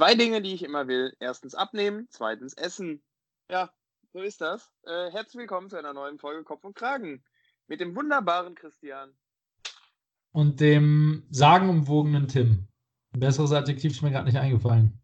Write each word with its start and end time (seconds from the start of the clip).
Zwei 0.00 0.14
Dinge, 0.14 0.40
die 0.40 0.54
ich 0.54 0.62
immer 0.62 0.88
will. 0.88 1.14
Erstens 1.20 1.54
abnehmen, 1.54 2.06
zweitens 2.08 2.54
essen. 2.54 3.02
Ja, 3.50 3.68
so 4.14 4.20
ist 4.20 4.40
das. 4.40 4.72
Äh, 4.86 5.10
herzlich 5.10 5.40
willkommen 5.40 5.68
zu 5.68 5.76
einer 5.76 5.92
neuen 5.92 6.18
Folge 6.18 6.42
Kopf 6.42 6.64
und 6.64 6.74
Kragen 6.74 7.22
mit 7.66 7.80
dem 7.80 7.94
wunderbaren 7.94 8.54
Christian. 8.54 9.10
Und 10.32 10.58
dem 10.58 11.24
sagenumwogenen 11.28 12.28
Tim. 12.28 12.66
Ein 13.12 13.20
besseres 13.20 13.52
Adjektiv 13.52 13.92
ist 13.92 14.00
mir 14.00 14.10
gerade 14.10 14.24
nicht 14.24 14.38
eingefallen. 14.38 14.98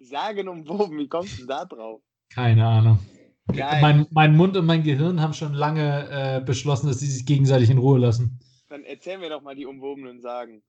Sagenumwogen, 0.00 0.98
wie 0.98 1.08
kommst 1.08 1.38
du 1.38 1.46
da 1.46 1.64
drauf? 1.64 2.02
Keine 2.34 2.66
Ahnung. 2.66 2.98
Mein, 3.46 4.08
mein, 4.10 4.36
Mund 4.36 4.56
und 4.56 4.66
mein 4.66 4.82
Gehirn 4.82 5.20
haben 5.20 5.32
schon 5.32 5.54
lange 5.54 6.08
äh, 6.10 6.44
beschlossen, 6.44 6.88
dass 6.88 6.98
sie 6.98 7.06
sich 7.06 7.24
gegenseitig 7.24 7.70
in 7.70 7.78
Ruhe 7.78 8.00
lassen. 8.00 8.40
Dann 8.68 8.82
erzähl 8.82 9.18
mir 9.18 9.30
doch 9.30 9.42
mal 9.42 9.54
die 9.54 9.66
umwobenen 9.66 10.20
Sagen. 10.20 10.64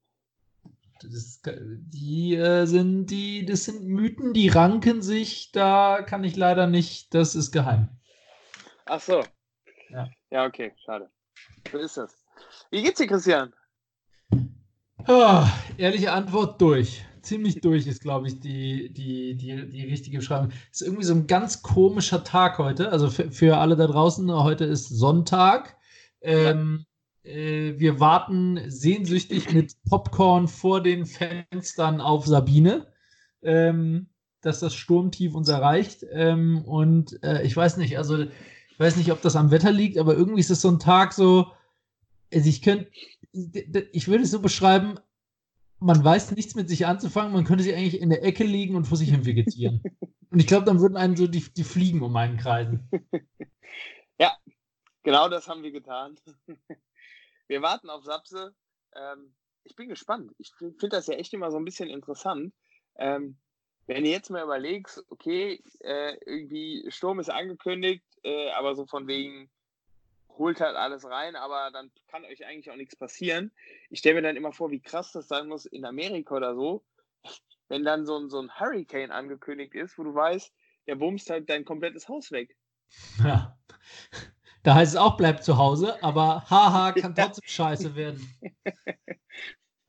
Das, 1.03 1.41
die 1.43 2.35
äh, 2.35 2.65
sind 2.65 3.07
die, 3.07 3.45
das 3.45 3.65
sind 3.65 3.85
Mythen, 3.85 4.33
die 4.33 4.49
ranken 4.49 5.01
sich. 5.01 5.51
Da 5.51 6.01
kann 6.01 6.23
ich 6.23 6.35
leider 6.35 6.67
nicht. 6.67 7.13
Das 7.13 7.35
ist 7.35 7.51
geheim. 7.51 7.89
Ach 8.85 9.01
so. 9.01 9.23
Ja. 9.89 10.09
Ja, 10.29 10.45
okay, 10.45 10.73
schade. 10.85 11.09
So 11.71 11.77
ist 11.77 11.97
das. 11.97 12.15
Wie 12.71 12.83
geht's 12.83 12.97
dir, 12.97 13.07
Christian? 13.07 13.53
Oh, 15.07 15.43
ehrliche 15.77 16.11
Antwort 16.11 16.59
durch. 16.61 17.03
Ziemlich 17.21 17.61
durch 17.61 17.87
ist, 17.87 18.01
glaube 18.01 18.27
ich, 18.27 18.39
die, 18.39 18.93
die, 18.93 19.35
die, 19.35 19.69
die 19.69 19.83
richtige 19.83 20.17
Beschreibung. 20.17 20.51
Es 20.71 20.81
ist 20.81 20.87
irgendwie 20.87 21.05
so 21.05 21.13
ein 21.13 21.27
ganz 21.27 21.61
komischer 21.61 22.23
Tag 22.23 22.57
heute. 22.57 22.91
Also 22.91 23.09
für, 23.09 23.31
für 23.31 23.57
alle 23.57 23.75
da 23.75 23.87
draußen, 23.87 24.31
heute 24.31 24.65
ist 24.65 24.89
Sonntag. 24.89 25.77
Ähm, 26.21 26.85
äh, 26.85 26.96
wir 27.27 27.99
warten 27.99 28.59
sehnsüchtig 28.69 29.51
mit 29.53 29.75
Popcorn 29.89 30.47
vor 30.47 30.81
den 30.81 31.05
Fenstern 31.05 32.01
auf 32.01 32.25
Sabine, 32.25 32.87
ähm, 33.41 34.07
dass 34.41 34.59
das 34.59 34.73
Sturmtief 34.75 35.35
uns 35.35 35.49
erreicht. 35.49 36.05
Ähm, 36.11 36.63
und 36.65 37.21
äh, 37.23 37.43
ich 37.43 37.55
weiß 37.55 37.77
nicht, 37.77 37.97
also 37.97 38.17
ich 38.23 38.79
weiß 38.79 38.95
nicht, 38.95 39.11
ob 39.11 39.21
das 39.21 39.35
am 39.35 39.51
Wetter 39.51 39.71
liegt, 39.71 39.97
aber 39.97 40.15
irgendwie 40.15 40.39
ist 40.39 40.51
es 40.51 40.61
so 40.61 40.69
ein 40.69 40.79
Tag 40.79 41.13
so, 41.13 41.51
also 42.33 42.47
ich 42.47 42.61
könnte, 42.61 42.87
ich 43.91 44.07
würde 44.07 44.23
es 44.23 44.31
so 44.31 44.39
beschreiben, 44.39 44.99
man 45.79 46.03
weiß 46.03 46.31
nichts 46.31 46.55
mit 46.55 46.69
sich 46.69 46.85
anzufangen, 46.85 47.33
man 47.33 47.43
könnte 47.43 47.63
sich 47.63 47.75
eigentlich 47.75 48.01
in 48.01 48.09
der 48.09 48.23
Ecke 48.23 48.43
liegen 48.43 48.75
und 48.75 48.85
vor 48.85 48.97
sich 48.97 49.09
hin 49.09 49.25
vegetieren. 49.25 49.81
und 50.29 50.39
ich 50.39 50.47
glaube, 50.47 50.65
dann 50.65 50.79
würden 50.79 50.97
einen 50.97 51.15
so 51.15 51.27
die, 51.27 51.43
die 51.53 51.63
Fliegen 51.63 52.01
um 52.01 52.15
einen 52.15 52.37
kreisen. 52.37 52.89
Ja, 54.19 54.35
genau 55.03 55.29
das 55.29 55.47
haben 55.47 55.61
wir 55.61 55.71
getan. 55.71 56.15
Wir 57.47 57.61
warten 57.61 57.89
auf 57.89 58.03
Sapse. 58.03 58.55
Ähm, 58.95 59.33
ich 59.63 59.75
bin 59.75 59.89
gespannt. 59.89 60.33
Ich 60.37 60.53
finde 60.55 60.89
das 60.89 61.07
ja 61.07 61.15
echt 61.15 61.33
immer 61.33 61.51
so 61.51 61.57
ein 61.57 61.65
bisschen 61.65 61.89
interessant. 61.89 62.53
Ähm, 62.95 63.37
wenn 63.85 64.03
du 64.03 64.09
jetzt 64.09 64.29
mal 64.29 64.43
überlegst, 64.43 65.03
okay, 65.09 65.63
äh, 65.79 66.17
irgendwie 66.25 66.85
Sturm 66.89 67.19
ist 67.19 67.29
angekündigt, 67.29 68.03
äh, 68.23 68.51
aber 68.51 68.75
so 68.75 68.85
von 68.85 69.07
wegen 69.07 69.49
holt 70.29 70.61
halt 70.61 70.75
alles 70.75 71.05
rein, 71.05 71.35
aber 71.35 71.71
dann 71.71 71.91
kann 72.07 72.25
euch 72.25 72.45
eigentlich 72.45 72.69
auch 72.69 72.75
nichts 72.75 72.95
passieren. 72.95 73.51
Ich 73.89 73.99
stelle 73.99 74.15
mir 74.15 74.21
dann 74.21 74.35
immer 74.35 74.53
vor, 74.53 74.71
wie 74.71 74.81
krass 74.81 75.11
das 75.11 75.27
sein 75.27 75.47
muss 75.47 75.65
in 75.65 75.85
Amerika 75.85 76.35
oder 76.35 76.55
so, 76.55 76.83
wenn 77.69 77.83
dann 77.83 78.05
so 78.05 78.17
ein, 78.17 78.29
so 78.29 78.39
ein 78.39 78.51
Hurricane 78.59 79.11
angekündigt 79.11 79.73
ist, 79.73 79.97
wo 79.97 80.03
du 80.03 80.13
weißt, 80.13 80.53
der 80.85 80.95
bumst 80.95 81.29
halt 81.29 81.49
dein 81.49 81.65
komplettes 81.65 82.07
Haus 82.07 82.31
weg. 82.31 82.55
Ja. 83.23 83.57
Da 84.67 84.75
heißt 84.75 84.95
es 84.95 84.99
auch, 84.99 85.15
bleib 85.15 85.41
zu 85.45 85.57
Hause, 85.57 86.03
aber 86.03 86.43
haha, 86.49 86.91
kann 86.91 87.15
trotzdem 87.15 87.47
scheiße 87.47 87.95
werden. 87.95 88.19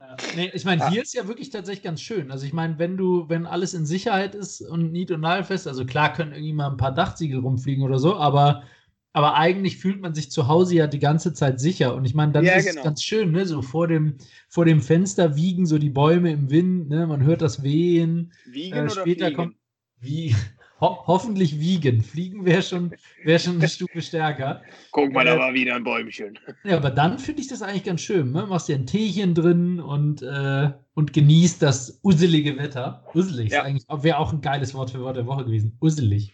Ja. 0.00 0.16
Nee, 0.36 0.52
ich 0.54 0.64
meine, 0.64 0.88
hier 0.88 1.02
ist 1.02 1.14
ja 1.14 1.26
wirklich 1.26 1.50
tatsächlich 1.50 1.82
ganz 1.82 2.00
schön. 2.00 2.30
Also 2.30 2.46
ich 2.46 2.52
meine, 2.52 2.78
wenn 2.78 2.96
du, 2.96 3.28
wenn 3.28 3.44
alles 3.44 3.74
in 3.74 3.84
Sicherheit 3.86 4.36
ist 4.36 4.60
und 4.60 4.92
nied- 4.92 5.10
und 5.10 5.22
nagelfest, 5.22 5.66
also 5.66 5.84
klar 5.84 6.12
können 6.12 6.30
irgendwie 6.30 6.52
mal 6.52 6.70
ein 6.70 6.76
paar 6.76 6.94
Dachziegel 6.94 7.40
rumfliegen 7.40 7.82
oder 7.82 7.98
so, 7.98 8.16
aber, 8.16 8.62
aber 9.12 9.34
eigentlich 9.34 9.78
fühlt 9.78 10.00
man 10.00 10.14
sich 10.14 10.30
zu 10.30 10.46
Hause 10.46 10.76
ja 10.76 10.86
die 10.86 11.00
ganze 11.00 11.32
Zeit 11.32 11.58
sicher. 11.58 11.96
Und 11.96 12.04
ich 12.04 12.14
meine, 12.14 12.30
dann 12.30 12.44
ja, 12.44 12.52
ist 12.52 12.66
genau. 12.66 12.78
es 12.78 12.84
ganz 12.84 13.02
schön, 13.02 13.32
ne? 13.32 13.46
So 13.46 13.62
vor 13.62 13.88
dem, 13.88 14.14
vor 14.48 14.64
dem 14.64 14.80
Fenster 14.80 15.34
wiegen 15.34 15.66
so 15.66 15.78
die 15.78 15.90
Bäume 15.90 16.30
im 16.30 16.50
Wind, 16.50 16.88
ne? 16.88 17.08
Man 17.08 17.24
hört 17.24 17.42
das 17.42 17.64
Wehen. 17.64 18.32
Wiegen 18.46 18.86
äh, 18.86 18.90
später 18.90 19.26
oder 19.26 19.34
kommt. 19.34 19.56
Wie, 19.98 20.36
Ho 20.80 21.06
hoffentlich 21.06 21.58
wiegen. 21.58 22.02
Fliegen 22.02 22.44
wäre 22.44 22.62
schon, 22.62 22.94
wär 23.24 23.38
schon 23.38 23.56
eine 23.56 23.68
Stufe 23.68 24.00
stärker. 24.00 24.62
Guck 24.92 25.12
mal, 25.12 25.24
da 25.24 25.34
äh, 25.34 25.38
war 25.38 25.54
wieder 25.54 25.74
ein 25.74 25.82
Bäumchen. 25.82 26.38
Ja, 26.62 26.76
aber 26.76 26.90
dann 26.90 27.18
finde 27.18 27.42
ich 27.42 27.48
das 27.48 27.62
eigentlich 27.62 27.84
ganz 27.84 28.00
schön. 28.00 28.30
Ne? 28.30 28.46
Machst 28.46 28.68
dir 28.68 28.76
ein 28.76 28.86
Teechen 28.86 29.34
drin 29.34 29.80
und, 29.80 30.22
äh, 30.22 30.70
und 30.94 31.12
genießt 31.12 31.60
das 31.62 31.98
usselige 32.04 32.56
Wetter. 32.56 33.04
Usselig 33.12 33.50
ja. 33.50 33.64
wäre 34.02 34.18
auch 34.18 34.32
ein 34.32 34.40
geiles 34.40 34.72
Wort 34.74 34.92
für 34.92 35.00
Wort 35.00 35.16
der 35.16 35.26
Woche 35.26 35.44
gewesen. 35.44 35.76
Usselig. 35.80 36.32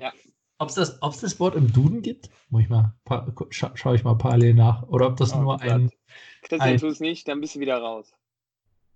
Ja. 0.00 0.12
Ob 0.58 0.70
es 0.70 0.74
das, 0.74 0.98
das 1.00 1.38
Wort 1.38 1.54
im 1.54 1.72
Duden 1.72 2.02
gibt? 2.02 2.30
Muss 2.50 2.62
ich 2.62 2.68
mal, 2.68 2.94
scha 3.50 3.72
schaue 3.76 3.94
ich 3.94 4.02
mal 4.02 4.14
parallel 4.14 4.54
nach. 4.54 4.82
Oder 4.88 5.06
ob 5.06 5.16
das 5.16 5.34
oh, 5.34 5.40
nur 5.40 5.58
Gott. 5.58 5.62
ein. 5.62 5.90
Christian, 6.42 6.78
tu 6.78 6.88
es 6.88 7.00
nicht, 7.00 7.28
dann 7.28 7.40
bist 7.40 7.54
du 7.54 7.60
wieder 7.60 7.78
raus. 7.78 8.12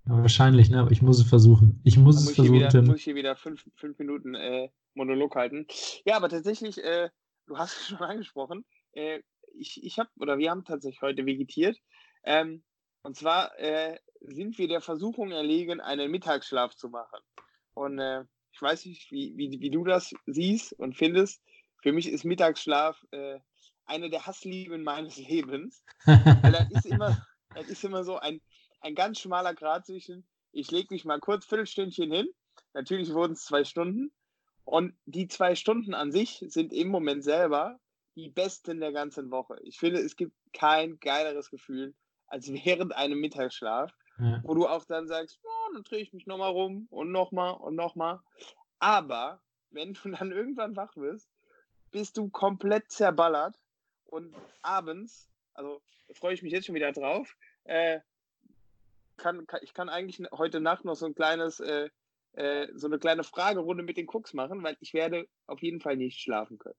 Ja, 0.08 0.16
wahrscheinlich, 0.22 0.70
ne? 0.70 0.80
Aber 0.80 0.90
ich 0.90 1.02
muss 1.02 1.20
es 1.20 1.28
versuchen. 1.28 1.80
Ich 1.84 1.98
muss 1.98 2.16
es 2.16 2.30
versuchen. 2.34 2.60
Wieder, 2.60 2.82
muss 2.82 2.96
ich 2.96 3.04
hier 3.04 3.14
wieder 3.14 3.36
fünf, 3.36 3.64
fünf 3.74 3.98
Minuten 3.98 4.34
äh, 4.34 4.68
Monolog 4.98 5.34
halten. 5.34 5.66
Ja, 6.04 6.16
aber 6.16 6.28
tatsächlich, 6.28 6.82
äh, 6.82 7.08
du 7.46 7.56
hast 7.56 7.76
es 7.76 7.86
schon 7.88 7.98
angesprochen. 7.98 8.64
Äh, 8.92 9.22
ich 9.54 9.82
ich 9.82 9.98
habe, 9.98 10.10
oder 10.20 10.38
wir 10.38 10.50
haben 10.50 10.64
tatsächlich 10.64 11.00
heute 11.00 11.24
vegetiert. 11.24 11.78
Ähm, 12.24 12.62
und 13.02 13.16
zwar 13.16 13.58
äh, 13.58 13.98
sind 14.20 14.58
wir 14.58 14.68
der 14.68 14.82
Versuchung 14.82 15.30
erlegen, 15.30 15.80
einen 15.80 16.10
Mittagsschlaf 16.10 16.74
zu 16.74 16.88
machen. 16.90 17.20
Und 17.72 17.98
äh, 17.98 18.24
ich 18.52 18.60
weiß 18.60 18.84
nicht, 18.86 19.10
wie, 19.10 19.34
wie, 19.36 19.60
wie 19.60 19.70
du 19.70 19.84
das 19.84 20.12
siehst 20.26 20.72
und 20.74 20.96
findest. 20.96 21.40
Für 21.80 21.92
mich 21.92 22.08
ist 22.08 22.24
Mittagsschlaf 22.24 23.02
äh, 23.12 23.38
eine 23.86 24.10
der 24.10 24.26
Hasslieben 24.26 24.82
meines 24.82 25.16
Lebens. 25.28 25.82
Weil 26.04 26.52
das 26.52 26.70
ist 26.72 26.86
immer, 26.86 27.26
das 27.54 27.68
ist 27.68 27.84
immer 27.84 28.04
so 28.04 28.18
ein 28.18 28.40
ein 28.80 28.94
ganz 28.94 29.20
schmaler 29.20 29.54
Grad 29.54 29.86
zwischen, 29.86 30.26
ich 30.52 30.70
lege 30.70 30.88
mich 30.90 31.04
mal 31.04 31.20
kurz 31.20 31.44
Viertelstündchen 31.46 32.10
hin, 32.10 32.28
natürlich 32.74 33.12
wurden 33.12 33.32
es 33.32 33.44
zwei 33.44 33.64
Stunden, 33.64 34.12
und 34.68 34.92
die 35.06 35.28
zwei 35.28 35.54
Stunden 35.54 35.94
an 35.94 36.12
sich 36.12 36.44
sind 36.48 36.74
im 36.74 36.88
Moment 36.88 37.24
selber 37.24 37.80
die 38.16 38.28
besten 38.28 38.80
der 38.80 38.92
ganzen 38.92 39.30
Woche. 39.30 39.58
Ich 39.62 39.78
finde, 39.78 39.98
es 39.98 40.14
gibt 40.14 40.36
kein 40.52 41.00
geileres 41.00 41.48
Gefühl 41.48 41.94
als 42.26 42.48
während 42.52 42.94
einem 42.94 43.18
Mittagsschlaf, 43.18 43.90
ja. 44.18 44.42
wo 44.44 44.52
du 44.54 44.68
auch 44.68 44.84
dann 44.84 45.08
sagst, 45.08 45.40
oh, 45.42 45.72
dann 45.72 45.84
drehe 45.84 46.00
ich 46.00 46.12
mich 46.12 46.26
nochmal 46.26 46.50
rum 46.50 46.86
und 46.90 47.10
nochmal 47.10 47.54
und 47.54 47.76
nochmal. 47.76 48.20
Aber 48.78 49.40
wenn 49.70 49.94
du 49.94 50.10
dann 50.10 50.32
irgendwann 50.32 50.76
wach 50.76 50.94
wirst, 50.96 51.30
bist 51.90 52.18
du 52.18 52.28
komplett 52.28 52.90
zerballert 52.90 53.56
und 54.04 54.34
abends, 54.60 55.30
also 55.54 55.80
freue 56.12 56.34
ich 56.34 56.42
mich 56.42 56.52
jetzt 56.52 56.66
schon 56.66 56.74
wieder 56.74 56.92
drauf, 56.92 57.34
äh, 57.64 58.00
kann, 59.16 59.46
kann, 59.46 59.60
ich 59.62 59.72
kann 59.72 59.88
eigentlich 59.88 60.20
heute 60.30 60.60
Nacht 60.60 60.84
noch 60.84 60.94
so 60.94 61.06
ein 61.06 61.14
kleines, 61.14 61.58
äh, 61.58 61.88
äh, 62.38 62.68
so 62.74 62.86
eine 62.86 62.98
kleine 62.98 63.24
Fragerunde 63.24 63.82
mit 63.82 63.96
den 63.96 64.08
Cooks 64.08 64.32
machen, 64.34 64.62
weil 64.62 64.76
ich 64.80 64.94
werde 64.94 65.26
auf 65.46 65.60
jeden 65.62 65.80
Fall 65.80 65.96
nicht 65.96 66.20
schlafen 66.20 66.58
können. 66.58 66.76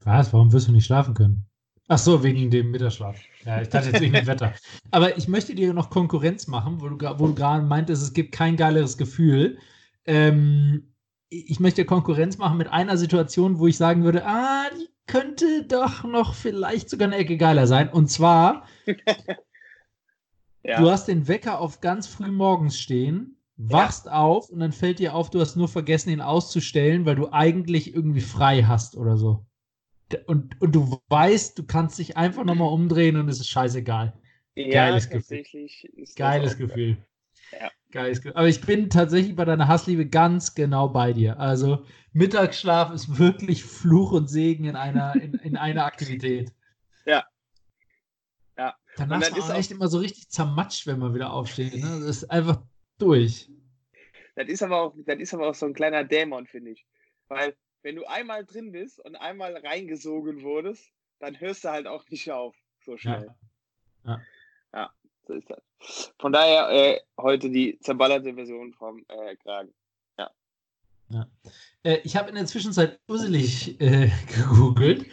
Was? 0.00 0.32
Warum 0.32 0.52
wirst 0.52 0.68
du 0.68 0.72
nicht 0.72 0.86
schlafen 0.86 1.14
können? 1.14 1.44
Ach 1.88 1.98
so, 1.98 2.22
wegen 2.22 2.50
dem 2.50 2.70
Mittagsschlaf. 2.70 3.18
Ja, 3.44 3.62
ich 3.62 3.68
dachte 3.68 3.90
jetzt 3.90 4.00
wegen 4.00 4.12
dem 4.12 4.26
Wetter. 4.26 4.54
Aber 4.90 5.16
ich 5.16 5.26
möchte 5.26 5.54
dir 5.54 5.72
noch 5.72 5.90
Konkurrenz 5.90 6.46
machen, 6.46 6.80
wo 6.80 6.88
du, 6.88 7.18
wo 7.18 7.26
du 7.26 7.34
gerade 7.34 7.64
meintest, 7.64 8.02
es 8.02 8.12
gibt 8.12 8.32
kein 8.32 8.56
geileres 8.56 8.98
Gefühl. 8.98 9.58
Ähm, 10.04 10.92
ich 11.30 11.60
möchte 11.60 11.84
Konkurrenz 11.84 12.38
machen 12.38 12.58
mit 12.58 12.68
einer 12.68 12.96
Situation, 12.96 13.58
wo 13.58 13.66
ich 13.66 13.76
sagen 13.76 14.04
würde, 14.04 14.24
ah, 14.26 14.64
die 14.78 14.88
könnte 15.06 15.64
doch 15.64 16.04
noch 16.04 16.34
vielleicht 16.34 16.90
sogar 16.90 17.08
eine 17.08 17.16
Ecke 17.16 17.36
geiler 17.36 17.66
sein. 17.66 17.88
Und 17.90 18.08
zwar 18.08 18.66
Ja. 20.68 20.80
Du 20.80 20.90
hast 20.90 21.06
den 21.06 21.28
Wecker 21.28 21.60
auf 21.60 21.80
ganz 21.80 22.06
früh 22.06 22.30
morgens 22.30 22.78
stehen, 22.78 23.37
wachst 23.58 24.06
ja. 24.06 24.12
auf 24.12 24.48
und 24.48 24.60
dann 24.60 24.72
fällt 24.72 24.98
dir 24.98 25.14
auf, 25.14 25.30
du 25.30 25.40
hast 25.40 25.56
nur 25.56 25.68
vergessen, 25.68 26.10
ihn 26.10 26.20
auszustellen, 26.20 27.04
weil 27.04 27.16
du 27.16 27.30
eigentlich 27.30 27.94
irgendwie 27.94 28.20
frei 28.20 28.62
hast 28.62 28.96
oder 28.96 29.16
so. 29.16 29.44
Und, 30.26 30.58
und 30.60 30.74
du 30.74 30.98
weißt, 31.08 31.58
du 31.58 31.64
kannst 31.64 31.98
dich 31.98 32.16
einfach 32.16 32.44
nochmal 32.44 32.72
umdrehen 32.72 33.16
und 33.16 33.28
es 33.28 33.40
ist 33.40 33.48
scheißegal. 33.48 34.14
Ja, 34.54 34.68
Geiles 34.70 35.10
Gefühl. 35.10 35.44
Geiles 36.16 36.56
Gefühl. 36.56 36.96
Ja. 37.52 37.70
Geiles 37.90 38.22
Gefühl. 38.22 38.36
Aber 38.36 38.48
ich 38.48 38.60
bin 38.62 38.88
tatsächlich 38.88 39.36
bei 39.36 39.44
deiner 39.44 39.68
Hassliebe 39.68 40.06
ganz 40.06 40.54
genau 40.54 40.88
bei 40.88 41.12
dir. 41.12 41.38
Also 41.38 41.84
Mittagsschlaf 42.12 42.92
ist 42.92 43.18
wirklich 43.18 43.64
Fluch 43.64 44.12
und 44.12 44.28
Segen 44.28 44.64
in 44.64 44.76
einer, 44.76 45.14
in, 45.16 45.34
in 45.34 45.56
einer 45.56 45.84
Aktivität. 45.84 46.52
Ja, 47.04 47.24
Danach 48.98 49.20
ist 49.22 49.48
man 49.48 49.56
echt 49.56 49.70
immer 49.70 49.88
so 49.88 49.98
richtig 49.98 50.28
zermatscht, 50.28 50.86
wenn 50.86 50.98
man 50.98 51.14
wieder 51.14 51.32
aufsteht. 51.32 51.74
Ne? 51.74 52.00
Das 52.00 52.00
ist 52.00 52.30
einfach 52.30 52.62
durch. 52.98 53.48
Das 54.34 54.48
ist, 54.48 54.62
aber 54.62 54.80
auch, 54.80 54.94
das 55.04 55.18
ist 55.18 55.34
aber 55.34 55.48
auch 55.48 55.54
so 55.54 55.66
ein 55.66 55.74
kleiner 55.74 56.04
Dämon, 56.04 56.46
finde 56.46 56.70
ich. 56.72 56.86
Weil, 57.28 57.56
wenn 57.82 57.96
du 57.96 58.04
einmal 58.04 58.44
drin 58.44 58.72
bist 58.72 59.00
und 59.00 59.16
einmal 59.16 59.56
reingesogen 59.56 60.42
wurdest, 60.42 60.92
dann 61.18 61.38
hörst 61.40 61.64
du 61.64 61.70
halt 61.70 61.86
auch 61.86 62.08
nicht 62.08 62.30
auf 62.30 62.54
so 62.84 62.96
schnell. 62.96 63.34
Ja. 64.04 64.12
ja. 64.12 64.20
ja. 64.72 64.92
So 65.26 65.34
ist 65.34 65.50
das. 65.50 66.14
Von 66.18 66.32
daher 66.32 66.70
äh, 66.70 67.00
heute 67.18 67.50
die 67.50 67.78
zerballerte 67.80 68.34
Version 68.34 68.72
vom 68.72 69.04
äh, 69.08 69.36
Kragen. 69.36 69.74
Ja. 70.16 70.30
ja. 71.10 71.26
Äh, 71.82 71.98
ich 72.04 72.16
habe 72.16 72.30
in 72.30 72.34
der 72.34 72.46
Zwischenzeit 72.46 72.98
urselig 73.08 73.80
äh, 73.80 74.10
gegoogelt. 74.34 75.06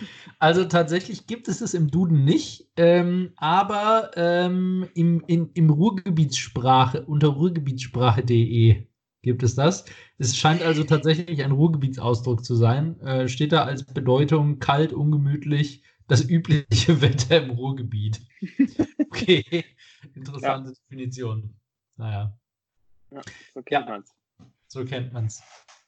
Also 0.45 0.63
tatsächlich 0.65 1.25
gibt 1.25 1.47
es 1.47 1.61
es 1.61 1.73
im 1.73 1.89
Duden 1.89 2.23
nicht, 2.23 2.67
ähm, 2.77 3.33
aber 3.35 4.11
ähm, 4.15 4.87
im, 4.93 5.23
in, 5.25 5.49
im 5.55 5.71
Ruhrgebietssprache, 5.71 7.03
unter 7.03 7.29
ruhrgebietssprache.de 7.29 8.85
gibt 9.23 9.41
es 9.41 9.55
das. 9.55 9.85
Es 10.19 10.37
scheint 10.37 10.61
also 10.61 10.83
tatsächlich 10.83 11.43
ein 11.43 11.49
Ruhrgebietsausdruck 11.49 12.45
zu 12.45 12.53
sein. 12.53 12.99
Äh, 12.99 13.27
steht 13.27 13.53
da 13.53 13.63
als 13.63 13.85
Bedeutung 13.85 14.59
kalt, 14.59 14.93
ungemütlich, 14.93 15.81
das 16.07 16.29
übliche 16.29 16.67
Wetter 17.01 17.43
im 17.43 17.49
Ruhrgebiet. 17.49 18.21
Okay, 18.99 19.65
interessante 20.13 20.69
ja. 20.69 20.75
Definition. 20.75 21.55
Naja. 21.95 22.37
Ja, 23.09 23.21
so 23.53 23.63
kennt 23.63 23.87
ja. 23.87 23.91
man 23.91 24.01
es. 24.01 24.13
So 24.67 24.85
kennt 24.85 25.11
man 25.11 25.25
es. 25.25 25.41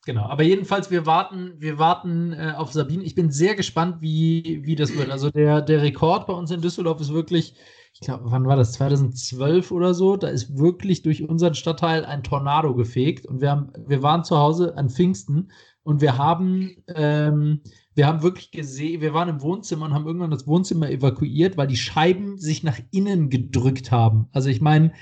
Genau, 0.07 0.23
aber 0.23 0.43
jedenfalls, 0.43 0.89
wir 0.89 1.05
warten, 1.05 1.55
wir 1.57 1.79
warten 1.79 2.31
äh, 2.31 2.53
auf 2.55 2.71
Sabine. 2.71 3.03
Ich 3.03 3.13
bin 3.13 3.29
sehr 3.29 3.55
gespannt, 3.55 3.97
wie, 3.99 4.61
wie 4.63 4.77
das 4.77 4.95
wird. 4.95 5.09
Also 5.09 5.29
der, 5.31 5.61
der 5.61 5.81
Rekord 5.81 6.27
bei 6.27 6.33
uns 6.33 6.49
in 6.49 6.61
Düsseldorf 6.61 7.01
ist 7.01 7.11
wirklich, 7.11 7.55
ich 7.91 7.99
glaube, 7.99 8.23
wann 8.27 8.45
war 8.45 8.55
das? 8.55 8.71
2012 8.71 9.69
oder 9.69 9.93
so. 9.93 10.15
Da 10.15 10.29
ist 10.29 10.57
wirklich 10.57 11.01
durch 11.01 11.27
unseren 11.27 11.55
Stadtteil 11.55 12.05
ein 12.05 12.23
Tornado 12.23 12.73
gefegt. 12.73 13.25
Und 13.25 13.41
wir, 13.41 13.51
haben, 13.51 13.73
wir 13.85 14.01
waren 14.01 14.23
zu 14.23 14.37
Hause 14.37 14.77
an 14.77 14.89
Pfingsten 14.89 15.51
und 15.83 15.99
wir 15.99 16.17
haben, 16.17 16.77
ähm, 16.95 17.59
wir 17.93 18.07
haben 18.07 18.23
wirklich 18.23 18.51
gesehen, 18.51 19.01
wir 19.01 19.13
waren 19.13 19.27
im 19.27 19.41
Wohnzimmer 19.41 19.87
und 19.87 19.93
haben 19.93 20.07
irgendwann 20.07 20.31
das 20.31 20.47
Wohnzimmer 20.47 20.89
evakuiert, 20.89 21.57
weil 21.57 21.67
die 21.67 21.75
Scheiben 21.75 22.37
sich 22.37 22.63
nach 22.63 22.79
innen 22.91 23.29
gedrückt 23.29 23.91
haben. 23.91 24.29
Also 24.31 24.47
ich 24.47 24.61
meine, 24.61 24.93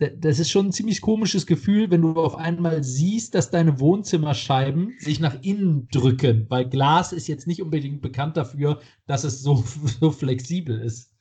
das 0.00 0.38
ist 0.38 0.50
schon 0.50 0.66
ein 0.66 0.72
ziemlich 0.72 1.02
komisches 1.02 1.46
Gefühl, 1.46 1.90
wenn 1.90 2.00
du 2.00 2.14
auf 2.14 2.36
einmal 2.36 2.82
siehst, 2.82 3.34
dass 3.34 3.50
deine 3.50 3.78
Wohnzimmerscheiben 3.80 4.94
sich 4.98 5.20
nach 5.20 5.42
innen 5.42 5.88
drücken, 5.88 6.46
weil 6.48 6.68
Glas 6.68 7.12
ist 7.12 7.28
jetzt 7.28 7.46
nicht 7.46 7.60
unbedingt 7.60 8.00
bekannt 8.00 8.36
dafür, 8.38 8.80
dass 9.06 9.24
es 9.24 9.42
so, 9.42 9.56
so 10.00 10.10
flexibel 10.10 10.80
ist. 10.80 11.12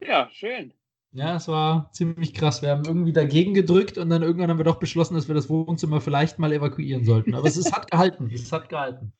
Ja, 0.00 0.28
schön. 0.32 0.72
Ja, 1.12 1.36
es 1.36 1.48
war 1.48 1.90
ziemlich 1.92 2.34
krass. 2.34 2.62
Wir 2.62 2.70
haben 2.70 2.84
irgendwie 2.84 3.12
dagegen 3.12 3.54
gedrückt 3.54 3.98
und 3.98 4.10
dann 4.10 4.22
irgendwann 4.22 4.50
haben 4.50 4.58
wir 4.58 4.64
doch 4.64 4.80
beschlossen, 4.80 5.14
dass 5.14 5.28
wir 5.28 5.34
das 5.34 5.48
Wohnzimmer 5.48 6.00
vielleicht 6.00 6.38
mal 6.38 6.52
evakuieren 6.52 7.04
sollten. 7.04 7.34
Aber 7.34 7.46
es, 7.46 7.56
es 7.56 7.72
hat 7.72 7.90
gehalten. 7.90 8.30
Es 8.32 8.50
hat 8.52 8.68
gehalten. 8.68 9.12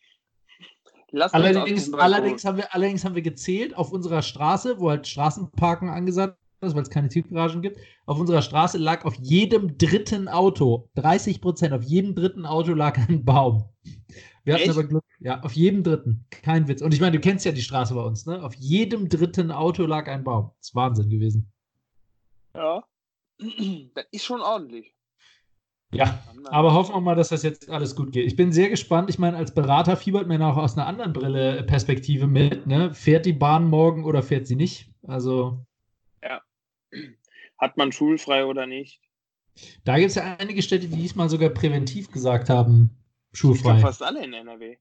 Allerdings, 1.12 1.93
allerdings, 1.95 2.45
haben 2.45 2.56
wir, 2.56 2.75
allerdings 2.75 3.05
haben 3.05 3.15
wir 3.15 3.23
gezählt 3.23 3.77
auf 3.77 3.93
unserer 3.93 4.23
Straße, 4.23 4.81
wo 4.81 4.91
halt 4.91 5.06
Straßenparken 5.06 5.89
angesagt 5.89 6.37
weil 6.72 6.82
es 6.82 6.90
keine 6.90 7.08
Tiefgaragen 7.08 7.61
gibt. 7.61 7.78
Auf 8.06 8.19
unserer 8.19 8.40
Straße 8.40 8.78
lag 8.78 9.05
auf 9.05 9.16
jedem 9.16 9.76
dritten 9.76 10.28
Auto, 10.28 10.88
30 10.94 11.40
Prozent, 11.40 11.75
auf 11.75 11.82
jedem 11.82 12.14
dritten 12.14 12.46
Auto 12.46 12.72
lag 12.72 12.96
ein 13.08 13.25
Baum. 13.25 13.64
Wir 14.44 14.55
hatten 14.55 14.62
Echt? 14.62 14.70
aber 14.70 14.84
Glück. 14.84 15.05
Ja, 15.20 15.40
auf 15.43 15.52
jedem 15.52 15.82
dritten. 15.82 16.26
Kein 16.31 16.69
Witz. 16.69 16.82
Und 16.82 16.94
ich 16.94 17.00
meine, 17.00 17.12
du 17.12 17.20
kennst 17.20 17.44
ja 17.44 17.52
die 17.52 17.62
Straße 17.62 17.94
bei 17.94 18.02
uns, 18.02 18.26
ne? 18.26 18.43
Auf 18.43 18.55
jedem 18.55 19.08
dritten 19.08 19.50
Auto 19.50 19.84
lag 19.84 20.06
ein 20.06 20.25
Baum. 20.25 20.50
Das 20.58 20.69
ist 20.69 20.75
Wahnsinn 20.75 21.11
gewesen. 21.11 21.50
Ja. 22.55 22.84
Das 23.94 24.05
ist 24.12 24.25
schon 24.25 24.40
ordentlich. 24.40 24.94
Ja, 25.93 26.19
aber 26.46 26.75
hoffen 26.75 26.94
wir 26.94 27.00
mal, 27.00 27.14
dass 27.14 27.28
das 27.28 27.43
jetzt 27.43 27.70
alles 27.70 27.94
gut 27.94 28.12
geht. 28.12 28.26
Ich 28.26 28.37
bin 28.37 28.52
sehr 28.52 28.69
gespannt. 28.69 29.10
Ich 29.10 29.19
meine, 29.19 29.37
als 29.37 29.55
Berater 29.55 29.96
fiebert 29.96 30.26
man 30.26 30.43
auch 30.43 30.56
aus 30.56 30.76
einer 30.76 30.87
anderen 30.87 31.12
Brille 31.12 31.62
Perspektive 31.62 32.26
mit. 32.26 32.67
Ne? 32.67 32.93
Fährt 32.93 33.26
die 33.26 33.32
Bahn 33.32 33.69
morgen 33.69 34.05
oder 34.05 34.22
fährt 34.22 34.46
sie 34.46 34.56
nicht? 34.56 34.93
Also 35.06 35.64
hat 37.59 37.77
man 37.77 37.93
schulfrei 37.93 38.45
oder 38.45 38.67
nicht? 38.67 39.01
Da 39.85 39.99
gibt 39.99 40.11
es 40.11 40.17
ja 40.17 40.37
einige 40.39 40.62
Städte, 40.62 40.89
die 40.89 40.97
diesmal 40.97 41.29
sogar 41.29 41.51
präventiv 41.51 42.11
gesagt 42.11 42.49
haben, 42.51 42.91
schulfrei. 43.33 43.77
Ich 43.77 43.83
fast 43.83 44.03
alle 44.03 44.25
in 44.25 44.33
NRW. 44.33 44.77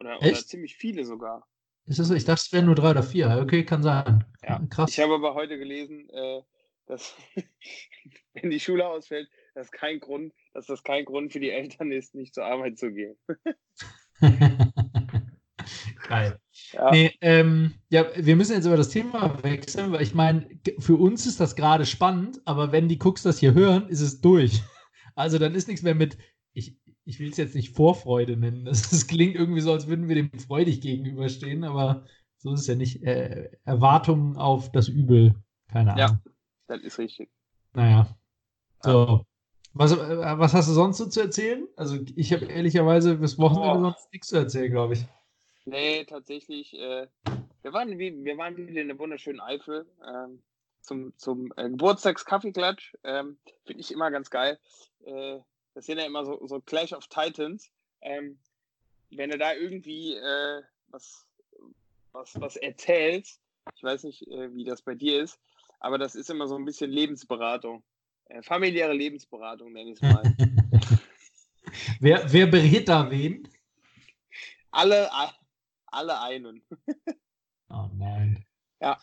Oder, 0.00 0.18
oder, 0.18 0.34
ziemlich 0.34 0.76
viele 0.76 1.04
sogar. 1.04 1.46
Ist 1.86 1.98
das 1.98 2.08
so? 2.08 2.14
Ich 2.14 2.24
dachte, 2.24 2.42
es 2.44 2.52
wären 2.52 2.66
nur 2.66 2.74
drei 2.74 2.90
oder 2.90 3.02
vier. 3.02 3.38
Okay, 3.40 3.64
kann 3.64 3.82
sein. 3.82 4.24
Ja. 4.42 4.60
Krass. 4.68 4.90
Ich 4.90 4.98
habe 4.98 5.14
aber 5.14 5.34
heute 5.34 5.56
gelesen, 5.56 6.10
äh, 6.10 6.42
dass 6.86 7.14
wenn 8.34 8.50
die 8.50 8.60
Schule 8.60 8.86
ausfällt, 8.86 9.28
das 9.54 9.70
kein 9.70 10.00
Grund, 10.00 10.34
dass 10.52 10.66
das 10.66 10.82
kein 10.82 11.04
Grund 11.04 11.32
für 11.32 11.40
die 11.40 11.50
Eltern 11.50 11.92
ist, 11.92 12.14
nicht 12.14 12.34
zur 12.34 12.44
Arbeit 12.44 12.78
zu 12.78 12.92
gehen. 12.92 13.16
Geil. 16.08 16.40
Ja. 16.72 16.90
Nee, 16.90 17.12
ähm, 17.20 17.74
ja, 17.88 18.06
wir 18.16 18.36
müssen 18.36 18.54
jetzt 18.54 18.66
über 18.66 18.76
das 18.76 18.88
Thema 18.88 19.42
wechseln, 19.42 19.92
weil 19.92 20.02
ich 20.02 20.14
meine, 20.14 20.48
für 20.78 20.96
uns 20.96 21.26
ist 21.26 21.40
das 21.40 21.56
gerade 21.56 21.86
spannend, 21.86 22.40
aber 22.44 22.72
wenn 22.72 22.88
die 22.88 22.98
Cooks 23.02 23.22
das 23.22 23.38
hier 23.38 23.54
hören, 23.54 23.88
ist 23.88 24.00
es 24.00 24.20
durch. 24.20 24.62
Also 25.18 25.38
dann 25.38 25.54
ist 25.54 25.66
nichts 25.66 25.82
mehr 25.82 25.94
mit, 25.94 26.18
ich, 26.52 26.76
ich 27.06 27.18
will 27.20 27.30
es 27.30 27.38
jetzt 27.38 27.54
nicht 27.54 27.74
Vorfreude 27.74 28.36
nennen. 28.36 28.66
Das, 28.66 28.82
das, 28.90 29.06
klingt 29.06 29.34
irgendwie 29.34 29.62
so, 29.62 29.72
als 29.72 29.86
würden 29.86 30.08
wir 30.08 30.14
dem 30.14 30.30
freudig 30.38 30.82
gegenüberstehen, 30.82 31.64
aber 31.64 32.04
so 32.36 32.52
ist 32.52 32.60
es 32.60 32.66
ja 32.66 32.74
nicht. 32.74 33.02
Äh, 33.02 33.50
Erwartungen 33.64 34.36
auf 34.36 34.70
das 34.72 34.88
Übel. 34.88 35.34
Keine 35.68 35.94
Ahnung. 35.94 36.20
Ja, 36.26 36.32
das 36.68 36.82
ist 36.82 36.98
richtig. 36.98 37.30
Naja. 37.72 38.14
So. 38.82 39.24
Was, 39.72 39.92
äh, 39.92 40.38
was 40.38 40.54
hast 40.54 40.68
du 40.68 40.72
sonst 40.72 40.98
so 40.98 41.06
zu 41.06 41.20
erzählen? 41.20 41.66
Also 41.76 41.98
ich 42.14 42.32
habe 42.32 42.46
ehrlicherweise 42.46 43.16
bis 43.16 43.38
Wochenende 43.38 43.78
oh. 43.78 43.82
sonst 43.82 44.12
nichts 44.12 44.28
zu 44.28 44.36
erzählen, 44.36 44.70
glaube 44.70 44.94
ich. 44.94 45.06
Nee, 45.66 46.04
tatsächlich. 46.04 46.74
Äh, 46.74 47.08
wir, 47.62 47.72
waren 47.72 47.98
wie, 47.98 48.24
wir 48.24 48.38
waren 48.38 48.56
wieder 48.56 48.80
in 48.80 48.88
der 48.88 48.98
wunderschönen 48.98 49.40
Eifel 49.40 49.86
ähm, 50.06 50.40
zum, 50.80 51.12
zum 51.18 51.52
äh, 51.56 51.68
Geburtstagskaffeeklatsch. 51.68 52.94
Ähm, 53.02 53.36
Finde 53.64 53.80
ich 53.80 53.90
immer 53.90 54.12
ganz 54.12 54.30
geil. 54.30 54.58
Äh, 55.04 55.40
das 55.74 55.86
sind 55.86 55.98
ja 55.98 56.06
immer 56.06 56.24
so, 56.24 56.46
so 56.46 56.60
Clash 56.60 56.92
of 56.92 57.08
Titans. 57.08 57.70
Ähm, 58.00 58.38
wenn 59.10 59.30
du 59.30 59.38
da 59.38 59.54
irgendwie 59.54 60.14
äh, 60.14 60.62
was, 60.88 61.26
was, 62.12 62.40
was 62.40 62.56
erzählst, 62.56 63.40
ich 63.74 63.82
weiß 63.82 64.04
nicht, 64.04 64.26
äh, 64.28 64.54
wie 64.54 64.64
das 64.64 64.82
bei 64.82 64.94
dir 64.94 65.20
ist, 65.20 65.40
aber 65.80 65.98
das 65.98 66.14
ist 66.14 66.30
immer 66.30 66.46
so 66.46 66.54
ein 66.54 66.64
bisschen 66.64 66.92
Lebensberatung. 66.92 67.82
Äh, 68.26 68.42
familiäre 68.42 68.92
Lebensberatung, 68.92 69.72
nenne 69.72 69.90
ich 69.90 70.00
es 70.00 70.02
mal. 70.02 70.22
wer, 72.00 72.32
wer 72.32 72.46
berät 72.46 72.88
da 72.88 73.10
wen? 73.10 73.48
Alle, 74.70 75.10
alle 75.96 76.20
einen. 76.20 76.62
oh 77.70 77.88
nein. 77.94 78.44
Ja. 78.80 79.00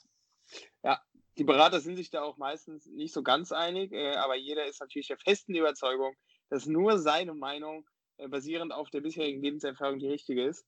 Ja. 0.83 0.99
Die 1.37 1.43
Berater 1.43 1.81
sind 1.81 1.95
sich 1.95 2.11
da 2.11 2.21
auch 2.21 2.37
meistens 2.37 2.85
nicht 2.85 3.13
so 3.13 3.23
ganz 3.23 3.51
einig, 3.51 3.91
äh, 3.91 4.15
aber 4.15 4.35
jeder 4.35 4.67
ist 4.67 4.79
natürlich 4.79 5.07
der 5.07 5.17
festen 5.17 5.55
Überzeugung, 5.55 6.15
dass 6.49 6.67
nur 6.67 6.99
seine 6.99 7.33
Meinung 7.33 7.87
äh, 8.17 8.27
basierend 8.27 8.71
auf 8.71 8.89
der 8.91 9.01
bisherigen 9.01 9.41
Lebenserfahrung 9.41 9.97
die 9.97 10.09
richtige 10.09 10.45
ist. 10.45 10.65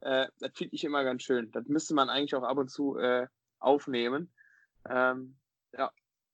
Äh, 0.00 0.26
das 0.40 0.50
finde 0.54 0.74
ich 0.74 0.84
immer 0.84 1.04
ganz 1.04 1.22
schön. 1.22 1.50
Das 1.52 1.66
müsste 1.66 1.94
man 1.94 2.08
eigentlich 2.08 2.34
auch 2.34 2.42
ab 2.42 2.58
und 2.58 2.68
zu 2.68 2.98
äh, 2.98 3.28
aufnehmen. 3.60 4.32
Ähm, 4.88 5.36
ja, 5.76 5.90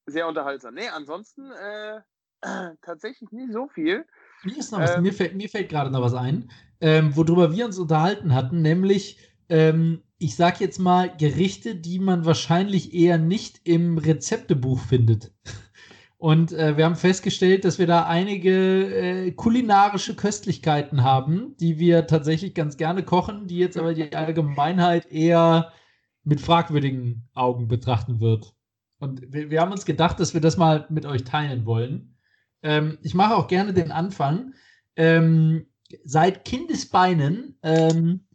sehr 0.06 0.28
unterhaltsam. 0.28 0.74
Nee, 0.74 0.88
ansonsten 0.88 1.50
äh, 1.52 2.00
tatsächlich 2.82 3.30
nicht 3.32 3.52
so 3.52 3.68
viel. 3.68 4.06
Mir, 4.42 4.56
ähm, 4.78 5.02
mir, 5.02 5.12
fällt, 5.12 5.34
mir 5.34 5.48
fällt 5.48 5.70
gerade 5.70 5.90
noch 5.90 6.02
was 6.02 6.14
ein, 6.14 6.50
ähm, 6.80 7.16
worüber 7.16 7.52
wir 7.52 7.64
uns 7.64 7.78
unterhalten 7.78 8.34
hatten, 8.34 8.60
nämlich 8.62 9.18
ähm, 9.48 10.02
ich 10.18 10.36
sag 10.36 10.60
jetzt 10.60 10.78
mal, 10.78 11.14
Gerichte, 11.16 11.74
die 11.74 11.98
man 11.98 12.24
wahrscheinlich 12.24 12.94
eher 12.94 13.18
nicht 13.18 13.60
im 13.64 13.98
Rezeptebuch 13.98 14.80
findet. 14.80 15.32
Und 16.16 16.52
äh, 16.52 16.78
wir 16.78 16.86
haben 16.86 16.96
festgestellt, 16.96 17.66
dass 17.66 17.78
wir 17.78 17.86
da 17.86 18.06
einige 18.06 18.86
äh, 18.86 19.32
kulinarische 19.32 20.16
Köstlichkeiten 20.16 21.02
haben, 21.02 21.54
die 21.60 21.78
wir 21.78 22.06
tatsächlich 22.06 22.54
ganz 22.54 22.78
gerne 22.78 23.02
kochen, 23.02 23.46
die 23.46 23.58
jetzt 23.58 23.76
aber 23.76 23.92
die 23.92 24.14
Allgemeinheit 24.14 25.04
eher 25.12 25.72
mit 26.22 26.40
fragwürdigen 26.40 27.28
Augen 27.34 27.68
betrachten 27.68 28.20
wird. 28.20 28.54
Und 28.98 29.20
wir, 29.32 29.50
wir 29.50 29.60
haben 29.60 29.72
uns 29.72 29.84
gedacht, 29.84 30.18
dass 30.18 30.32
wir 30.32 30.40
das 30.40 30.56
mal 30.56 30.86
mit 30.88 31.04
euch 31.04 31.24
teilen 31.24 31.66
wollen. 31.66 32.16
Ähm, 32.62 32.96
ich 33.02 33.14
mache 33.14 33.36
auch 33.36 33.46
gerne 33.46 33.74
den 33.74 33.92
Anfang. 33.92 34.54
Ähm, 34.96 35.66
seit 36.04 36.46
Kindesbeinen 36.46 37.58
ähm, 37.62 38.26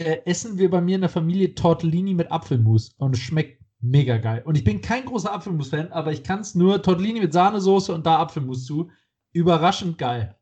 äh, 0.00 0.22
essen 0.24 0.58
wir 0.58 0.70
bei 0.70 0.80
mir 0.80 0.96
in 0.96 1.02
der 1.02 1.10
Familie 1.10 1.54
Tortellini 1.54 2.14
mit 2.14 2.30
Apfelmus 2.30 2.94
und 2.98 3.14
es 3.14 3.20
schmeckt 3.20 3.62
mega 3.80 4.16
geil. 4.18 4.42
Und 4.44 4.56
ich 4.56 4.64
bin 4.64 4.80
kein 4.80 5.04
großer 5.04 5.32
Apfelmus-Fan, 5.32 5.92
aber 5.92 6.12
ich 6.12 6.22
kann 6.22 6.40
es 6.40 6.54
nur 6.54 6.82
Tortellini 6.82 7.20
mit 7.20 7.32
Sahnesoße 7.32 7.92
und 7.92 8.06
da 8.06 8.18
Apfelmus 8.18 8.64
zu. 8.64 8.90
Überraschend 9.32 9.98
geil. 9.98 10.36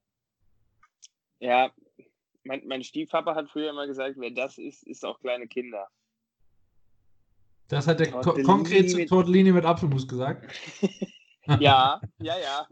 Ja, 1.39 1.71
mein, 2.45 2.63
mein 2.67 2.83
Stiefpapa 2.83 3.35
hat 3.35 3.49
früher 3.49 3.71
immer 3.71 3.87
gesagt, 3.87 4.17
wer 4.19 4.31
das 4.31 4.59
ist, 4.59 4.87
ist 4.87 5.05
auch 5.05 5.21
kleine 5.21 5.47
Kinder. 5.47 5.89
Das 7.69 7.87
hat 7.87 8.01
er 8.01 8.11
ko 8.11 8.35
konkret 8.43 8.91
zu 8.91 9.07
Tortellini 9.07 9.53
mit 9.53 9.65
Apfelmus 9.65 10.09
gesagt. 10.09 10.53
ja, 11.61 12.01
ja, 12.19 12.39
ja. 12.39 12.69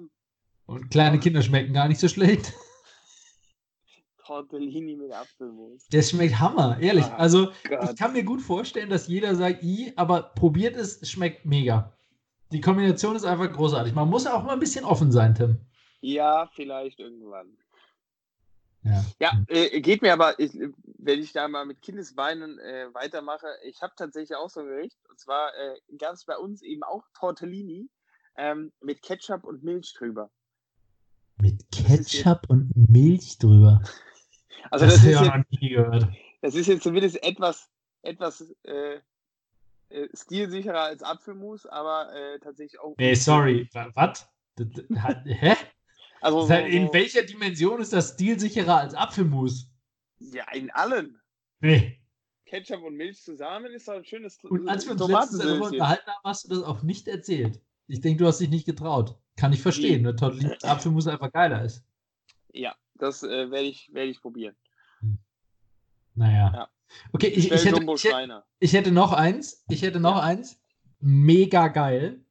Und 0.66 0.90
kleine 0.90 1.18
Kinder 1.18 1.40
schmecken 1.40 1.72
gar 1.72 1.88
nicht 1.88 2.00
so 2.00 2.08
schlecht. 2.08 2.52
Tortellini 4.28 4.94
mit 4.94 5.10
Apfelmus. 5.10 5.86
Das 5.90 6.10
schmeckt 6.10 6.38
Hammer, 6.38 6.78
ehrlich. 6.80 7.06
Oh, 7.06 7.14
also 7.16 7.46
Gott. 7.66 7.90
ich 7.90 7.96
kann 7.96 8.12
mir 8.12 8.24
gut 8.24 8.42
vorstellen, 8.42 8.90
dass 8.90 9.08
jeder 9.08 9.34
sagt, 9.34 9.62
i, 9.62 9.92
aber 9.96 10.34
probiert 10.34 10.76
es, 10.76 11.08
schmeckt 11.08 11.46
mega. 11.46 11.94
Die 12.52 12.60
Kombination 12.60 13.16
ist 13.16 13.24
einfach 13.24 13.50
großartig. 13.50 13.94
Man 13.94 14.10
muss 14.10 14.26
auch 14.26 14.44
mal 14.44 14.52
ein 14.52 14.60
bisschen 14.60 14.84
offen 14.84 15.12
sein, 15.12 15.34
Tim. 15.34 15.60
Ja, 16.02 16.48
vielleicht 16.54 17.00
irgendwann. 17.00 17.56
Ja, 18.82 19.02
Ja, 19.18 19.32
äh, 19.48 19.80
geht 19.80 20.02
mir 20.02 20.12
aber, 20.12 20.38
ich, 20.38 20.52
wenn 20.98 21.20
ich 21.20 21.32
da 21.32 21.48
mal 21.48 21.64
mit 21.64 21.80
Kindesbeinen 21.80 22.58
äh, 22.58 22.92
weitermache, 22.92 23.46
ich 23.64 23.80
habe 23.80 23.94
tatsächlich 23.96 24.36
auch 24.36 24.50
so 24.50 24.60
ein 24.60 24.66
Gericht. 24.66 24.98
Und 25.08 25.18
zwar 25.18 25.52
äh, 25.54 25.96
gab 25.96 26.12
es 26.12 26.26
bei 26.26 26.36
uns 26.36 26.60
eben 26.60 26.82
auch 26.82 27.04
Tortellini 27.18 27.88
ähm, 28.36 28.72
mit 28.82 29.00
Ketchup 29.00 29.44
und 29.44 29.64
Milch 29.64 29.94
drüber. 29.94 30.30
Mit 31.40 31.70
Ketchup 31.72 32.42
und 32.48 32.70
Milch 32.76 33.38
drüber. 33.38 33.80
Also 34.70 34.84
das 34.84 34.94
das, 34.94 35.04
ist, 35.04 35.10
jetzt, 35.10 35.22
noch 35.22 35.44
nie 35.60 35.68
gehört. 35.68 36.08
das 36.42 36.54
ist 36.54 36.66
jetzt 36.66 36.82
zumindest 36.82 37.22
etwas, 37.22 37.68
etwas 38.02 38.54
äh, 38.64 39.00
äh, 39.90 40.08
stilsicherer 40.14 40.82
als 40.82 41.02
Apfelmus, 41.02 41.66
aber 41.66 42.12
äh, 42.14 42.38
tatsächlich 42.40 42.80
auch. 42.80 42.94
Nee, 42.98 43.14
sorry. 43.14 43.68
Was? 43.94 44.28
Hä? 45.24 45.54
Also 46.20 46.42
so, 46.42 46.54
In 46.54 46.92
welcher 46.92 47.22
Dimension 47.22 47.80
ist 47.80 47.92
das 47.92 48.14
stilsicherer 48.14 48.78
als 48.78 48.94
Apfelmus? 48.94 49.70
ja, 50.18 50.44
in 50.52 50.70
allen. 50.70 51.20
Nee. 51.60 52.00
Ketchup 52.46 52.82
und 52.82 52.96
Milch 52.96 53.22
zusammen 53.22 53.72
ist 53.72 53.88
doch 53.88 53.94
ein 53.94 54.04
schönes 54.04 54.38
Und 54.42 54.68
als 54.68 54.86
wir 54.86 54.92
uns 54.92 55.06
letztens 55.06 55.38
darüber 55.42 55.66
unterhalten 55.66 56.06
haben, 56.06 56.24
hast 56.24 56.44
du 56.44 56.48
das 56.54 56.62
auch 56.64 56.82
nicht 56.82 57.06
erzählt. 57.06 57.60
Ich 57.86 58.00
denke, 58.00 58.22
du 58.22 58.26
hast 58.26 58.40
dich 58.40 58.48
nicht 58.48 58.66
getraut. 58.66 59.18
Kann 59.36 59.52
ich 59.52 59.62
verstehen, 59.62 60.04
weil 60.04 60.16
Tortellini 60.16 60.50
mit 60.50 60.64
Apfelmus 60.64 61.06
einfach 61.06 61.30
geiler 61.32 61.62
ist. 61.64 61.84
Ja, 62.52 62.74
das 62.98 63.22
äh, 63.22 63.50
werde 63.50 63.66
ich, 63.66 63.90
werd 63.92 64.08
ich 64.08 64.20
probieren. 64.20 64.54
Naja. 66.14 66.52
Ja. 66.54 66.68
Okay, 67.12 67.28
ich, 67.28 67.50
ich, 67.52 67.64
hätte, 67.64 67.82
ich, 67.94 68.04
hätte, 68.04 68.44
ich 68.60 68.72
hätte 68.72 68.92
noch 68.92 69.12
eins. 69.12 69.64
Ich 69.68 69.82
hätte 69.82 70.00
noch 70.00 70.20
eins. 70.20 70.60
Mega 71.00 71.68
geil. 71.68 72.24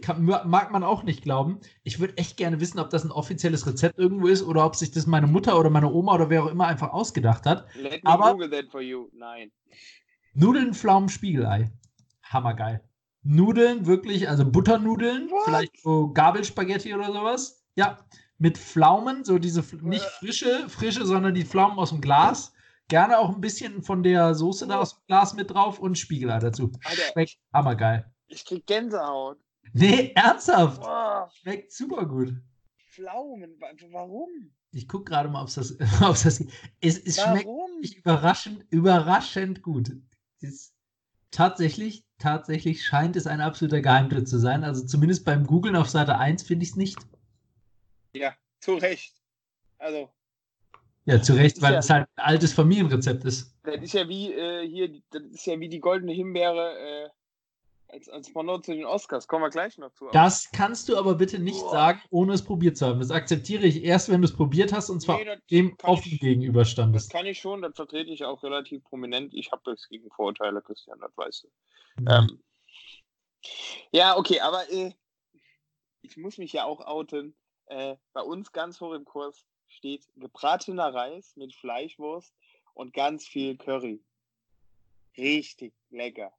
Kann, 0.00 0.24
mag 0.24 0.70
man 0.70 0.82
auch 0.82 1.02
nicht 1.02 1.22
glauben. 1.22 1.60
Ich 1.82 2.00
würde 2.00 2.16
echt 2.16 2.36
gerne 2.36 2.60
wissen, 2.60 2.78
ob 2.78 2.88
das 2.90 3.04
ein 3.04 3.10
offizielles 3.10 3.66
Rezept 3.66 3.98
irgendwo 3.98 4.26
ist 4.28 4.42
oder 4.42 4.64
ob 4.64 4.74
sich 4.74 4.90
das 4.90 5.06
meine 5.06 5.26
Mutter 5.26 5.58
oder 5.58 5.70
meine 5.70 5.92
Oma 5.92 6.14
oder 6.14 6.30
wer 6.30 6.44
auch 6.44 6.50
immer 6.50 6.66
einfach 6.66 6.92
ausgedacht 6.92 7.44
hat. 7.46 7.66
Let 7.74 8.02
me 8.04 8.10
Aber- 8.10 8.32
Google 8.32 8.50
that 8.50 8.70
for 8.70 8.80
you. 8.80 9.08
Nein. 9.12 9.50
Nudeln, 10.34 10.72
Pflaumen, 10.72 11.08
Spiegelei. 11.08 11.70
Hammergeil. 12.22 12.80
Nudeln, 13.22 13.86
wirklich, 13.86 14.28
also 14.28 14.50
Butternudeln, 14.50 15.30
What? 15.30 15.44
vielleicht 15.44 15.82
so 15.82 16.12
Gabelspaghetti 16.12 16.94
oder 16.94 17.12
sowas. 17.12 17.64
Ja, 17.74 17.98
mit 18.38 18.56
Pflaumen, 18.58 19.24
so 19.24 19.38
diese, 19.38 19.60
f- 19.60 19.72
nicht 19.82 20.04
Äh. 20.04 20.08
frische, 20.20 20.68
frische, 20.68 21.04
sondern 21.06 21.34
die 21.34 21.44
Pflaumen 21.44 21.78
aus 21.78 21.90
dem 21.90 22.00
Glas. 22.00 22.52
Gerne 22.88 23.18
auch 23.18 23.34
ein 23.34 23.40
bisschen 23.40 23.82
von 23.82 24.02
der 24.02 24.34
Soße 24.34 24.66
da 24.66 24.78
aus 24.78 24.94
dem 24.94 25.02
Glas 25.08 25.34
mit 25.34 25.50
drauf 25.50 25.78
und 25.78 25.98
Spiegelei 25.98 26.38
dazu. 26.38 26.72
Alter, 26.84 27.02
Schmeckt 27.12 27.36
hammergeil. 27.52 28.10
ich 28.28 28.44
krieg 28.44 28.66
Gänsehaut. 28.66 29.38
Nee, 29.74 30.12
ernsthaft. 30.14 30.80
Boah, 30.80 31.30
Schmeckt 31.34 31.72
super 31.72 32.06
gut. 32.06 32.34
Pflaumen. 32.92 33.60
wa- 33.60 33.66
Warum? 33.92 34.28
Ich 34.70 34.86
gucke 34.88 35.04
gerade 35.10 35.28
mal, 35.28 35.42
ob 35.42 35.48
es 35.48 35.54
das, 35.54 35.76
ob's 36.02 36.22
das. 36.22 36.40
Es, 36.80 36.98
es 36.98 37.20
schmeckt 37.20 37.46
Warum? 37.46 37.70
wirklich 37.76 37.96
überraschend, 37.98 38.64
überraschend 38.70 39.62
gut. 39.62 39.90
Es, 40.40 40.72
tatsächlich, 41.30 42.04
tatsächlich 42.18 42.84
scheint 42.86 43.16
es 43.16 43.26
ein 43.26 43.40
absoluter 43.40 43.80
Geheimtipp 43.82 44.26
zu 44.26 44.38
sein. 44.38 44.64
Also 44.64 44.86
zumindest 44.86 45.24
beim 45.24 45.46
Googlen 45.46 45.76
auf 45.76 45.90
Seite 45.90 46.16
1 46.18 46.42
finde 46.42 46.62
ich 46.64 46.70
es 46.70 46.76
nicht. 46.76 46.98
Ja, 48.18 48.34
zu 48.60 48.74
Recht. 48.76 49.14
Also, 49.78 50.10
Ja, 51.04 51.22
zu 51.22 51.34
Recht, 51.34 51.62
weil 51.62 51.72
ja- 51.74 51.78
es 51.78 51.88
halt 51.90 52.08
ein 52.16 52.24
altes 52.24 52.52
Familienrezept 52.52 53.24
ist. 53.24 53.54
das 53.62 53.76
ist 53.82 53.92
ja 53.94 54.08
wie 54.08 54.32
äh, 54.32 54.66
hier, 54.68 54.88
die- 54.88 55.02
das 55.10 55.22
ist 55.22 55.46
ja 55.46 55.58
wie 55.60 55.68
die 55.68 55.80
goldene 55.80 56.12
Himbeere 56.12 56.78
äh, 56.78 57.08
als, 57.90 58.08
als 58.10 58.30
Pendant 58.30 58.66
zu 58.66 58.74
den 58.74 58.84
Oscars. 58.84 59.26
Kommen 59.26 59.44
wir 59.44 59.48
gleich 59.50 59.78
noch 59.78 59.90
zu. 59.94 60.08
Das 60.12 60.50
kannst 60.50 60.88
du 60.90 60.96
aber 60.98 61.14
bitte 61.14 61.38
nicht 61.38 61.60
Boah. 61.60 61.70
sagen, 61.70 62.02
ohne 62.10 62.34
es 62.34 62.44
probiert 62.44 62.76
zu 62.76 62.84
haben. 62.86 62.98
Das 63.00 63.10
akzeptiere 63.10 63.64
ich 63.66 63.82
erst, 63.82 64.10
wenn 64.10 64.20
du 64.20 64.26
es 64.26 64.34
probiert 64.34 64.72
hast 64.74 64.90
und 64.90 65.00
zwar 65.00 65.18
Nee, 65.24 65.38
dem 65.50 65.74
offen 65.84 66.12
ich- 66.12 66.20
gegenüberstandest. 66.20 67.06
Das 67.06 67.12
kann 67.16 67.24
ich 67.26 67.38
schon, 67.38 67.62
das 67.62 67.74
vertrete 67.74 68.10
ich 68.10 68.24
auch 68.24 68.42
relativ 68.42 68.84
prominent. 68.84 69.32
Ich 69.32 69.50
habe 69.52 69.62
das 69.64 69.88
gegen 69.88 70.10
Vorurteile, 70.10 70.60
Christian, 70.60 70.98
das 71.00 71.16
weißt 71.16 71.44
du. 71.44 71.48
Ja. 72.04 72.18
Ähm, 72.18 72.42
ja, 73.92 74.16
okay, 74.18 74.40
aber 74.40 74.70
äh, 74.70 74.92
ich 76.02 76.16
muss 76.18 76.36
mich 76.36 76.52
ja 76.52 76.64
auch 76.64 76.80
outen. 76.86 77.34
Äh, 77.68 77.96
bei 78.14 78.22
uns 78.22 78.52
ganz 78.52 78.80
hoch 78.80 78.92
im 78.92 79.04
Kurs 79.04 79.44
steht 79.68 80.06
gebratener 80.16 80.94
Reis 80.94 81.34
mit 81.36 81.54
Fleischwurst 81.54 82.34
und 82.74 82.94
ganz 82.94 83.26
viel 83.26 83.56
Curry. 83.56 84.02
Richtig 85.16 85.74
lecker. 85.90 86.32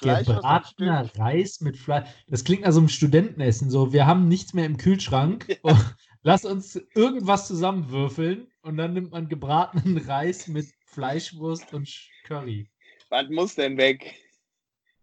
Gebratener 0.00 1.08
Reis 1.16 1.60
mit 1.60 1.76
Fleisch. 1.76 2.08
Das 2.26 2.42
klingt 2.42 2.62
nach 2.62 2.72
so 2.72 2.80
einem 2.80 2.88
Studentenessen. 2.88 3.70
So, 3.70 3.92
wir 3.92 4.06
haben 4.06 4.26
nichts 4.26 4.52
mehr 4.54 4.66
im 4.66 4.76
Kühlschrank. 4.76 5.58
Ja. 5.64 5.96
Lass 6.26 6.46
uns 6.46 6.76
irgendwas 6.94 7.46
zusammenwürfeln 7.46 8.50
und 8.62 8.78
dann 8.78 8.94
nimmt 8.94 9.12
man 9.12 9.28
gebratenen 9.28 9.98
Reis 9.98 10.48
mit 10.48 10.66
Fleischwurst 10.86 11.74
und 11.74 11.86
Curry. 12.24 12.66
Was 13.10 13.28
muss 13.28 13.54
denn 13.56 13.76
weg? 13.76 14.14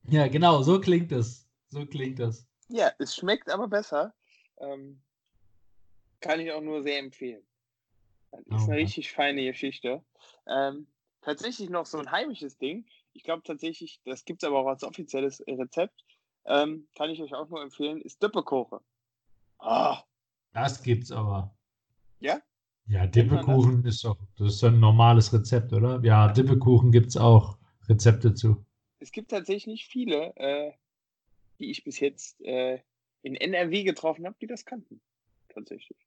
Ja, 0.10 0.28
genau, 0.28 0.64
so 0.64 0.82
klingt 0.82 1.12
es. 1.12 1.48
So 1.70 1.86
klingt 1.86 2.18
das. 2.18 2.48
Ja, 2.70 2.92
es 2.98 3.16
schmeckt 3.16 3.52
aber 3.52 3.68
besser. 3.68 4.16
Ähm, 4.58 5.00
kann 6.22 6.40
ich 6.40 6.52
auch 6.52 6.62
nur 6.62 6.82
sehr 6.84 7.00
empfehlen. 7.00 7.44
Das 8.32 8.40
ist 8.42 8.68
Oh 8.68 8.72
eine 8.72 8.78
richtig 8.78 9.12
feine 9.12 9.44
Geschichte. 9.44 10.04
Ähm, 10.48 10.88
tatsächlich 11.22 11.70
noch 11.70 11.86
so 11.86 11.98
ein 11.98 12.10
heimisches 12.12 12.58
Ding. 12.58 12.86
Ich 13.14 13.24
glaube 13.24 13.44
tatsächlich, 13.44 14.00
das 14.06 14.24
gibt 14.24 14.42
es 14.44 14.48
aber 14.48 14.60
auch 14.60 14.68
als 14.68 14.84
offizielles 14.84 15.44
Rezept. 15.46 16.06
Ähm, 16.46 16.88
kann 16.96 17.10
ich 17.10 17.22
euch 17.22 17.34
auch 17.34 17.50
nur 17.50 17.62
empfehlen, 17.62 18.02
ist 18.02 18.24
Dippekoche. 18.24 18.80
Ah, 19.60 20.04
Das 20.54 20.82
gibt's 20.82 21.12
aber. 21.12 21.54
Ja? 22.20 22.40
Ja? 22.88 23.06
Dippekuchen 23.08 23.86
ist 23.86 24.04
doch, 24.04 24.18
das 24.38 24.56
ist 24.56 24.64
ein 24.64 24.80
normales 24.80 25.34
Rezept, 25.34 25.74
oder? 25.74 26.00
Ja, 26.04 26.32
Dippekuchen 26.32 26.92
gibt's 26.92 27.18
auch 27.18 27.58
Rezepte 27.90 28.34
zu. 28.34 28.66
es 29.00 29.12
gibt 29.12 29.32
tatsächlich 29.32 29.68
nicht 29.68 29.88
viele, 29.88 30.36
äh, 30.38 30.72
die 31.60 31.70
ich 31.70 31.84
bis 31.84 32.00
jetzt 32.00 32.42
äh, 32.42 32.80
in 33.24 33.36
NRW 33.36 33.84
getroffen 33.84 34.26
habe, 34.26 34.36
die 34.42 34.48
das 34.48 34.66
kannten. 34.66 35.02
Tatsächlich. 35.50 35.98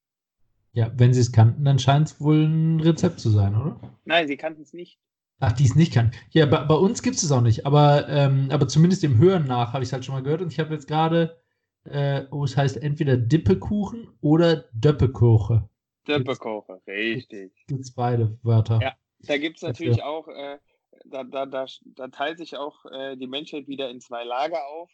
Ja, 0.75 0.91
wenn 0.97 1.15
sie 1.15 1.21
es 1.21 1.31
kannten, 1.31 1.65
dann 1.65 1.79
scheint 1.79 2.09
es 2.09 2.21
wohl 2.21 2.45
ein 2.45 2.81
Rezept 2.81 3.21
zu 3.21 3.31
sein, 3.31 3.55
oder? 3.55 3.81
Nein, 4.05 4.27
sie 4.27 4.37
kannten 4.37 4.63
es 4.63 4.73
nicht. 4.73 4.99
Ach, 5.39 5.53
die 5.53 5.65
es 5.65 5.77
nicht 5.77 5.93
kann. 5.93 6.11
Ja, 6.31 6.47
bei, 6.47 6.65
bei 6.65 6.75
uns 6.75 7.01
gibt 7.03 7.17
es 7.17 7.23
es 7.23 7.31
auch 7.31 7.43
nicht, 7.43 7.65
aber, 7.65 8.09
ähm, 8.09 8.49
aber 8.51 8.67
zumindest 8.67 9.05
dem 9.05 9.19
Hören 9.19 9.47
nach 9.47 9.73
habe 9.73 9.85
ich 9.85 9.89
es 9.89 9.93
halt 9.93 10.05
schon 10.05 10.17
mal 10.17 10.23
gehört 10.23 10.43
und 10.43 10.53
ich 10.53 10.59
habe 10.59 10.75
jetzt 10.75 10.89
gerade, 10.89 11.41
äh, 11.85 12.25
oh, 12.33 12.43
es 12.43 12.57
heißt 12.57 12.77
entweder 12.77 13.17
Dippekuchen 13.17 14.09
oder 14.21 14.65
Döppekoche. 14.73 15.69
Dippekoche, 16.09 16.81
richtig. 16.89 17.53
Gibt 17.69 17.83
es 17.83 17.95
beide 17.95 18.37
Wörter. 18.43 18.81
Ja. 18.83 18.95
Da 19.21 19.39
gibt 19.39 19.57
es 19.57 19.61
Dafür. 19.61 19.87
natürlich 19.87 20.03
auch, 20.03 20.27
äh, 20.27 20.59
da, 21.07 21.23
da, 21.23 21.47
da, 21.47 21.67
da 21.85 22.09
teilt 22.09 22.39
sich 22.39 22.57
auch 22.57 22.85
äh, 22.87 23.17
die 23.17 23.29
Menschheit 23.29 23.69
wieder 23.69 23.91
in 23.91 24.01
zwei 24.01 24.25
Lager 24.25 24.67
auf. 24.67 24.91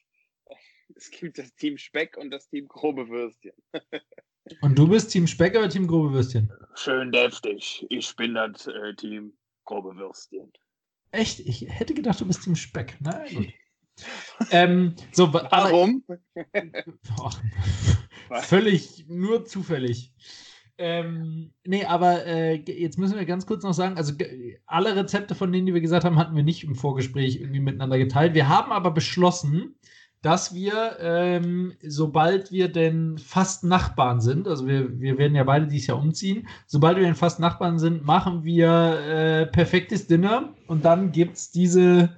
Es 0.95 1.11
gibt 1.11 1.39
das 1.39 1.55
Team 1.55 1.79
Speck 1.79 2.17
und 2.17 2.31
das 2.31 2.49
Team 2.49 2.69
grobe 2.69 3.09
Würstchen. 3.09 3.55
Und 4.61 4.79
du 4.79 4.89
bist 4.89 5.11
Team 5.11 5.27
Speck 5.27 5.57
oder 5.57 5.69
Team 5.69 5.87
Grobe 5.87 6.13
Würstchen? 6.13 6.53
Schön 6.75 7.13
deftig. 7.13 7.87
Ich 7.91 8.15
bin 8.17 8.35
das 8.35 8.67
äh, 8.67 8.95
Team 8.95 9.33
grobe 9.65 9.97
Würstchen. 9.97 10.53
Echt? 11.13 11.41
Ich 11.41 11.67
hätte 11.69 11.95
gedacht, 11.95 12.21
du 12.21 12.27
bist 12.27 12.43
Team 12.45 12.57
Speck. 12.57 12.97
Na 13.01 13.25
gut. 13.35 13.49
ähm, 14.51 14.95
so, 15.13 15.33
wa- 15.33 15.49
aber, 15.51 15.71
Warum? 15.73 16.05
Was? 18.29 18.47
völlig, 18.47 19.05
nur 19.09 19.45
zufällig. 19.45 20.13
Ähm, 20.79 21.53
nee, 21.65 21.85
aber 21.85 22.25
äh, 22.25 22.55
jetzt 22.55 22.99
müssen 22.99 23.19
wir 23.19 23.27
ganz 23.27 23.45
kurz 23.45 23.63
noch 23.65 23.75
sagen, 23.75 23.99
also 23.99 24.15
alle 24.65 24.97
Rezepte 24.97 25.35
von 25.35 25.53
denen, 25.53 25.67
die 25.67 25.75
wir 25.75 25.83
gesagt 25.83 26.05
haben, 26.05 26.17
hatten 26.17 26.35
wir 26.35 26.43
nicht 26.43 26.65
im 26.65 26.75
Vorgespräch 26.75 27.37
irgendwie 27.37 27.61
miteinander 27.61 27.99
geteilt. 27.99 28.33
Wir 28.33 28.49
haben 28.49 28.73
aber 28.73 28.91
beschlossen, 28.93 29.75
dass 30.23 30.55
wir, 30.55 30.97
ähm, 31.01 31.73
sobald 31.83 32.53
wir 32.53 32.69
denn 32.71 33.17
fast 33.19 33.65
Nachbarn 33.65 34.21
sind, 34.21 34.47
also 34.49 34.67
wir, 34.67 35.01
wir 35.01 35.17
werden 35.19 35.35
ja 35.35 35.45
beide 35.45 35.67
dieses 35.67 35.87
Jahr 35.87 35.99
umziehen, 35.99 36.47
sobald 36.67 36.97
wir 36.99 37.05
denn 37.05 37.15
fast 37.15 37.41
Nachbarn 37.41 37.79
sind, 37.79 38.05
machen 38.05 38.45
wir 38.45 38.69
äh, 38.69 39.47
perfektes 39.47 40.07
Dinner 40.07 40.53
und 40.67 40.85
dann 40.85 41.13
gibt 41.13 41.37
es 41.37 41.51
diese, 41.51 42.11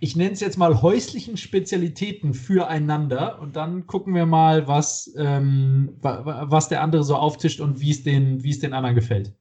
ich 0.00 0.14
nenne 0.16 0.32
es 0.32 0.40
jetzt 0.40 0.58
mal 0.58 0.82
häuslichen 0.82 1.36
Spezialitäten 1.38 2.34
füreinander 2.34 3.40
und 3.40 3.56
dann 3.56 3.86
gucken 3.86 4.14
wir 4.14 4.26
mal, 4.26 4.66
was, 4.68 5.12
ähm, 5.16 5.96
wa- 6.02 6.24
wa- 6.26 6.44
was 6.48 6.68
der 6.68 6.82
andere 6.82 7.02
so 7.04 7.16
auftischt 7.16 7.60
und 7.60 7.80
wie 7.80 7.90
es 7.92 8.02
den, 8.02 8.42
wie 8.42 8.50
es 8.50 8.58
den 8.58 8.74
anderen 8.74 8.94
gefällt. 8.94 9.34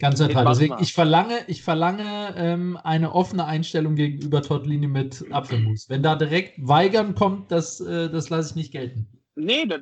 Ja. 0.00 0.08
Ganz 0.08 0.18
neutral. 0.20 0.44
Deswegen, 0.46 0.76
ich 0.80 0.92
verlange, 0.92 1.38
ich 1.46 1.62
verlange 1.62 2.34
ähm, 2.36 2.76
eine 2.82 3.14
offene 3.14 3.44
Einstellung 3.46 3.94
gegenüber 3.94 4.42
Tortellini 4.42 4.88
mit 4.88 5.24
Apfelmus. 5.30 5.88
Wenn 5.88 6.02
da 6.02 6.16
direkt 6.16 6.54
Weigern 6.58 7.14
kommt, 7.14 7.52
das, 7.52 7.80
äh, 7.80 8.10
das 8.10 8.28
lasse 8.28 8.50
ich 8.50 8.56
nicht 8.56 8.72
gelten. 8.72 9.06
Nee, 9.36 9.66
das, 9.66 9.80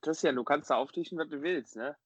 Christian, 0.00 0.36
du 0.36 0.44
kannst 0.44 0.70
da 0.70 0.76
auftischen, 0.76 1.18
was 1.18 1.28
du 1.28 1.42
willst. 1.42 1.76
Ne? 1.76 1.96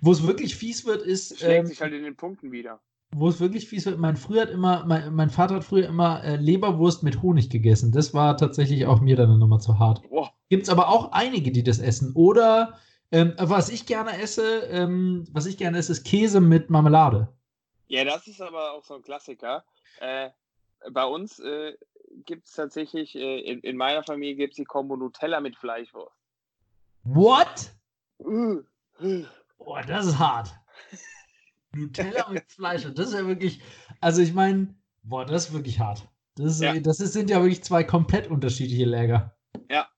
Wo 0.00 0.12
es 0.12 0.26
wirklich 0.26 0.56
fies 0.56 0.86
wird, 0.86 1.02
ist, 1.02 1.38
schlägt 1.38 1.60
ähm, 1.60 1.66
sich 1.66 1.80
halt 1.80 1.92
in 1.92 2.02
den 2.02 2.16
Punkten 2.16 2.52
wieder. 2.52 2.80
wo 3.14 3.28
es 3.28 3.40
wirklich 3.40 3.68
fies 3.68 3.86
wird. 3.86 3.98
Mein, 3.98 4.16
früher 4.16 4.42
hat 4.42 4.50
immer, 4.50 4.84
mein, 4.86 5.14
mein 5.14 5.30
Vater 5.30 5.56
hat 5.56 5.64
früher 5.64 5.86
immer 5.86 6.22
äh, 6.24 6.36
Leberwurst 6.36 7.02
mit 7.02 7.22
Honig 7.22 7.50
gegessen. 7.50 7.92
Das 7.92 8.12
war 8.14 8.36
tatsächlich 8.36 8.86
auch 8.86 9.00
mir 9.00 9.16
dann 9.16 9.30
eine 9.30 9.38
Nummer 9.38 9.58
zu 9.58 9.78
hart. 9.78 10.02
Gibt 10.50 10.64
es 10.64 10.68
aber 10.68 10.88
auch 10.88 11.12
einige, 11.12 11.50
die 11.50 11.62
das 11.62 11.78
essen. 11.78 12.12
Oder 12.14 12.78
ähm, 13.12 13.34
was 13.38 13.68
ich 13.68 13.86
gerne 13.86 14.18
esse, 14.18 14.60
ähm, 14.70 15.26
was 15.32 15.46
ich 15.46 15.56
gerne 15.56 15.78
esse, 15.78 15.92
ist 15.92 16.04
Käse 16.04 16.40
mit 16.40 16.70
Marmelade. 16.70 17.28
Ja, 17.88 18.04
das 18.04 18.26
ist 18.26 18.40
aber 18.40 18.72
auch 18.72 18.84
so 18.84 18.94
ein 18.94 19.02
Klassiker. 19.02 19.64
Äh, 20.00 20.30
bei 20.90 21.04
uns 21.04 21.38
äh, 21.38 21.76
gibt 22.24 22.46
es 22.46 22.52
tatsächlich, 22.52 23.14
äh, 23.14 23.40
in, 23.40 23.60
in, 23.60 23.76
meiner 23.76 24.02
Familie 24.02 24.36
gibt 24.36 24.52
es 24.52 24.56
die 24.56 24.64
Kombo 24.64 24.96
Nutella 24.96 25.40
mit 25.40 25.56
Fleischwurst. 25.56 26.16
What? 27.04 27.70
Uh, 28.18 28.62
uh. 29.00 29.24
Boah, 29.58 29.82
das 29.82 30.06
ist 30.06 30.18
hart. 30.18 30.54
Nutella 31.72 32.28
mit 32.30 32.50
Fleisch. 32.50 32.82
Das 32.94 33.08
ist 33.08 33.14
ja 33.14 33.26
wirklich, 33.26 33.60
also 34.00 34.22
ich 34.22 34.32
meine, 34.32 34.74
boah, 35.02 35.24
das 35.24 35.46
ist 35.46 35.52
wirklich 35.52 35.78
hart. 35.78 36.08
Das, 36.36 36.60
ja. 36.60 36.78
das 36.80 37.00
ist, 37.00 37.12
sind 37.12 37.30
ja 37.30 37.40
wirklich 37.40 37.62
zwei 37.62 37.84
komplett 37.84 38.28
unterschiedliche 38.28 38.84
Läger. 38.84 39.36
Ja. 39.70 39.88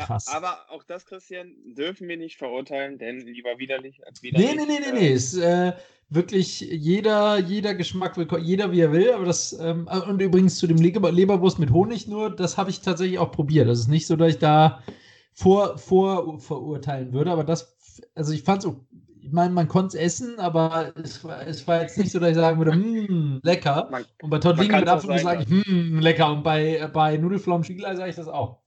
Ja. 0.00 0.06
Krass. 0.06 0.28
Aber 0.28 0.58
auch 0.68 0.82
das, 0.82 1.06
Christian, 1.06 1.54
dürfen 1.76 2.08
wir 2.08 2.16
nicht 2.16 2.36
verurteilen, 2.36 2.98
denn 2.98 3.20
lieber 3.20 3.58
widerlich 3.58 4.06
als 4.06 4.22
widerlich. 4.22 4.54
Nee, 4.54 4.56
nee, 4.56 4.66
nee, 4.66 4.80
nee, 4.80 4.98
nee. 4.98 5.12
Ist 5.12 5.36
äh, 5.36 5.72
wirklich 6.08 6.60
jeder, 6.60 7.38
jeder 7.38 7.74
Geschmack, 7.74 8.16
jeder 8.40 8.72
wie 8.72 8.80
er 8.80 8.92
will. 8.92 9.12
Aber 9.12 9.26
das, 9.26 9.52
ähm, 9.52 9.88
und 10.08 10.20
übrigens 10.20 10.58
zu 10.58 10.66
dem 10.66 10.78
Leber, 10.78 11.12
Leberwurst 11.12 11.58
mit 11.58 11.70
Honig 11.70 12.08
nur, 12.08 12.34
das 12.34 12.56
habe 12.56 12.70
ich 12.70 12.80
tatsächlich 12.80 13.18
auch 13.18 13.32
probiert. 13.32 13.68
Das 13.68 13.78
ist 13.78 13.88
nicht 13.88 14.06
so, 14.06 14.16
dass 14.16 14.30
ich 14.30 14.38
da 14.38 14.82
vor, 15.32 15.78
vor 15.78 16.40
verurteilen 16.40 17.12
würde, 17.12 17.30
aber 17.30 17.44
das, 17.44 17.76
also 18.14 18.32
ich 18.32 18.42
fand 18.42 18.64
es 18.64 18.70
ich 19.22 19.32
meine, 19.32 19.52
man 19.52 19.68
konnte 19.68 19.96
es 19.98 20.02
essen, 20.02 20.38
aber 20.38 20.92
es 20.96 21.22
war, 21.22 21.46
es 21.46 21.66
war, 21.68 21.82
jetzt 21.82 21.98
nicht 21.98 22.10
so, 22.10 22.18
dass 22.18 22.30
ich 22.30 22.36
sagen 22.36 22.58
würde, 22.58 22.72
hm, 22.72 23.40
lecker. 23.42 23.88
Man, 23.90 24.04
und 24.22 24.30
bei 24.30 24.38
Tortellini 24.38 24.76
mit 24.76 24.88
Apfelmus 24.88 25.22
sage 25.22 25.42
ich, 25.42 25.66
hm, 25.66 25.98
lecker. 26.00 26.32
Und 26.32 26.42
bei, 26.42 26.88
bei 26.92 27.16
Nudelflaum 27.16 27.62
Spiegelei 27.62 27.94
sage 27.96 28.10
ich 28.10 28.16
das 28.16 28.28
auch. 28.28 28.58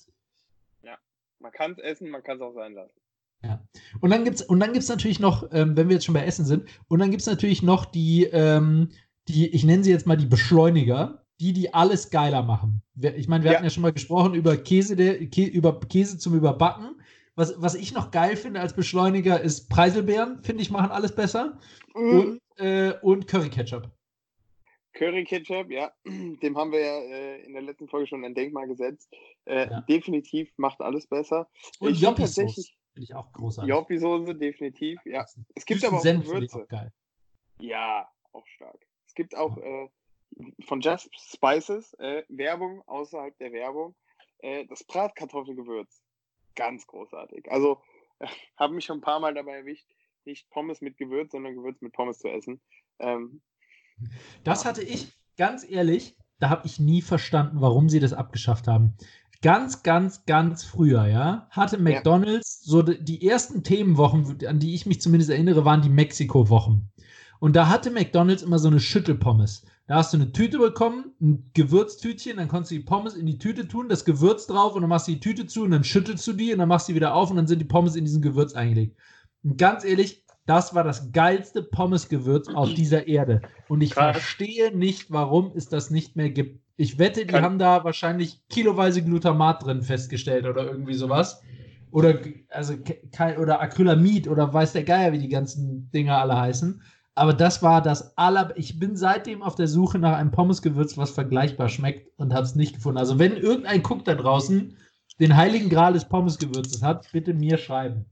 Man 1.43 1.51
kann 1.51 1.73
es 1.73 1.77
essen, 1.77 2.09
man 2.09 2.23
kann 2.23 2.37
es 2.37 2.41
auch 2.41 2.53
sein 2.53 2.73
lassen. 2.73 2.97
Ja. 3.43 3.61
Und 3.99 4.09
dann 4.09 4.23
gibt 4.23 4.39
es 4.39 4.89
natürlich 4.89 5.19
noch, 5.19 5.49
ähm, 5.51 5.75
wenn 5.75 5.89
wir 5.89 5.95
jetzt 5.95 6.05
schon 6.05 6.15
bei 6.15 6.25
Essen 6.25 6.45
sind, 6.45 6.69
und 6.87 6.99
dann 6.99 7.11
gibt 7.11 7.19
es 7.19 7.27
natürlich 7.27 7.61
noch 7.61 7.83
die, 7.83 8.23
ähm, 8.23 8.89
die, 9.27 9.47
ich 9.49 9.65
nenne 9.65 9.83
sie 9.83 9.91
jetzt 9.91 10.07
mal 10.07 10.15
die 10.15 10.25
Beschleuniger, 10.25 11.25
die, 11.41 11.51
die 11.51 11.73
alles 11.73 12.09
geiler 12.09 12.43
machen. 12.43 12.81
Ich 12.95 13.27
meine, 13.27 13.43
wir 13.43 13.51
ja. 13.51 13.57
hatten 13.57 13.65
ja 13.65 13.69
schon 13.69 13.83
mal 13.83 13.91
gesprochen 13.91 14.35
über 14.35 14.55
Käse, 14.55 14.95
der, 14.95 15.27
Kä 15.27 15.43
über 15.45 15.77
Käse 15.81 16.17
zum 16.17 16.33
Überbacken. 16.35 17.01
Was, 17.35 17.55
was 17.57 17.75
ich 17.75 17.93
noch 17.93 18.11
geil 18.11 18.37
finde 18.37 18.61
als 18.61 18.73
Beschleuniger 18.73 19.41
ist 19.41 19.67
Preiselbeeren, 19.67 20.41
finde 20.43 20.61
ich, 20.61 20.71
machen 20.71 20.91
alles 20.91 21.13
besser. 21.13 21.59
Mhm. 21.93 22.19
Und, 22.19 22.41
äh, 22.63 22.93
und 23.01 23.27
Curry 23.27 23.49
Ketchup. 23.49 23.91
Curry 24.93 25.23
Ketchup, 25.23 25.71
ja, 25.71 25.91
dem 26.05 26.57
haben 26.57 26.71
wir 26.71 26.79
ja 26.79 26.99
äh, 26.99 27.41
in 27.43 27.53
der 27.53 27.61
letzten 27.61 27.87
Folge 27.87 28.07
schon 28.07 28.23
ein 28.23 28.35
Denkmal 28.35 28.67
gesetzt. 28.67 29.11
Äh, 29.45 29.69
ja. 29.69 29.81
Definitiv 29.81 30.51
macht 30.57 30.81
alles 30.81 31.07
besser. 31.07 31.49
Und 31.79 31.99
Joppi 31.99 32.21
tatsächlich 32.21 32.77
finde 32.93 33.05
ich 33.05 33.15
auch 33.15 33.31
großartig. 33.33 33.69
Joppi 33.69 33.97
Soße 33.97 34.35
definitiv, 34.35 34.99
ja. 35.05 35.25
Es 35.55 35.65
gibt 35.65 35.83
aber 35.83 35.97
auch 35.97 36.01
Senf 36.01 36.25
Gewürze. 36.25 36.63
Auch 36.63 36.67
geil. 36.67 36.93
Ja, 37.59 38.09
auch 38.31 38.45
stark. 38.47 38.79
Es 39.07 39.15
gibt 39.15 39.35
auch 39.35 39.57
ja. 39.57 39.63
äh, 39.63 39.89
von 40.65 40.81
Just 40.81 41.09
Spices 41.13 41.93
äh, 41.95 42.23
Werbung 42.29 42.81
außerhalb 42.87 43.37
der 43.37 43.51
Werbung. 43.51 43.95
Äh, 44.39 44.65
das 44.67 44.83
Bratkartoffelgewürz 44.83 46.01
ganz 46.55 46.85
großartig. 46.87 47.51
Also 47.51 47.81
habe 48.57 48.73
mich 48.73 48.85
schon 48.85 48.99
ein 48.99 49.01
paar 49.01 49.19
Mal 49.19 49.33
dabei 49.33 49.57
erwischt, 49.57 49.87
nicht 50.25 50.49
Pommes 50.49 50.81
mit 50.81 50.97
Gewürz, 50.97 51.31
sondern 51.31 51.55
Gewürz 51.55 51.81
mit 51.81 51.93
Pommes 51.93 52.19
zu 52.19 52.29
essen. 52.29 52.61
Ähm, 52.99 53.41
das 54.43 54.65
hatte 54.65 54.81
ich, 54.81 55.13
ganz 55.37 55.65
ehrlich, 55.67 56.15
da 56.39 56.49
habe 56.49 56.65
ich 56.65 56.79
nie 56.79 57.01
verstanden, 57.01 57.61
warum 57.61 57.89
sie 57.89 57.99
das 57.99 58.13
abgeschafft 58.13 58.67
haben. 58.67 58.95
Ganz, 59.41 59.83
ganz, 59.83 60.25
ganz 60.25 60.63
früher, 60.63 61.05
ja, 61.05 61.47
hatte 61.49 61.77
McDonalds 61.77 62.61
so 62.63 62.81
die 62.81 63.27
ersten 63.27 63.63
Themenwochen, 63.63 64.37
an 64.47 64.59
die 64.59 64.73
ich 64.73 64.85
mich 64.85 65.01
zumindest 65.01 65.31
erinnere, 65.31 65.65
waren 65.65 65.81
die 65.81 65.89
Mexiko-Wochen. 65.89 66.89
Und 67.39 67.55
da 67.57 67.67
hatte 67.67 67.91
McDonalds 67.91 68.41
immer 68.41 68.57
so 68.57 68.69
eine 68.69 68.79
Schüttelpommes. 68.79 69.65
Da 69.87 69.95
hast 69.95 70.13
du 70.13 70.17
eine 70.17 70.31
Tüte 70.31 70.59
bekommen, 70.59 71.11
ein 71.21 71.51
Gewürztütchen, 71.53 72.37
dann 72.37 72.47
konntest 72.47 72.71
du 72.71 72.75
die 72.75 72.83
Pommes 72.83 73.15
in 73.15 73.25
die 73.25 73.37
Tüte 73.37 73.67
tun, 73.67 73.89
das 73.89 74.05
Gewürz 74.05 74.47
drauf 74.47 74.75
und 74.75 74.81
dann 74.81 74.89
machst 74.89 75.09
du 75.09 75.11
die 75.11 75.19
Tüte 75.19 75.45
zu 75.45 75.63
und 75.63 75.71
dann 75.71 75.83
schüttelst 75.83 76.25
du 76.25 76.31
die 76.31 76.53
und 76.53 76.59
dann 76.59 76.69
machst 76.69 76.87
du 76.87 76.93
die 76.93 76.95
wieder 76.95 77.13
auf 77.13 77.29
und 77.29 77.35
dann 77.35 77.47
sind 77.47 77.59
die 77.59 77.65
Pommes 77.65 77.97
in 77.97 78.05
diesem 78.05 78.21
Gewürz 78.21 78.53
eingelegt. 78.53 78.97
Und 79.43 79.57
ganz 79.57 79.83
ehrlich, 79.83 80.22
das 80.45 80.75
war 80.75 80.83
das 80.83 81.11
geilste 81.11 81.63
Pommesgewürz 81.63 82.47
auf 82.49 82.73
dieser 82.75 83.07
Erde. 83.07 83.41
Und 83.67 83.81
ich 83.81 83.91
Krass. 83.91 84.17
verstehe 84.17 84.75
nicht, 84.75 85.11
warum 85.11 85.51
es 85.55 85.69
das 85.69 85.89
nicht 85.89 86.15
mehr 86.15 86.29
gibt. 86.29 86.61
Ich 86.75 86.97
wette, 86.97 87.25
die 87.25 87.33
Kann 87.33 87.43
haben 87.43 87.59
da 87.59 87.83
wahrscheinlich 87.83 88.41
kiloweise 88.49 89.03
Glutamat 89.03 89.63
drin 89.63 89.83
festgestellt 89.83 90.45
oder 90.45 90.65
irgendwie 90.65 90.95
sowas. 90.95 91.41
Oder, 91.91 92.19
also, 92.49 92.73
oder 93.39 93.61
Acrylamid 93.61 94.27
oder 94.27 94.51
weiß 94.51 94.73
der 94.73 94.83
Geier, 94.83 95.13
wie 95.13 95.19
die 95.19 95.29
ganzen 95.29 95.91
Dinger 95.91 96.17
alle 96.17 96.35
heißen. 96.35 96.81
Aber 97.13 97.33
das 97.33 97.61
war 97.61 97.83
das 97.83 98.17
aller. 98.17 98.51
Ich 98.57 98.79
bin 98.79 98.95
seitdem 98.95 99.43
auf 99.43 99.53
der 99.53 99.67
Suche 99.67 99.99
nach 99.99 100.17
einem 100.17 100.31
Pommesgewürz, 100.31 100.97
was 100.97 101.11
vergleichbar 101.11 101.69
schmeckt 101.69 102.09
und 102.17 102.33
habe 102.33 102.45
es 102.45 102.55
nicht 102.55 102.73
gefunden. 102.75 102.97
Also, 102.97 103.19
wenn 103.19 103.37
irgendein 103.37 103.83
Cook 103.85 104.05
da 104.05 104.15
draußen 104.15 104.75
den 105.19 105.37
heiligen 105.37 105.69
Gral 105.69 105.93
des 105.93 106.05
Pommesgewürzes 106.05 106.81
hat, 106.81 107.07
bitte 107.11 107.35
mir 107.35 107.59
schreiben. 107.59 108.05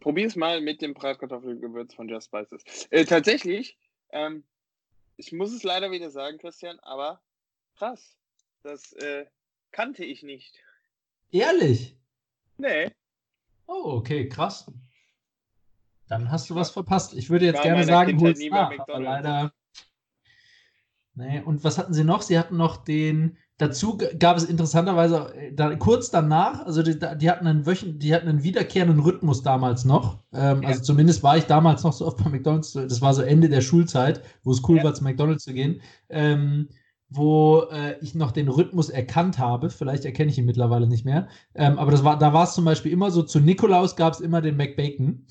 Probier 0.00 0.26
es 0.26 0.36
mal 0.36 0.60
mit 0.60 0.82
dem 0.82 0.94
Bratkartoffelgewürz 0.94 1.94
von 1.94 2.08
Just 2.08 2.26
Spices. 2.26 2.64
Äh, 2.90 3.04
tatsächlich, 3.04 3.78
ähm, 4.10 4.44
ich 5.16 5.32
muss 5.32 5.52
es 5.52 5.62
leider 5.62 5.90
wieder 5.90 6.10
sagen, 6.10 6.38
Christian, 6.38 6.78
aber 6.80 7.22
krass. 7.76 8.16
Das 8.62 8.92
äh, 8.94 9.26
kannte 9.70 10.04
ich 10.04 10.22
nicht. 10.22 10.54
Ehrlich? 11.30 11.96
Nee. 12.58 12.90
Oh, 13.66 13.96
okay, 13.96 14.28
krass. 14.28 14.70
Dann 16.08 16.30
hast 16.30 16.50
du 16.50 16.54
was 16.54 16.70
verpasst. 16.70 17.14
Ich 17.14 17.30
würde 17.30 17.46
jetzt 17.46 17.62
gerne 17.62 17.84
sagen, 17.84 18.20
hol's 18.20 18.40
nach, 18.50 18.78
aber 18.78 19.00
leider. 19.00 19.54
Nee, 21.14 21.40
und 21.40 21.64
was 21.64 21.78
hatten 21.78 21.94
sie 21.94 22.04
noch? 22.04 22.22
Sie 22.22 22.38
hatten 22.38 22.56
noch 22.56 22.84
den. 22.84 23.38
Dazu 23.62 23.96
gab 24.18 24.36
es 24.38 24.42
interessanterweise 24.42 25.32
äh, 25.36 25.54
da, 25.54 25.76
kurz 25.76 26.10
danach, 26.10 26.66
also 26.66 26.82
die, 26.82 26.98
die, 26.98 27.30
hatten 27.30 27.46
einen 27.46 27.64
Wöchen, 27.64 28.00
die 28.00 28.12
hatten 28.12 28.26
einen 28.26 28.42
wiederkehrenden 28.42 28.98
Rhythmus 28.98 29.44
damals 29.44 29.84
noch. 29.84 30.18
Ähm, 30.32 30.62
ja. 30.62 30.70
Also 30.70 30.82
zumindest 30.82 31.22
war 31.22 31.36
ich 31.36 31.44
damals 31.44 31.84
noch 31.84 31.92
so 31.92 32.04
oft 32.04 32.16
bei 32.24 32.28
McDonalds. 32.28 32.72
Das 32.72 33.00
war 33.00 33.14
so 33.14 33.22
Ende 33.22 33.48
der 33.48 33.60
Schulzeit, 33.60 34.20
wo 34.42 34.50
es 34.50 34.68
cool 34.68 34.78
ja. 34.78 34.82
war, 34.82 34.94
zu 34.94 35.04
McDonalds 35.04 35.44
zu 35.44 35.52
gehen. 35.52 35.80
Ähm, 36.08 36.70
wo 37.08 37.62
äh, 37.70 37.94
ich 38.00 38.16
noch 38.16 38.32
den 38.32 38.48
Rhythmus 38.48 38.88
erkannt 38.88 39.38
habe. 39.38 39.70
Vielleicht 39.70 40.04
erkenne 40.04 40.32
ich 40.32 40.38
ihn 40.38 40.44
mittlerweile 40.44 40.88
nicht 40.88 41.04
mehr. 41.04 41.28
Ähm, 41.54 41.78
aber 41.78 41.92
das 41.92 42.02
war, 42.02 42.18
da 42.18 42.32
war 42.32 42.42
es 42.42 42.54
zum 42.54 42.64
Beispiel 42.64 42.90
immer 42.90 43.12
so, 43.12 43.22
zu 43.22 43.38
Nikolaus 43.38 43.94
gab 43.94 44.14
es 44.14 44.20
immer 44.20 44.40
den 44.40 44.56
McBacon. 44.56 45.24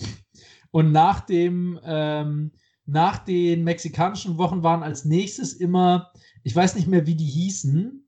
Und 0.72 0.94
nach 0.94 1.20
dem, 1.20 1.78
ähm, 1.84 2.52
nach 2.86 3.18
den 3.18 3.66
mexikanischen 3.66 4.38
Wochen 4.38 4.64
waren 4.64 4.84
als 4.84 5.04
nächstes 5.04 5.52
immer, 5.52 6.14
ich 6.44 6.56
weiß 6.56 6.76
nicht 6.76 6.88
mehr, 6.88 7.06
wie 7.06 7.16
die 7.16 7.26
hießen, 7.26 8.01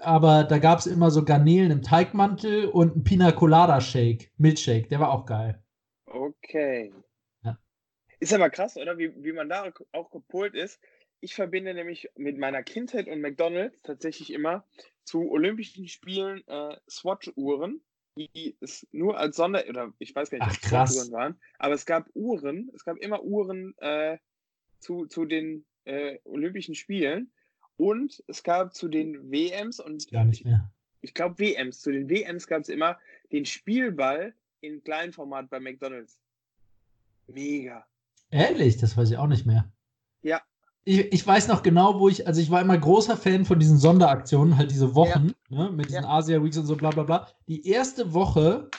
aber 0.00 0.44
da 0.44 0.58
gab 0.58 0.78
es 0.78 0.86
immer 0.86 1.10
so 1.10 1.24
Garnelen 1.24 1.70
im 1.70 1.82
Teigmantel 1.82 2.66
und 2.66 2.96
ein 2.96 3.04
Pina 3.04 3.32
Colada 3.32 3.80
Shake, 3.80 4.32
Milchshake, 4.36 4.88
der 4.88 5.00
war 5.00 5.10
auch 5.10 5.26
geil. 5.26 5.62
Okay. 6.06 6.92
Ja. 7.42 7.58
Ist 8.20 8.32
aber 8.32 8.50
krass, 8.50 8.76
oder? 8.76 8.98
Wie, 8.98 9.12
wie 9.22 9.32
man 9.32 9.48
da 9.48 9.72
auch 9.92 10.10
gepolt 10.10 10.54
ist. 10.54 10.80
Ich 11.20 11.34
verbinde 11.34 11.74
nämlich 11.74 12.10
mit 12.16 12.38
meiner 12.38 12.62
Kindheit 12.62 13.08
und 13.08 13.20
McDonalds 13.20 13.82
tatsächlich 13.82 14.32
immer 14.32 14.64
zu 15.04 15.30
Olympischen 15.30 15.88
Spielen 15.88 16.46
äh, 16.46 16.76
Swatch-Uhren 16.88 17.80
die 18.16 18.56
es 18.60 18.86
nur 18.92 19.18
als 19.18 19.36
Sonder- 19.36 19.68
oder 19.68 19.92
ich 19.98 20.14
weiß 20.14 20.30
gar 20.30 20.38
nicht, 20.38 20.64
ob 20.64 20.84
es 20.84 20.96
Uhren 20.96 21.12
waren, 21.12 21.40
aber 21.58 21.74
es 21.74 21.86
gab 21.86 22.08
Uhren, 22.14 22.70
es 22.74 22.84
gab 22.84 22.96
immer 22.96 23.22
Uhren 23.22 23.74
äh, 23.78 24.18
zu, 24.80 25.06
zu 25.06 25.26
den 25.26 25.66
äh, 25.84 26.18
Olympischen 26.24 26.74
Spielen 26.74 27.32
und 27.76 28.22
es 28.26 28.42
gab 28.42 28.74
zu 28.74 28.88
den 28.88 29.30
WMs 29.30 29.80
und 29.80 30.10
gar 30.10 30.24
nicht 30.24 30.44
mehr. 30.44 30.70
Ich, 31.00 31.10
ich 31.10 31.14
glaube 31.14 31.38
WMs, 31.38 31.80
zu 31.80 31.92
den 31.92 32.08
WMs 32.08 32.46
gab 32.46 32.62
es 32.62 32.68
immer 32.68 32.98
den 33.32 33.46
Spielball 33.46 34.34
in 34.60 34.82
Kleinformat 34.82 35.50
bei 35.50 35.60
McDonalds. 35.60 36.18
Mega. 37.26 37.86
Ehrlich, 38.30 38.76
das 38.76 38.96
weiß 38.96 39.10
ich 39.10 39.16
auch 39.16 39.26
nicht 39.26 39.46
mehr. 39.46 39.70
Ja, 40.22 40.42
ich, 40.88 41.12
ich, 41.12 41.26
weiß 41.26 41.48
noch 41.48 41.64
genau, 41.64 41.98
wo 41.98 42.08
ich, 42.08 42.28
also 42.28 42.40
ich 42.40 42.48
war 42.48 42.60
immer 42.60 42.78
großer 42.78 43.16
Fan 43.16 43.44
von 43.44 43.58
diesen 43.58 43.76
Sonderaktionen, 43.76 44.56
halt 44.56 44.70
diese 44.70 44.94
Wochen, 44.94 45.34
ja. 45.50 45.64
ne, 45.64 45.70
mit 45.72 45.88
diesen 45.88 46.04
ja. 46.04 46.08
Asia 46.08 46.42
Weeks 46.42 46.56
und 46.58 46.66
so, 46.66 46.76
bla 46.76 46.90
bla 46.90 47.02
bla. 47.02 47.28
Die 47.48 47.66
erste 47.66 48.14
Woche, 48.14 48.70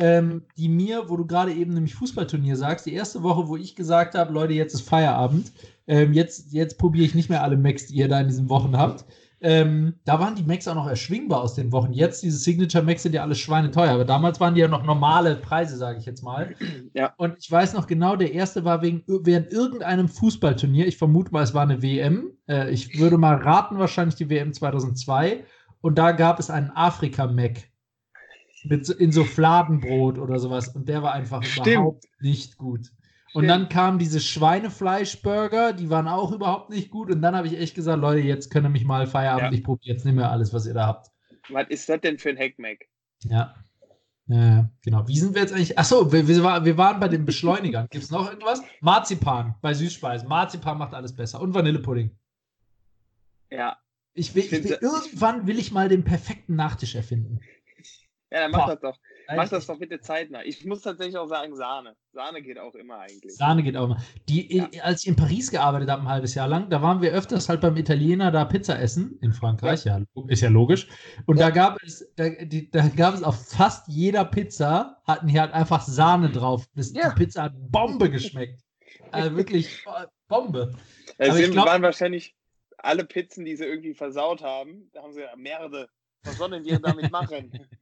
ähm, 0.00 0.46
die 0.56 0.70
mir, 0.70 1.10
wo 1.10 1.16
du 1.18 1.26
gerade 1.26 1.52
eben 1.52 1.74
nämlich 1.74 1.94
Fußballturnier 1.94 2.56
sagst, 2.56 2.86
die 2.86 2.94
erste 2.94 3.22
Woche, 3.22 3.48
wo 3.48 3.56
ich 3.56 3.76
gesagt 3.76 4.14
habe, 4.14 4.32
Leute, 4.32 4.54
jetzt 4.54 4.72
ist 4.72 4.88
Feierabend, 4.88 5.52
ähm, 5.86 6.14
jetzt, 6.14 6.54
jetzt 6.54 6.78
probiere 6.78 7.04
ich 7.04 7.14
nicht 7.14 7.28
mehr 7.28 7.42
alle 7.42 7.58
Macs, 7.58 7.86
die 7.86 7.96
ihr 7.96 8.08
da 8.08 8.18
in 8.18 8.28
diesen 8.28 8.48
Wochen 8.48 8.76
habt. 8.78 9.04
Ähm, 9.42 9.94
da 10.06 10.18
waren 10.18 10.34
die 10.34 10.42
Macs 10.42 10.68
auch 10.68 10.74
noch 10.74 10.86
erschwingbar 10.86 11.42
aus 11.42 11.54
den 11.54 11.70
Wochen. 11.72 11.92
Jetzt, 11.92 12.22
diese 12.22 12.38
Signature 12.38 12.82
Macs 12.82 13.02
sind 13.02 13.14
ja 13.14 13.22
alles 13.22 13.38
schweineteuer, 13.40 13.90
aber 13.90 14.06
damals 14.06 14.40
waren 14.40 14.54
die 14.54 14.62
ja 14.62 14.68
noch 14.68 14.84
normale 14.84 15.36
Preise, 15.36 15.76
sage 15.76 15.98
ich 15.98 16.06
jetzt 16.06 16.22
mal. 16.22 16.54
Ja. 16.94 17.12
Und 17.18 17.36
ich 17.38 17.50
weiß 17.50 17.74
noch 17.74 17.86
genau, 17.86 18.16
der 18.16 18.32
erste 18.32 18.64
war 18.64 18.82
wegen, 18.82 19.04
während 19.06 19.52
irgendeinem 19.52 20.08
Fußballturnier, 20.08 20.86
ich 20.86 20.96
vermute 20.96 21.30
mal, 21.30 21.42
es 21.42 21.54
war 21.54 21.62
eine 21.62 21.82
WM. 21.82 22.32
Äh, 22.48 22.70
ich 22.70 22.98
würde 22.98 23.16
mal 23.16 23.36
raten, 23.36 23.78
wahrscheinlich 23.78 24.16
die 24.16 24.28
WM 24.28 24.52
2002. 24.52 25.44
Und 25.82 25.98
da 25.98 26.12
gab 26.12 26.40
es 26.40 26.50
einen 26.50 26.70
Afrika-Mac 26.70 27.69
mit 28.64 28.84
so, 28.86 28.94
in 28.94 29.12
so 29.12 29.24
Fladenbrot 29.24 30.18
oder 30.18 30.38
sowas. 30.38 30.68
Und 30.68 30.88
der 30.88 31.02
war 31.02 31.12
einfach 31.12 31.42
Stimmt. 31.42 31.66
überhaupt 31.68 32.04
nicht 32.20 32.56
gut. 32.56 32.90
Und 33.32 33.46
dann 33.46 33.68
kamen 33.68 33.98
diese 34.00 34.18
Schweinefleischburger, 34.20 35.72
die 35.72 35.88
waren 35.88 36.08
auch 36.08 36.32
überhaupt 36.32 36.70
nicht 36.70 36.90
gut. 36.90 37.10
Und 37.12 37.22
dann 37.22 37.36
habe 37.36 37.46
ich 37.46 37.56
echt 37.58 37.74
gesagt, 37.76 38.00
Leute, 38.00 38.26
jetzt 38.26 38.50
könnt 38.50 38.66
ihr 38.66 38.70
mich 38.70 38.84
mal 38.84 39.06
Feierabend, 39.06 39.52
Ja. 39.52 39.58
ich 39.58 39.62
probiere 39.64 39.94
jetzt 39.94 40.04
nicht 40.04 40.14
mehr 40.16 40.30
alles, 40.30 40.52
was 40.52 40.66
ihr 40.66 40.74
da 40.74 40.86
habt. 40.86 41.08
Was 41.48 41.68
ist 41.68 41.88
das 41.88 42.00
denn 42.00 42.18
für 42.18 42.30
ein 42.30 42.38
Hackmack? 42.38 42.86
Ja. 43.24 43.54
Ja, 44.26 44.68
genau. 44.84 45.06
Wie 45.08 45.18
sind 45.18 45.34
wir 45.34 45.42
jetzt 45.42 45.52
eigentlich? 45.52 45.76
Achso, 45.78 46.12
wir, 46.12 46.26
wir, 46.28 46.42
war- 46.44 46.64
wir 46.64 46.76
waren 46.76 47.00
bei 47.00 47.08
den 47.08 47.24
Beschleunigern. 47.24 47.88
Gibt 47.90 48.04
es 48.04 48.10
noch 48.12 48.28
irgendwas? 48.28 48.62
Marzipan 48.80 49.56
bei 49.60 49.74
Süßspeisen. 49.74 50.28
Marzipan 50.28 50.78
macht 50.78 50.94
alles 50.94 51.14
besser. 51.16 51.40
Und 51.40 51.52
Vanillepudding. 51.54 52.16
Ja. 53.50 53.76
Ich 54.14 54.34
will, 54.34 54.44
Ich 54.44 54.52
will, 54.52 54.78
irgendwann 54.80 55.46
will 55.46 55.58
ich 55.58 55.72
mal 55.72 55.88
den 55.88 56.04
perfekten 56.04 56.54
Nachtisch 56.56 56.94
erfinden. 56.94 57.40
Ja, 58.32 58.40
dann 58.40 58.50
mach 58.52 58.66
Boah. 58.66 58.70
das 58.76 58.80
doch. 58.80 58.96
Mach 59.34 59.48
das 59.48 59.66
doch 59.66 59.78
bitte 59.78 60.00
zeitnah. 60.00 60.44
Ich 60.44 60.64
muss 60.64 60.82
tatsächlich 60.82 61.16
auch 61.16 61.26
sagen, 61.26 61.54
Sahne. 61.56 61.96
Sahne 62.12 62.42
geht 62.42 62.58
auch 62.58 62.74
immer 62.74 62.98
eigentlich. 63.00 63.34
Sahne 63.36 63.62
geht 63.62 63.76
auch 63.76 63.84
immer. 63.86 64.02
Die, 64.28 64.56
Ja. 64.56 64.68
Als 64.82 65.02
ich 65.02 65.08
in 65.08 65.16
Paris 65.16 65.50
gearbeitet 65.50 65.88
habe, 65.90 66.02
ein 66.02 66.08
halbes 66.08 66.34
Jahr 66.34 66.46
lang, 66.48 66.70
da 66.70 66.80
waren 66.82 67.02
wir 67.02 67.12
öfters 67.12 67.48
halt 67.48 67.60
beim 67.60 67.76
Italiener 67.76 68.30
da 68.30 68.44
Pizza 68.44 68.78
essen 68.80 69.18
in 69.20 69.32
Frankreich. 69.32 69.84
Ja, 69.84 70.00
ist 70.28 70.40
ja 70.42 70.48
logisch. 70.48 70.88
Und 71.26 71.40
da 71.40 71.50
gab 71.50 71.82
es, 71.82 72.08
da, 72.16 72.28
die, 72.28 72.70
da 72.70 72.86
gab 72.88 73.14
es 73.14 73.22
auf 73.22 73.48
fast 73.48 73.88
jeder 73.88 74.24
Pizza 74.24 75.00
hatten 75.06 75.28
hier 75.28 75.40
halt 75.42 75.52
einfach 75.52 75.82
Sahne 75.82 76.30
drauf. 76.30 76.66
Das, 76.74 76.92
Ja. 76.92 77.10
Die 77.10 77.24
Pizza 77.24 77.44
hat 77.44 77.52
Bombe 77.56 78.10
geschmeckt. 78.10 78.60
Also 79.12 79.34
wirklich 79.36 79.84
äh, 79.86 80.06
Bombe. 80.28 80.72
Es 81.18 81.34
sind, 81.34 81.50
glaub- 81.50 81.66
waren 81.66 81.82
wahrscheinlich 81.82 82.36
alle 82.78 83.04
Pizzen, 83.04 83.44
die 83.44 83.56
sie 83.56 83.64
irgendwie 83.64 83.94
versaut 83.94 84.40
haben. 84.40 84.88
Da 84.92 85.02
haben 85.02 85.12
sie 85.12 85.22
ja 85.22 85.34
Merde. 85.36 85.88
Was 86.22 86.36
sollen 86.36 86.64
wir 86.64 86.78
damit 86.78 87.10
machen? 87.10 87.50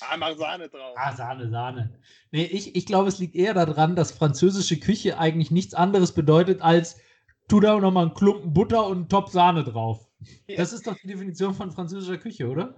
ah, 0.00 0.16
mach 0.16 0.36
Sahne 0.36 0.68
drauf. 0.68 0.96
Ah, 0.96 1.14
Sahne, 1.14 1.48
Sahne. 1.50 1.98
Nee, 2.30 2.44
ich, 2.44 2.76
ich 2.76 2.86
glaube, 2.86 3.08
es 3.08 3.18
liegt 3.18 3.34
eher 3.34 3.54
daran, 3.54 3.96
dass 3.96 4.12
französische 4.12 4.78
Küche 4.78 5.18
eigentlich 5.18 5.50
nichts 5.50 5.74
anderes 5.74 6.12
bedeutet 6.12 6.62
als 6.62 7.00
tu 7.48 7.60
da 7.60 7.78
nochmal 7.78 8.06
einen 8.06 8.14
Klumpen 8.14 8.52
Butter 8.52 8.86
und 8.86 8.96
einen 8.96 9.08
Top 9.08 9.28
Sahne 9.28 9.64
drauf. 9.64 10.08
Ja. 10.46 10.56
Das 10.56 10.72
ist 10.72 10.86
doch 10.86 10.96
die 11.02 11.08
Definition 11.08 11.54
von 11.54 11.70
französischer 11.70 12.18
Küche, 12.18 12.48
oder? 12.48 12.74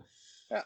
Ja. 0.50 0.64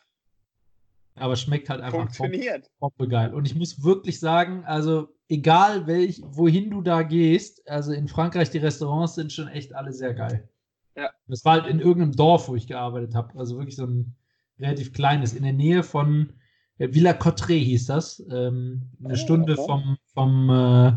Aber 1.16 1.36
schmeckt 1.36 1.68
halt 1.68 1.80
einfach 1.80 1.98
Funktioniert. 1.98 2.70
Geil. 3.08 3.34
Und 3.34 3.46
ich 3.46 3.54
muss 3.54 3.82
wirklich 3.82 4.20
sagen, 4.20 4.64
also 4.64 5.08
egal 5.28 5.86
welch, 5.86 6.22
wohin 6.24 6.70
du 6.70 6.82
da 6.82 7.02
gehst, 7.02 7.68
also 7.68 7.92
in 7.92 8.08
Frankreich, 8.08 8.50
die 8.50 8.58
Restaurants 8.58 9.14
sind 9.14 9.32
schon 9.32 9.48
echt 9.48 9.74
alle 9.74 9.92
sehr 9.92 10.14
geil. 10.14 10.48
Ja. 10.96 11.10
Das 11.26 11.44
war 11.44 11.60
halt 11.60 11.66
in 11.66 11.80
irgendeinem 11.80 12.16
Dorf, 12.16 12.48
wo 12.48 12.56
ich 12.56 12.66
gearbeitet 12.66 13.14
habe. 13.14 13.38
Also 13.38 13.56
wirklich 13.56 13.76
so 13.76 13.84
ein 13.84 14.16
relativ 14.60 14.92
kleines, 14.92 15.32
in 15.34 15.42
der 15.42 15.52
Nähe 15.52 15.82
von 15.82 16.32
äh, 16.78 16.88
Villa 16.92 17.12
Cotteret 17.12 17.62
hieß 17.62 17.86
das. 17.86 18.20
Ähm, 18.30 18.90
eine 19.04 19.14
Oh, 19.14 19.16
Stunde 19.16 19.52
okay. 19.54 19.66
vom, 19.66 19.98
vom, 20.14 20.50
äh, 20.50 20.92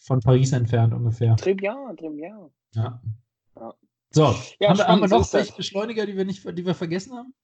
von 0.00 0.20
Paris 0.20 0.52
entfernt 0.52 0.92
ungefähr. 0.94 1.36
Trivial, 1.36 1.94
trivial. 1.96 2.50
Ja. 2.74 3.02
Ja. 3.56 3.74
So, 4.12 4.34
Ja, 4.58 4.70
haben, 4.70 4.78
wir, 4.78 4.86
haben 4.88 5.00
wir 5.02 5.08
noch 5.08 5.20
ist 5.20 5.32
welche 5.34 5.54
Beschleuniger, 5.54 6.06
die 6.06 6.16
wir, 6.16 6.24
nicht, 6.24 6.44
die 6.44 6.66
wir 6.66 6.74
vergessen 6.74 7.14
haben? 7.16 7.34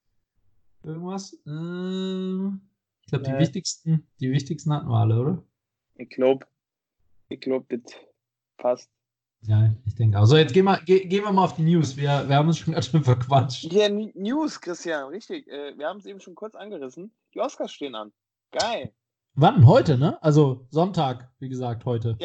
Irgendwas? 0.83 1.39
Ähm, 1.47 2.61
ich 3.03 3.09
glaube, 3.09 3.25
die, 3.25 3.31
Äh. 3.31 3.39
wichtigsten, 3.39 4.07
die 4.21 4.31
wichtigsten 4.33 4.73
hatten 4.73 4.89
wir 4.89 4.97
alle, 4.99 5.21
oder? 5.21 5.43
Ich 5.95 6.11
glaube, 6.11 6.47
ich 7.29 7.41
glaube, 7.41 7.79
das 7.79 7.93
passt. 8.57 8.91
Ja, 9.47 9.73
ich 9.87 9.95
denke 9.95 10.19
auch. 10.19 10.25
So, 10.27 10.37
jetzt 10.37 10.53
gehen 10.53 10.65
wir, 10.65 10.79
ge, 10.85 11.07
gehen 11.07 11.23
wir 11.25 11.33
mal 11.33 11.45
auf 11.45 11.55
die 11.55 11.63
News. 11.63 11.97
Wir, 11.97 12.29
wir 12.29 12.37
haben 12.37 12.49
uns 12.49 12.59
schon 12.59 12.75
ganz 12.75 12.89
schön 12.89 13.05
verquatscht. 13.05 13.73
Ja, 13.73 13.87
N- 13.87 14.11
News, 14.15 14.61
Christian, 14.61 15.09
richtig. 15.09 15.47
Äh, 15.49 15.77
wir 15.79 15.87
haben 15.87 15.99
es 15.99 16.07
eben 16.07 16.21
schon 16.21 16.35
kurz 16.35 16.55
angerissen. 16.55 17.13
Die 17.35 17.41
Oscars 17.41 17.71
stehen 17.73 17.95
an. 17.95 18.13
Geil. 18.51 18.93
Wann? 19.35 19.67
Heute, 19.67 19.99
ne? 19.99 20.21
Also 20.23 20.67
Sonntag, 20.71 21.31
wie 21.39 21.49
gesagt, 21.49 21.85
heute. 21.85 22.17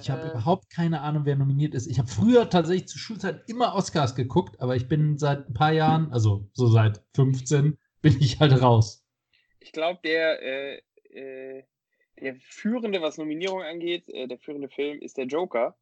Ich 0.00 0.10
habe 0.10 0.22
Äh, 0.26 0.30
überhaupt 0.32 0.68
keine 0.68 1.00
Ahnung, 1.00 1.24
wer 1.26 1.36
nominiert 1.36 1.72
ist. 1.72 1.86
Ich 1.86 2.00
habe 2.00 2.08
früher 2.08 2.50
tatsächlich 2.50 2.88
zu 2.88 2.98
Schulzeit 2.98 3.48
immer 3.48 3.74
Oscars 3.76 4.16
geguckt, 4.16 4.60
aber 4.60 4.74
ich 4.74 4.88
bin 4.88 5.16
seit 5.16 5.48
ein 5.48 5.54
paar 5.54 5.70
Jahren, 5.70 6.12
also 6.12 6.50
so 6.54 6.66
seit 6.66 7.04
15, 7.14 7.78
bin 8.02 8.16
ich 8.20 8.40
halt 8.40 8.60
raus. 8.60 9.06
ich 9.60 9.70
glaube, 9.70 10.00
der, 10.02 10.42
äh, 10.42 10.82
äh, 11.14 11.64
der 12.20 12.36
führende, 12.36 13.02
was 13.02 13.18
Nominierung 13.18 13.62
angeht, 13.62 14.08
äh, 14.08 14.26
der 14.26 14.38
führende 14.38 14.68
Film 14.68 15.00
ist 15.00 15.16
der 15.16 15.26
Joker. 15.26 15.76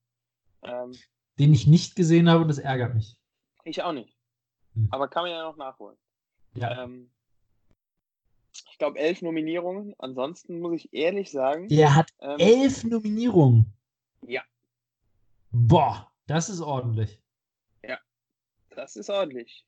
Ähm, 0.63 0.93
Den 1.39 1.53
ich 1.53 1.67
nicht 1.67 1.97
gesehen 1.97 2.29
habe 2.29 2.43
und 2.43 2.49
das 2.49 2.59
ärgert 2.59 2.95
mich. 2.95 3.17
ich 3.65 3.83
auch 3.83 3.93
nicht. 3.93 4.17
Hm. 4.75 4.89
Aber 4.91 5.09
kann 5.09 5.25
man 5.25 5.33
ja 5.33 5.43
noch 5.43 5.57
nachholen. 5.57 5.97
Ja. 6.55 6.85
Ähm, 6.85 7.11
ich 8.53 8.79
glaube, 8.79 8.99
elf 8.99 9.23
Nominierungen. 9.23 9.95
Ansonsten 9.99 10.61
muss 10.61 10.75
ich 10.75 10.93
ehrlich 10.93 11.31
sagen, 11.31 11.69
Der 11.69 11.95
hat 11.95 12.13
ähm, 12.21 12.39
elf 12.39 12.85
Nominierungen. 12.85 13.73
Ja. 14.23 14.43
Boah, 15.51 16.11
das 16.27 16.49
ist 16.49 16.61
ordentlich. 16.61 17.21
das 18.75 18.97
ist 18.97 19.11
ordentlich. 19.11 19.65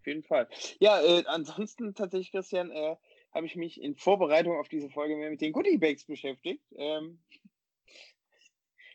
Auf 0.00 0.06
jeden 0.06 0.22
Fall. 0.22 0.48
Ja, 0.78 1.00
äh, 1.00 1.24
ansonsten 1.26 1.94
tatsächlich, 1.94 2.32
Christian, 2.32 2.70
äh, 2.70 2.96
habe 3.36 3.46
ich 3.46 3.54
mich 3.54 3.80
in 3.82 3.94
Vorbereitung 3.96 4.56
auf 4.58 4.68
diese 4.68 4.88
Folge 4.88 5.14
mehr 5.14 5.28
mit 5.30 5.42
den 5.42 5.52
Goodie 5.52 5.76
Bags 5.76 6.04
beschäftigt. 6.04 6.62
Ähm, 6.74 7.18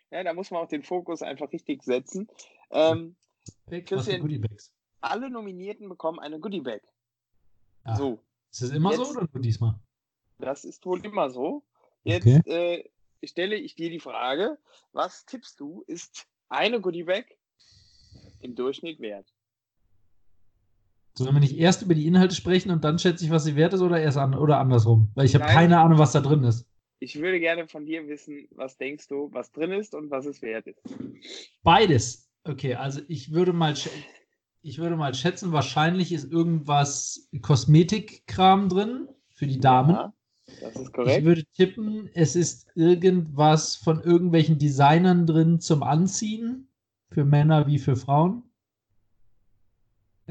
ja, 0.09 0.23
da 0.23 0.33
muss 0.33 0.49
man 0.49 0.63
auch 0.63 0.67
den 0.67 0.81
Fokus 0.81 1.21
einfach 1.21 1.51
richtig 1.53 1.83
setzen. 1.83 2.27
Ähm, 2.71 3.15
Christian- 3.69 4.21
alle 4.99 5.29
Nominierten 5.29 5.87
bekommen 5.87 6.19
eine 6.19 6.39
Goodie 6.39 6.61
Bag. 6.61 6.81
Ah, 7.83 7.95
So, 7.95 8.19
Ist 8.51 8.63
das 8.63 8.71
immer 8.71 8.93
so 8.93 9.03
jetzt- 9.03 9.11
oder 9.15 9.27
nur 9.31 9.41
diesmal? 9.41 9.75
das 10.39 10.65
ist 10.65 10.85
wohl 10.87 11.05
immer 11.05 11.29
so. 11.29 11.63
Jetzt 12.03 12.25
äh, 12.47 12.89
stelle 13.23 13.55
ich 13.55 13.75
dir 13.75 13.91
die 13.91 13.99
Frage, 13.99 14.57
was 14.91 15.25
tippst 15.27 15.59
du, 15.59 15.83
ist 15.85 16.27
eine 16.49 16.81
Goodie 16.81 17.03
Bag 17.03 17.37
im 18.39 18.55
Durchschnitt 18.55 18.99
wert? 18.99 19.30
Sollen 21.13 21.33
wir 21.35 21.39
nicht 21.41 21.57
erst 21.57 21.81
über 21.81 21.93
die 21.93 22.07
Inhalte 22.07 22.35
sprechen 22.35 22.71
und 22.71 22.83
dann 22.83 22.97
schätze 22.99 23.25
ich, 23.25 23.31
was 23.31 23.43
sie 23.43 23.55
wert 23.55 23.73
ist 23.73 23.81
oder 23.81 23.99
erst 23.99 24.17
an 24.17 24.33
oder 24.33 24.59
andersrum? 24.59 25.11
Weil 25.15 25.25
ich 25.25 25.35
habe 25.35 25.45
keine 25.45 25.79
Ahnung, 25.79 25.99
was 25.99 26.13
da 26.13 26.21
drin 26.21 26.43
ist. 26.43 26.65
Ich 26.99 27.19
würde 27.19 27.39
gerne 27.39 27.67
von 27.67 27.85
dir 27.85 28.07
wissen, 28.07 28.47
was 28.51 28.77
denkst 28.77 29.07
du, 29.07 29.29
was 29.33 29.51
drin 29.51 29.71
ist 29.71 29.95
und 29.95 30.11
was 30.11 30.25
es 30.25 30.41
wert 30.41 30.67
ist. 30.67 30.81
Beides. 31.63 32.29
Okay, 32.43 32.75
also 32.75 33.01
ich 33.07 33.31
würde 33.33 33.53
mal, 33.53 33.73
ich 34.61 34.77
würde 34.79 34.95
mal 34.95 35.13
schätzen, 35.13 35.51
wahrscheinlich 35.51 36.11
ist 36.11 36.31
irgendwas 36.31 37.27
Kosmetikkram 37.41 38.69
drin 38.69 39.07
für 39.33 39.47
die 39.47 39.59
Damen. 39.59 39.95
Ja, 39.95 40.13
das 40.61 40.75
ist 40.75 40.87
Ich 40.87 40.93
korrekt. 40.93 41.25
würde 41.25 41.43
tippen, 41.55 42.09
es 42.13 42.35
ist 42.35 42.67
irgendwas 42.75 43.75
von 43.75 44.01
irgendwelchen 44.01 44.59
Designern 44.59 45.25
drin 45.25 45.59
zum 45.59 45.83
Anziehen, 45.83 46.67
für 47.09 47.25
Männer 47.25 47.67
wie 47.67 47.79
für 47.79 47.95
Frauen. 47.95 48.43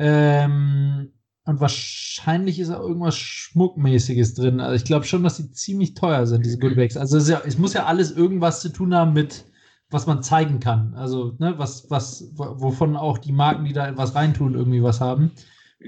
Ähm, 0.03 1.13
und 1.45 1.61
wahrscheinlich 1.61 2.59
ist 2.59 2.71
auch 2.71 2.81
irgendwas 2.81 3.19
Schmuckmäßiges 3.19 4.35
drin. 4.35 4.61
Also 4.61 4.75
ich 4.77 4.85
glaube 4.85 5.05
schon, 5.05 5.23
dass 5.23 5.37
die 5.37 5.51
ziemlich 5.51 5.93
teuer 5.93 6.27
sind, 6.27 6.45
diese 6.47 6.59
Goodbags. 6.59 6.97
Also 6.97 7.19
es, 7.19 7.29
ja, 7.29 7.43
es 7.45 7.59
muss 7.59 7.75
ja 7.75 7.85
alles 7.85 8.11
irgendwas 8.11 8.63
zu 8.63 8.71
tun 8.71 8.95
haben 8.95 9.13
mit, 9.13 9.45
was 9.91 10.07
man 10.07 10.23
zeigen 10.23 10.59
kann. 10.59 10.95
Also, 10.95 11.37
ne, 11.39 11.59
was, 11.59 11.91
was, 11.91 12.31
wo- 12.35 12.61
wovon 12.61 12.97
auch 12.97 13.19
die 13.19 13.33
Marken, 13.33 13.65
die 13.67 13.75
da 13.75 13.89
etwas 13.89 14.15
reintun, 14.15 14.55
irgendwie 14.55 14.83
was 14.83 15.01
haben. 15.01 15.33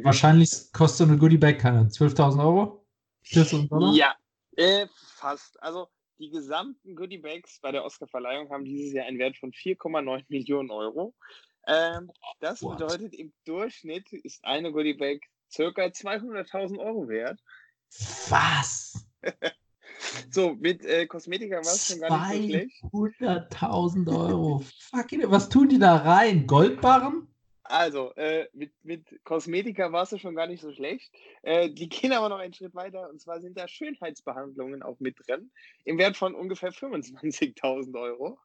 Wahrscheinlich 0.02 0.50
kostet 0.72 1.06
so 1.06 1.10
eine 1.12 1.18
Goodiebag, 1.18 1.58
keine 1.58 1.88
12.000 1.88 2.40
Euro? 2.40 2.84
12.000 3.24 3.68
Dollar? 3.68 3.94
Ja, 3.94 4.14
äh, 4.56 4.86
fast. 5.16 5.62
Also 5.62 5.88
die 6.18 6.30
gesamten 6.30 6.96
Goodie 6.96 7.18
Bags 7.18 7.60
bei 7.62 7.72
der 7.72 7.84
Oscarverleihung 7.84 8.50
haben 8.50 8.64
dieses 8.64 8.92
Jahr 8.92 9.06
einen 9.06 9.18
Wert 9.18 9.36
von 9.38 9.52
4,9 9.52 10.24
Millionen 10.28 10.70
Euro. 10.70 11.14
Ähm, 11.66 12.10
das 12.40 12.62
What? 12.62 12.78
bedeutet, 12.78 13.14
im 13.14 13.32
Durchschnitt 13.44 14.12
ist 14.12 14.44
eine 14.44 14.72
Goodie 14.72 14.94
Bag 14.94 15.20
circa 15.50 15.82
200.000 15.82 16.78
Euro 16.78 17.08
wert. 17.08 17.40
Was? 18.28 19.06
So, 20.30 20.54
mit 20.54 20.84
äh, 20.84 21.06
Kosmetika 21.06 21.56
war 21.56 21.62
es 21.62 21.86
schon 21.88 22.00
gar 22.00 22.34
nicht 22.34 22.42
so 22.42 22.48
schlecht. 22.48 22.82
200.000 23.20 24.28
Euro. 24.28 24.62
Fucking, 24.90 25.22
was 25.30 25.48
tun 25.48 25.68
die 25.68 25.78
da 25.78 25.96
rein? 25.96 26.46
Goldbarren? 26.46 27.28
Also, 27.64 28.12
äh, 28.16 28.48
mit, 28.52 28.72
mit 28.82 29.20
Kosmetika 29.24 29.92
war 29.92 30.02
es 30.02 30.20
schon 30.20 30.34
gar 30.34 30.46
nicht 30.46 30.60
so 30.60 30.72
schlecht. 30.72 31.12
Äh, 31.42 31.70
die 31.70 31.88
gehen 31.88 32.12
aber 32.12 32.28
noch 32.28 32.38
einen 32.38 32.52
Schritt 32.52 32.74
weiter 32.74 33.08
und 33.08 33.20
zwar 33.20 33.40
sind 33.40 33.56
da 33.56 33.68
Schönheitsbehandlungen 33.68 34.82
auch 34.82 34.98
mit 35.00 35.16
drin, 35.26 35.50
im 35.84 35.98
Wert 35.98 36.16
von 36.16 36.34
ungefähr 36.34 36.72
25.000 36.72 37.98
Euro. 37.98 38.38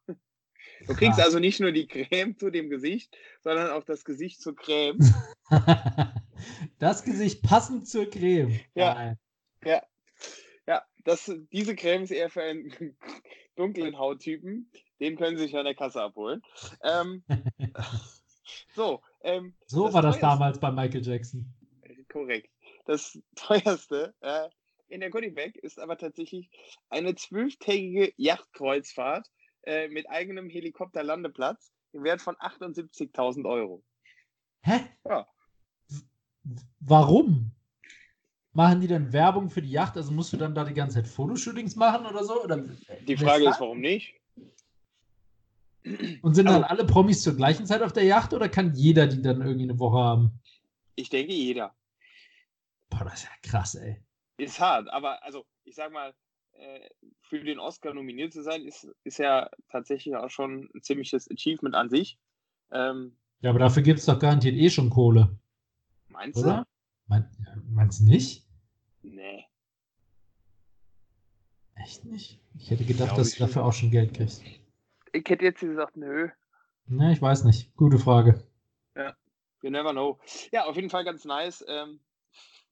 Du 0.86 0.94
kriegst 0.94 1.20
also 1.20 1.38
nicht 1.38 1.60
nur 1.60 1.72
die 1.72 1.86
Creme 1.86 2.36
zu 2.36 2.50
dem 2.50 2.70
Gesicht, 2.70 3.16
sondern 3.42 3.70
auch 3.70 3.84
das 3.84 4.04
Gesicht 4.04 4.40
zur 4.40 4.54
Creme. 4.54 4.98
das 6.78 7.04
Gesicht 7.04 7.42
passend 7.42 7.88
zur 7.88 8.08
Creme. 8.08 8.60
Ja. 8.74 9.16
Ja. 9.64 9.82
Ja, 10.66 10.82
das, 11.04 11.32
diese 11.52 11.74
Creme 11.74 12.04
ist 12.04 12.10
eher 12.10 12.30
für 12.30 12.42
einen 12.42 12.70
dunklen 13.56 13.98
Hauttypen. 13.98 14.70
Den 15.00 15.16
können 15.16 15.36
Sie 15.36 15.44
sich 15.44 15.56
an 15.56 15.64
der 15.64 15.74
Kasse 15.74 16.02
abholen. 16.02 16.42
Ähm, 16.82 17.24
so, 18.74 19.00
ähm, 19.22 19.54
so 19.66 19.92
war 19.92 20.02
das 20.02 20.18
damals 20.18 20.58
bei 20.60 20.70
Michael 20.70 21.04
Jackson. 21.04 21.46
Korrekt. 22.08 22.50
Das 22.84 23.18
teuerste 23.34 24.14
äh, 24.20 24.48
in 24.88 25.00
der 25.00 25.10
Goodiebag 25.10 25.56
ist 25.56 25.78
aber 25.78 25.96
tatsächlich 25.98 26.50
eine 26.88 27.14
zwölftägige 27.14 28.12
Yachtkreuzfahrt 28.16 29.30
äh, 29.68 29.88
mit 29.88 30.08
eigenem 30.08 30.48
Helikopterlandeplatz 30.48 31.70
im 31.92 32.02
Wert 32.02 32.22
von 32.22 32.34
78.000 32.36 33.46
Euro. 33.46 33.84
Hä? 34.62 34.80
Ja. 35.04 35.28
Warum? 36.80 37.52
Machen 38.52 38.80
die 38.80 38.86
dann 38.86 39.12
Werbung 39.12 39.50
für 39.50 39.60
die 39.60 39.70
Yacht? 39.70 39.96
Also 39.98 40.10
musst 40.10 40.32
du 40.32 40.38
dann 40.38 40.54
da 40.54 40.64
die 40.64 40.72
ganze 40.72 40.94
Zeit 40.96 41.06
Fotoshootings 41.06 41.76
machen 41.76 42.06
oder 42.06 42.24
so? 42.24 42.42
Oder 42.42 42.64
die 43.06 43.16
Frage 43.18 43.46
ist, 43.46 43.60
warum 43.60 43.80
nicht? 43.80 44.14
Und 46.22 46.34
sind 46.34 46.48
also, 46.48 46.60
dann 46.60 46.70
alle 46.70 46.86
Promis 46.86 47.22
zur 47.22 47.36
gleichen 47.36 47.66
Zeit 47.66 47.82
auf 47.82 47.92
der 47.92 48.04
Yacht 48.04 48.32
oder 48.32 48.48
kann 48.48 48.74
jeder 48.74 49.06
die 49.06 49.20
dann 49.20 49.42
irgendwie 49.42 49.64
eine 49.64 49.78
Woche 49.78 49.98
haben? 49.98 50.40
Ich 50.94 51.10
denke 51.10 51.34
jeder. 51.34 51.74
Boah, 52.88 53.04
das 53.04 53.22
ist 53.22 53.24
ja 53.24 53.30
krass, 53.42 53.74
ey. 53.74 54.02
Ist 54.38 54.58
hart, 54.58 54.88
aber 54.88 55.22
also 55.22 55.44
ich 55.64 55.74
sag 55.74 55.92
mal, 55.92 56.14
für 57.22 57.44
den 57.44 57.58
Oscar 57.58 57.94
nominiert 57.94 58.32
zu 58.32 58.42
sein, 58.42 58.64
ist, 58.64 58.88
ist 59.04 59.18
ja 59.18 59.50
tatsächlich 59.70 60.16
auch 60.16 60.30
schon 60.30 60.68
ein 60.74 60.82
ziemliches 60.82 61.30
Achievement 61.30 61.74
an 61.74 61.88
sich. 61.90 62.18
Ähm, 62.70 63.16
ja, 63.40 63.50
aber 63.50 63.58
dafür 63.58 63.82
gibt 63.82 64.00
es 64.00 64.06
doch 64.06 64.18
garantiert 64.18 64.56
eh 64.56 64.70
schon 64.70 64.90
Kohle. 64.90 65.38
Meinst 66.08 66.38
Oder? 66.38 66.58
du? 66.58 66.64
Mein, 67.06 67.30
meinst 67.70 68.00
du 68.00 68.04
nicht? 68.04 68.46
Nee. 69.02 69.46
Echt 71.76 72.04
nicht? 72.04 72.40
Ich 72.58 72.70
hätte 72.70 72.84
gedacht, 72.84 73.16
dass 73.16 73.32
du 73.32 73.38
dafür 73.38 73.64
auch 73.64 73.72
schon 73.72 73.90
Geld 73.90 74.14
kriegst. 74.14 74.42
Ich 75.12 75.28
hätte 75.28 75.44
jetzt 75.44 75.60
gesagt, 75.60 75.96
nö. 75.96 76.28
Ne, 76.86 77.12
ich 77.12 77.22
weiß 77.22 77.44
nicht. 77.44 77.74
Gute 77.76 77.98
Frage. 77.98 78.42
Ja, 78.96 79.14
you 79.62 79.70
never 79.70 79.92
know. 79.92 80.18
Ja, 80.52 80.64
auf 80.64 80.76
jeden 80.76 80.90
Fall 80.90 81.04
ganz 81.04 81.24
nice. 81.24 81.64
Ähm, 81.68 82.00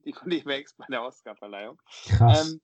die 0.04 0.42
Max 0.44 0.74
bei 0.74 0.86
der 0.90 1.02
Oscarverleihung. 1.02 1.80
Krass. 2.06 2.52
Ähm, 2.52 2.60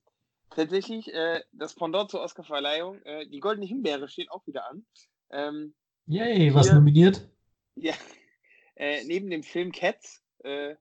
tatsächlich, 0.55 1.13
äh, 1.13 1.41
das 1.51 1.75
Pendant 1.75 2.11
zur 2.11 2.21
Oscarverleihung, 2.21 3.01
äh, 3.03 3.27
die 3.27 3.39
Goldene 3.39 3.65
Himbeere 3.65 4.07
steht 4.07 4.31
auch 4.31 4.45
wieder 4.47 4.69
an. 4.69 4.85
Ähm, 5.31 5.73
Yay, 6.07 6.53
was 6.53 6.71
nominiert? 6.71 7.27
Ja, 7.75 7.93
äh, 8.75 9.03
neben 9.05 9.29
dem 9.29 9.43
Film 9.43 9.71
Cats. 9.71 10.21
Äh, 10.43 10.75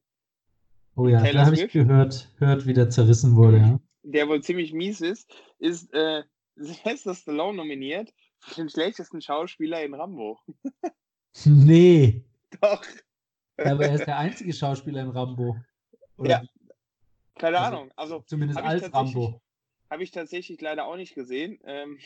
oh 0.96 1.08
ja, 1.08 1.22
da 1.32 1.46
habe 1.46 1.56
ich 1.56 1.72
gehört, 1.72 2.30
hört, 2.38 2.66
wie 2.66 2.74
der 2.74 2.90
zerrissen 2.90 3.36
wurde, 3.36 3.58
ja. 3.58 3.80
Der 4.04 4.28
wohl 4.28 4.42
ziemlich 4.42 4.72
mies 4.72 5.00
ist, 5.00 5.30
ist 5.58 5.92
äh, 5.94 6.22
Sylvester 6.56 7.14
Stallone 7.14 7.56
nominiert 7.56 8.12
für 8.40 8.56
den 8.56 8.68
schlechtesten 8.68 9.20
Schauspieler 9.20 9.82
in 9.84 9.94
Rambo. 9.94 10.38
nee. 11.44 12.24
Doch. 12.60 12.84
Aber 13.58 13.86
er 13.86 13.94
ist 13.94 14.06
der 14.06 14.18
einzige 14.18 14.52
Schauspieler 14.52 15.02
in 15.02 15.10
Rambo. 15.10 15.56
Oder 16.16 16.30
ja. 16.30 16.42
Keine 17.38 17.58
also, 17.58 17.76
Ahnung. 17.76 17.92
Also, 17.96 18.24
zumindest 18.26 18.60
als 18.60 18.92
Rambo. 18.92 19.41
Habe 19.92 20.04
ich 20.04 20.10
tatsächlich 20.10 20.58
leider 20.62 20.86
auch 20.86 20.96
nicht 20.96 21.14
gesehen. 21.14 21.60
Ähm, 21.64 21.98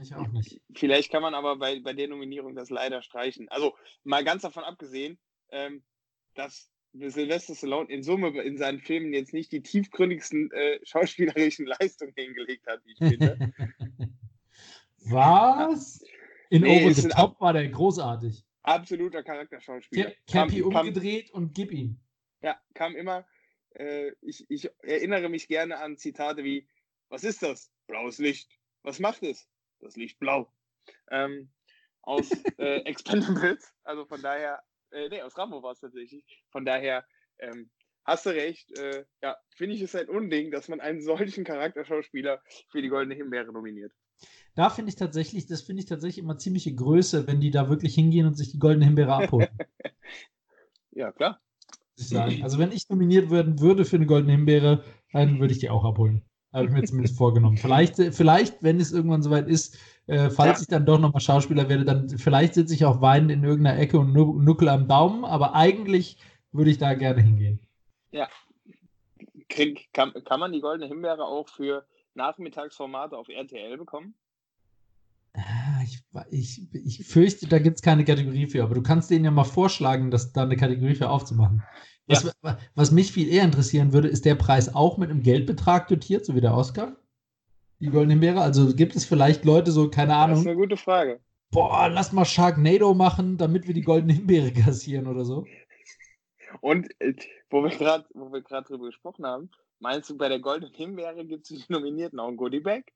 ich 0.00 0.14
auch 0.14 0.28
nicht. 0.28 0.60
Vielleicht 0.76 1.10
kann 1.10 1.22
man 1.22 1.34
aber 1.34 1.56
bei, 1.56 1.80
bei 1.80 1.92
der 1.92 2.06
Nominierung 2.06 2.54
das 2.54 2.70
leider 2.70 3.02
streichen. 3.02 3.48
Also 3.48 3.74
mal 4.04 4.22
ganz 4.22 4.42
davon 4.42 4.62
abgesehen, 4.62 5.18
ähm, 5.50 5.82
dass 6.36 6.70
Sylvester 6.92 7.56
Stallone 7.56 7.90
in 7.90 8.04
Summe 8.04 8.40
in 8.40 8.56
seinen 8.58 8.78
Filmen 8.78 9.12
jetzt 9.12 9.34
nicht 9.34 9.50
die 9.50 9.60
tiefgründigsten 9.60 10.52
äh, 10.52 10.78
schauspielerischen 10.84 11.66
Leistungen 11.66 12.12
hingelegt 12.14 12.68
hat, 12.68 12.80
wie 12.84 12.92
ich 12.92 12.98
finde. 12.98 13.52
Was? 15.06 16.04
In 16.50 16.62
nee, 16.62 16.84
Over 16.84 16.94
the 16.94 17.08
Top 17.08 17.40
war 17.40 17.52
der 17.52 17.68
großartig. 17.70 18.44
Absoluter 18.62 19.24
Charakterschauspieler. 19.24 20.12
Cappy 20.30 20.62
umgedreht 20.62 21.32
und 21.32 21.56
gib 21.56 21.72
ihm. 21.72 21.98
Ja, 22.40 22.60
kam 22.74 22.94
immer. 22.94 23.26
Äh, 23.74 24.12
ich, 24.20 24.48
ich 24.48 24.70
erinnere 24.82 25.28
mich 25.28 25.48
gerne 25.48 25.78
an 25.78 25.96
Zitate 25.96 26.44
wie: 26.44 26.68
Was 27.10 27.24
ist 27.24 27.42
das? 27.42 27.70
Blaues 27.88 28.18
Licht. 28.18 28.48
Was 28.82 29.00
macht 29.00 29.22
es? 29.22 29.48
Das 29.80 29.96
Licht 29.96 30.18
blau. 30.18 30.50
Ähm, 31.10 31.50
aus 32.02 32.30
äh, 32.58 32.80
Expendables. 32.84 33.74
Also 33.82 34.06
von 34.06 34.22
daher, 34.22 34.62
äh, 34.92 35.08
nee, 35.08 35.20
aus 35.20 35.36
Rambo 35.36 35.62
war 35.62 35.72
es 35.72 35.80
tatsächlich. 35.80 36.24
Von 36.50 36.64
daher 36.64 37.04
ähm, 37.38 37.68
hast 38.04 38.26
du 38.26 38.30
recht. 38.30 38.70
Äh, 38.78 39.04
ja, 39.22 39.36
finde 39.56 39.74
ich 39.74 39.82
es 39.82 39.94
ein 39.94 40.08
Unding, 40.08 40.52
dass 40.52 40.68
man 40.68 40.80
einen 40.80 41.02
solchen 41.02 41.44
Charakterschauspieler 41.44 42.40
für 42.70 42.80
die 42.80 42.88
Goldene 42.88 43.16
Himbeere 43.16 43.52
nominiert. 43.52 43.92
Da 44.54 44.70
finde 44.70 44.90
ich 44.90 44.96
tatsächlich, 44.96 45.46
das 45.46 45.62
finde 45.62 45.80
ich 45.80 45.88
tatsächlich 45.88 46.22
immer 46.22 46.38
ziemliche 46.38 46.74
Größe, 46.74 47.26
wenn 47.26 47.40
die 47.40 47.50
da 47.50 47.68
wirklich 47.68 47.94
hingehen 47.94 48.26
und 48.26 48.34
sich 48.34 48.52
die 48.52 48.58
Goldene 48.58 48.84
Himbeere 48.84 49.14
abholen. 49.14 49.48
ja, 50.92 51.10
klar. 51.10 51.40
Also 52.42 52.58
wenn 52.58 52.72
ich 52.72 52.88
nominiert 52.88 53.30
werden 53.30 53.60
würde 53.60 53.84
für 53.84 53.96
eine 53.96 54.06
goldene 54.06 54.32
Himbeere, 54.32 54.84
dann 55.12 55.40
würde 55.40 55.52
ich 55.52 55.60
die 55.60 55.70
auch 55.70 55.84
abholen. 55.84 56.24
Habe 56.52 56.66
ich 56.66 56.72
mir 56.72 56.82
zumindest 56.82 57.16
vorgenommen. 57.16 57.56
Vielleicht, 57.56 57.96
vielleicht, 57.96 58.62
wenn 58.62 58.80
es 58.80 58.92
irgendwann 58.92 59.22
soweit 59.22 59.48
ist, 59.48 59.78
äh, 60.06 60.30
falls 60.30 60.58
ja. 60.58 60.62
ich 60.62 60.68
dann 60.68 60.84
doch 60.84 60.98
nochmal 60.98 61.20
Schauspieler 61.20 61.68
werde, 61.68 61.84
dann 61.84 62.08
vielleicht 62.08 62.54
sitze 62.54 62.74
ich 62.74 62.84
auch 62.84 63.00
weinend 63.00 63.30
in 63.30 63.44
irgendeiner 63.44 63.78
Ecke 63.78 63.98
und 63.98 64.12
nuckel 64.12 64.68
am 64.68 64.88
Daumen, 64.88 65.24
aber 65.24 65.54
eigentlich 65.54 66.16
würde 66.50 66.70
ich 66.70 66.78
da 66.78 66.94
gerne 66.94 67.22
hingehen. 67.22 67.60
Ja. 68.10 68.28
Krieg, 69.48 69.88
kann, 69.92 70.12
kann 70.24 70.40
man 70.40 70.52
die 70.52 70.60
goldene 70.60 70.88
Himbeere 70.88 71.24
auch 71.24 71.48
für 71.48 71.84
Nachmittagsformate 72.14 73.16
auf 73.16 73.28
RTL 73.28 73.78
bekommen? 73.78 74.14
Ah, 75.34 75.82
ich, 75.84 76.02
ich, 76.30 76.74
ich 76.74 77.06
fürchte, 77.06 77.46
da 77.46 77.60
gibt 77.60 77.76
es 77.76 77.82
keine 77.82 78.04
Kategorie 78.04 78.48
für, 78.48 78.64
aber 78.64 78.74
du 78.74 78.82
kannst 78.82 79.10
denen 79.10 79.24
ja 79.24 79.30
mal 79.30 79.44
vorschlagen, 79.44 80.10
dass 80.10 80.32
da 80.32 80.42
eine 80.42 80.56
Kategorie 80.56 80.96
für 80.96 81.08
aufzumachen. 81.08 81.62
Was, 82.10 82.34
ja. 82.42 82.58
was 82.74 82.90
mich 82.90 83.12
viel 83.12 83.28
eher 83.28 83.44
interessieren 83.44 83.92
würde, 83.92 84.08
ist 84.08 84.24
der 84.24 84.34
Preis 84.34 84.74
auch 84.74 84.98
mit 84.98 85.10
einem 85.10 85.22
Geldbetrag 85.22 85.88
dotiert, 85.88 86.24
so 86.26 86.34
wie 86.34 86.40
der 86.40 86.54
Oscar? 86.54 86.96
Die 87.78 87.88
Goldene 87.88 88.14
Himbeere? 88.14 88.40
Also 88.40 88.74
gibt 88.74 88.96
es 88.96 89.04
vielleicht 89.04 89.44
Leute 89.44 89.70
so, 89.70 89.88
keine 89.88 90.16
Ahnung. 90.16 90.36
Das 90.36 90.40
ist 90.40 90.46
eine 90.46 90.56
gute 90.56 90.76
Frage. 90.76 91.20
Boah, 91.50 91.88
lass 91.88 92.12
mal 92.12 92.24
Sharknado 92.24 92.94
machen, 92.94 93.38
damit 93.38 93.66
wir 93.66 93.74
die 93.74 93.82
Goldene 93.82 94.12
Himbeere 94.12 94.52
kassieren 94.52 95.06
oder 95.06 95.24
so. 95.24 95.46
Und 96.60 96.88
äh, 97.00 97.14
wo 97.48 97.62
wir 97.62 97.70
gerade 97.70 98.66
drüber 98.66 98.86
gesprochen 98.86 99.24
haben, 99.24 99.50
meinst 99.78 100.10
du, 100.10 100.16
bei 100.16 100.28
der 100.28 100.40
Goldenen 100.40 100.74
Himbeere 100.74 101.24
gibt 101.24 101.50
es 101.50 101.66
die 101.66 101.72
Nominierten 101.72 102.18
auch 102.18 102.28
ein 102.28 102.36
Goodie-Bag? 102.36 102.92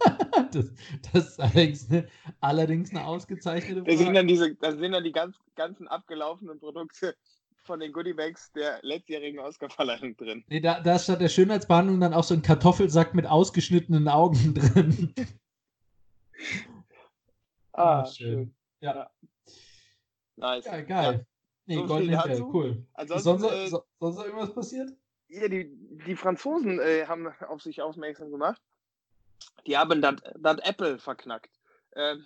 das, 0.52 0.72
das, 1.12 1.28
ist 1.28 1.40
allerdings 1.40 1.90
eine, 1.90 2.06
allerdings 2.40 2.90
eine 2.90 3.04
ausgezeichnete 3.04 3.82
Frage. 3.82 3.96
Da 3.96 4.04
sind 4.04 4.14
dann, 4.14 4.26
diese, 4.26 4.54
da 4.56 4.72
sind 4.72 4.92
dann 4.92 5.04
die 5.04 5.12
ganz, 5.12 5.36
ganzen 5.54 5.88
abgelaufenen 5.88 6.58
Produkte 6.58 7.16
von 7.64 7.80
den 7.80 7.92
Goodiebags 7.92 8.52
der 8.52 8.78
letztjährigen 8.82 9.40
Oscarverleihung 9.40 10.16
drin. 10.16 10.44
Nee, 10.48 10.60
da, 10.60 10.80
da 10.80 10.96
ist 10.96 11.04
statt 11.04 11.20
der 11.20 11.28
Schönheitsbehandlung 11.28 12.00
dann 12.00 12.14
auch 12.14 12.24
so 12.24 12.34
ein 12.34 12.42
Kartoffelsack 12.42 13.14
mit 13.14 13.26
ausgeschnittenen 13.26 14.08
Augen 14.08 14.54
drin. 14.54 15.14
ah, 17.72 18.00
ah, 18.00 18.06
schön. 18.06 18.32
schön. 18.32 18.54
Ja. 18.80 18.94
ja. 18.94 19.10
Nice. 20.36 20.64
Ja, 20.64 20.80
geil. 20.82 21.14
Ja. 21.14 21.24
Nee, 21.66 21.76
so 21.76 21.86
Golden 21.86 22.10
Himbeere, 22.10 22.42
cool. 22.52 22.86
Ansonsten, 22.94 23.38
sonst, 23.38 23.44
äh, 23.44 23.68
sonst 23.68 24.16
noch 24.16 24.24
irgendwas 24.24 24.54
passiert? 24.54 24.90
Ja, 25.28 25.48
die, 25.48 25.70
die 26.06 26.16
Franzosen 26.16 26.78
äh, 26.78 27.06
haben 27.06 27.28
auf 27.48 27.62
sich 27.62 27.80
aufmerksam 27.80 28.30
gemacht. 28.30 28.60
Die 29.66 29.76
haben 29.76 30.02
das 30.02 30.58
Apple 30.58 30.98
verknackt. 30.98 31.50
Ähm, 31.96 32.24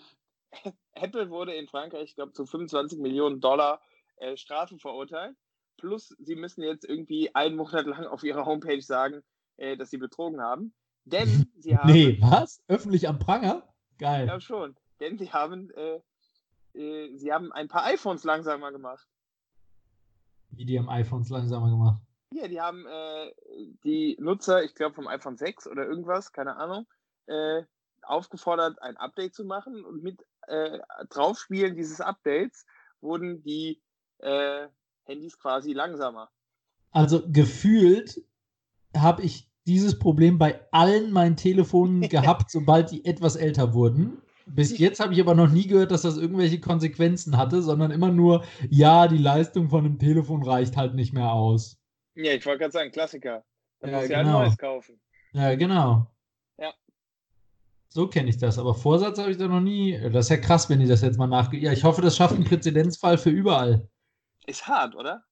Apple 0.94 1.31
wurde 1.31 1.55
in 1.55 1.68
Frankreich, 1.68 2.11
ich 2.11 2.14
glaube, 2.16 2.33
zu 2.33 2.46
25 2.46 2.98
Millionen 2.98 3.40
Dollar 3.40 3.81
äh, 4.21 4.37
Strafe 4.37 4.79
verurteilt. 4.79 5.37
Plus, 5.77 6.15
sie 6.19 6.35
müssen 6.35 6.63
jetzt 6.63 6.85
irgendwie 6.85 7.35
einen 7.35 7.57
Monat 7.57 7.87
lang 7.87 8.07
auf 8.07 8.25
ihrer 8.25 8.47
Homepage 8.47 8.83
sagen, 8.83 9.23
äh, 9.57 9.77
dass 9.77 9.91
sie 9.91 9.99
betrogen 9.99 10.41
haben. 10.41 10.75
Denn 11.05 11.51
sie 11.59 11.77
haben. 11.77 11.91
Nee, 11.91 12.19
was? 12.21 12.63
Öffentlich 12.69 13.09
am 13.09 13.19
Pranger? 13.19 13.63
Geil. 13.99 14.27
Ja, 14.27 14.41
schon. 14.41 14.77
Denn 15.01 15.19
sie 15.19 15.33
haben, 15.33 15.71
äh, 15.71 16.01
äh, 16.79 17.17
sie 17.17 17.33
haben 17.33 17.53
ein 17.53 17.69
paar 17.69 17.85
iPhones 17.85 18.25
langsamer 18.25 18.73
gemacht. 18.73 19.07
Wie 20.51 20.65
die 20.65 20.79
haben 20.79 20.89
iPhones 20.89 21.29
langsamer 21.29 21.71
gemacht? 21.71 22.01
Ja, 22.33 22.49
die 22.49 22.61
haben 22.61 22.87
äh, 22.87 23.33
die 23.85 24.17
Nutzer, 24.21 24.63
ich 24.63 24.75
glaube 24.75 24.95
vom 24.95 25.07
iPhone 25.07 25.37
6 25.37 25.67
oder 25.67 25.87
irgendwas, 25.87 26.33
keine 26.33 26.57
Ahnung, 26.57 26.87
äh, 27.27 27.63
aufgefordert, 28.03 28.81
ein 28.83 28.97
Update 28.97 29.35
zu 29.35 29.45
machen 29.45 29.85
und 29.85 30.03
mit 30.03 30.25
äh, 30.47 30.79
Draufspielen 31.11 31.77
dieses 31.77 32.01
Updates 32.01 32.67
wurden 33.01 33.43
die 33.43 33.81
äh, 34.19 34.69
Handys 35.05 35.39
quasi 35.39 35.73
langsamer. 35.73 36.31
Also 36.91 37.23
gefühlt 37.31 38.23
habe 38.97 39.23
ich 39.23 39.51
dieses 39.67 39.99
Problem 39.99 40.39
bei 40.39 40.61
allen 40.73 41.13
meinen 41.13 41.37
Telefonen 41.37 42.09
gehabt, 42.09 42.51
sobald 42.51 42.91
die 42.91 43.05
etwas 43.07 43.37
älter 43.37 43.75
wurden. 43.75 44.23
bis 44.47 44.79
jetzt 44.79 45.01
habe 45.01 45.13
ich 45.15 45.21
aber 45.21 45.35
noch 45.35 45.49
nie 45.51 45.67
gehört, 45.67 45.91
dass 45.93 46.03
das 46.03 46.17
irgendwelche 46.19 46.61
Konsequenzen 46.61 47.37
hatte, 47.37 47.63
sondern 47.63 47.91
immer 47.91 48.11
nur, 48.13 48.45
ja, 48.71 49.09
die 49.09 49.19
Leistung 49.19 49.71
von 49.71 49.85
einem 49.85 49.99
Telefon 49.99 50.43
reicht 50.43 50.77
halt 50.77 50.95
nicht 50.95 51.13
mehr 51.13 51.33
aus. 51.33 51.79
Ja, 52.15 52.33
ich 52.35 52.45
wollte 52.45 52.59
gerade 52.61 52.73
sagen, 52.73 52.91
Klassiker. 52.91 53.45
Dann 53.81 53.93
Ja, 53.93 53.97
musst 53.97 54.09
du 54.09 54.13
ja 54.13 54.23
genau. 54.23 54.41
ein 54.41 54.45
neues 54.45 54.59
kaufen. 54.59 55.01
Ja, 55.33 55.55
genau. 55.55 56.11
Ja. 56.59 56.73
So 57.89 58.07
kenne 58.09 58.29
ich 58.31 58.39
das, 58.39 58.59
aber 58.59 58.75
Vorsatz 58.75 59.19
habe 59.19 59.31
ich 59.31 59.37
da 59.39 59.49
noch 59.49 59.61
nie. 59.61 59.99
Das 60.13 60.27
ist 60.27 60.31
ja 60.31 60.37
krass, 60.39 60.69
wenn 60.71 60.81
die 60.81 60.87
das 60.87 61.03
jetzt 61.03 61.19
mal 61.19 61.27
nachge. 61.27 61.59
Ja, 61.59 61.73
ich 61.73 61.85
hoffe, 61.85 62.03
das 62.03 62.17
schafft 62.17 62.35
einen 62.35 62.45
Präzedenzfall 62.45 63.19
für 63.19 63.31
überall. 63.31 63.89
Ist 64.49 64.67
hart, 64.67 64.95
oder? 64.95 65.23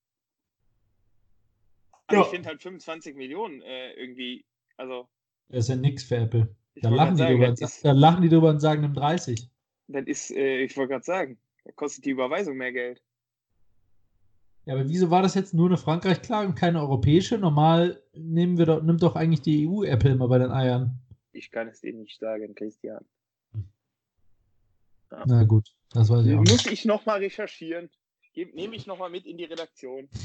Aber 2.06 2.18
Ja. 2.18 2.22
ich 2.24 2.28
finde 2.28 2.48
halt 2.50 2.60
25 2.60 3.16
Millionen 3.16 3.62
äh, 3.62 3.92
irgendwie, 3.94 4.44
also 4.76 5.08
Das 5.48 5.60
ist 5.60 5.68
ja 5.68 5.76
nix 5.76 6.04
für 6.04 6.16
Apple. 6.16 6.54
Da 6.76 6.90
lachen, 6.90 7.16
sagen, 7.16 7.40
drüber, 7.40 7.52
ist, 7.58 7.82
da 7.82 7.92
lachen 7.92 8.20
die 8.20 8.28
drüber 8.28 8.50
und 8.50 8.60
sagen 8.60 8.82
nimm 8.82 8.92
30. 8.92 9.50
das 9.88 10.06
ist 10.06 10.30
äh, 10.32 10.58
ich 10.58 10.76
wollte 10.76 10.92
gerade 10.92 11.04
sagen, 11.04 11.38
da 11.64 11.72
kostet 11.72 12.04
die 12.04 12.10
Überweisung 12.10 12.58
mehr 12.58 12.72
Geld. 12.72 13.02
Ja, 14.66 14.74
aber 14.74 14.86
wieso 14.86 15.10
war 15.10 15.22
das 15.22 15.34
jetzt 15.34 15.54
nur 15.54 15.68
eine 15.68 15.78
Frankreich-Klage 15.78 16.48
und 16.48 16.54
keine 16.56 16.80
europäische? 16.80 17.38
Normal 17.38 18.02
nehmen 18.12 18.58
wir 18.58 18.66
doch, 18.66 18.82
nimmt 18.82 19.02
doch 19.02 19.16
eigentlich 19.16 19.40
die 19.40 19.66
EU 19.66 19.84
Apple 19.84 20.10
immer 20.10 20.28
bei 20.28 20.38
den 20.38 20.50
Eiern. 20.50 21.00
Ich 21.32 21.50
kann 21.50 21.68
es 21.68 21.80
dir 21.80 21.94
nicht 21.94 22.18
sagen, 22.20 22.54
Christian. 22.54 23.02
Na 25.08 25.44
gut, 25.44 25.74
das 25.90 26.10
weiß 26.10 26.26
ich 26.26 26.34
auch. 26.34 26.40
nicht. 26.40 26.50
Muss 26.50 26.66
ich 26.66 26.84
nochmal 26.84 27.20
recherchieren. 27.20 27.88
Nehme 28.36 28.76
ich 28.76 28.86
nochmal 28.86 29.08
mit 29.08 29.26
in 29.26 29.38
die 29.38 29.44
Redaktion. 29.44 30.08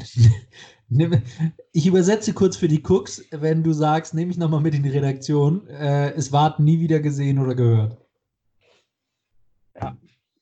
Ich 1.72 1.88
übersetze 1.88 2.34
kurz 2.34 2.58
für 2.58 2.68
die 2.68 2.84
Cooks, 2.84 3.26
wenn 3.32 3.64
du 3.64 3.72
sagst, 3.72 4.14
nehme 4.14 4.30
ich 4.30 4.38
nochmal 4.38 4.60
mit 4.60 4.76
in 4.76 4.84
die 4.84 4.90
Redaktion. 4.90 5.66
Äh, 5.68 6.12
es 6.12 6.34
ward 6.34 6.60
nie 6.60 6.82
wieder 6.82 7.00
gesehen 7.00 7.40
oder 7.40 7.56
gehört. 7.56 7.98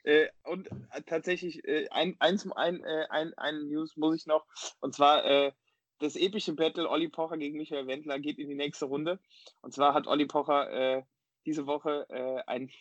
Äh, 0.04 0.30
und 0.44 0.72
äh, 0.72 1.04
tatsächlich, 1.06 1.64
äh, 1.66 1.88
ein, 1.90 2.16
eins, 2.18 2.52
ein, 2.52 2.84
äh, 2.84 3.06
ein, 3.12 3.36
ein 3.36 3.68
News 3.68 3.96
muss 3.96 4.16
ich 4.16 4.26
noch. 4.26 4.48
Und 4.80 4.96
zwar 4.96 5.24
äh, 5.24 5.52
das 6.00 6.16
epische 6.16 6.54
Battle 6.54 6.90
Olli 6.90 7.10
Pocher 7.10 7.38
gegen 7.38 7.58
Michael 7.58 7.86
Wendler 7.86 8.18
geht 8.18 8.40
in 8.40 8.50
die 8.50 8.56
nächste 8.56 8.86
Runde. 8.86 9.20
Und 9.62 9.76
zwar 9.76 9.94
hat 9.94 10.08
Olli 10.08 10.26
Pocher 10.26 11.06
diese 11.46 11.68
Woche 11.68 12.08
einen 12.48 12.72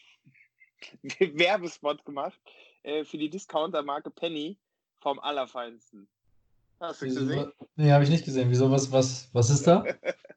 Werbespot 1.19 2.05
gemacht 2.05 2.41
für 2.85 3.19
die 3.19 3.29
Discounter-Marke 3.29 4.11
Penny 4.11 4.57
vom 5.01 5.19
Allerfeinsten. 5.19 6.09
Hast 6.81 7.03
du 7.03 7.07
gesehen? 7.07 7.53
Nee, 7.77 7.91
habe 7.91 8.05
ich 8.05 8.11
nicht 8.11 8.25
gesehen. 8.25 8.51
Wieso? 8.51 8.71
Was, 8.71 8.93
was, 8.93 9.29
was 9.33 9.51
ist 9.51 9.67
da? 9.67 9.85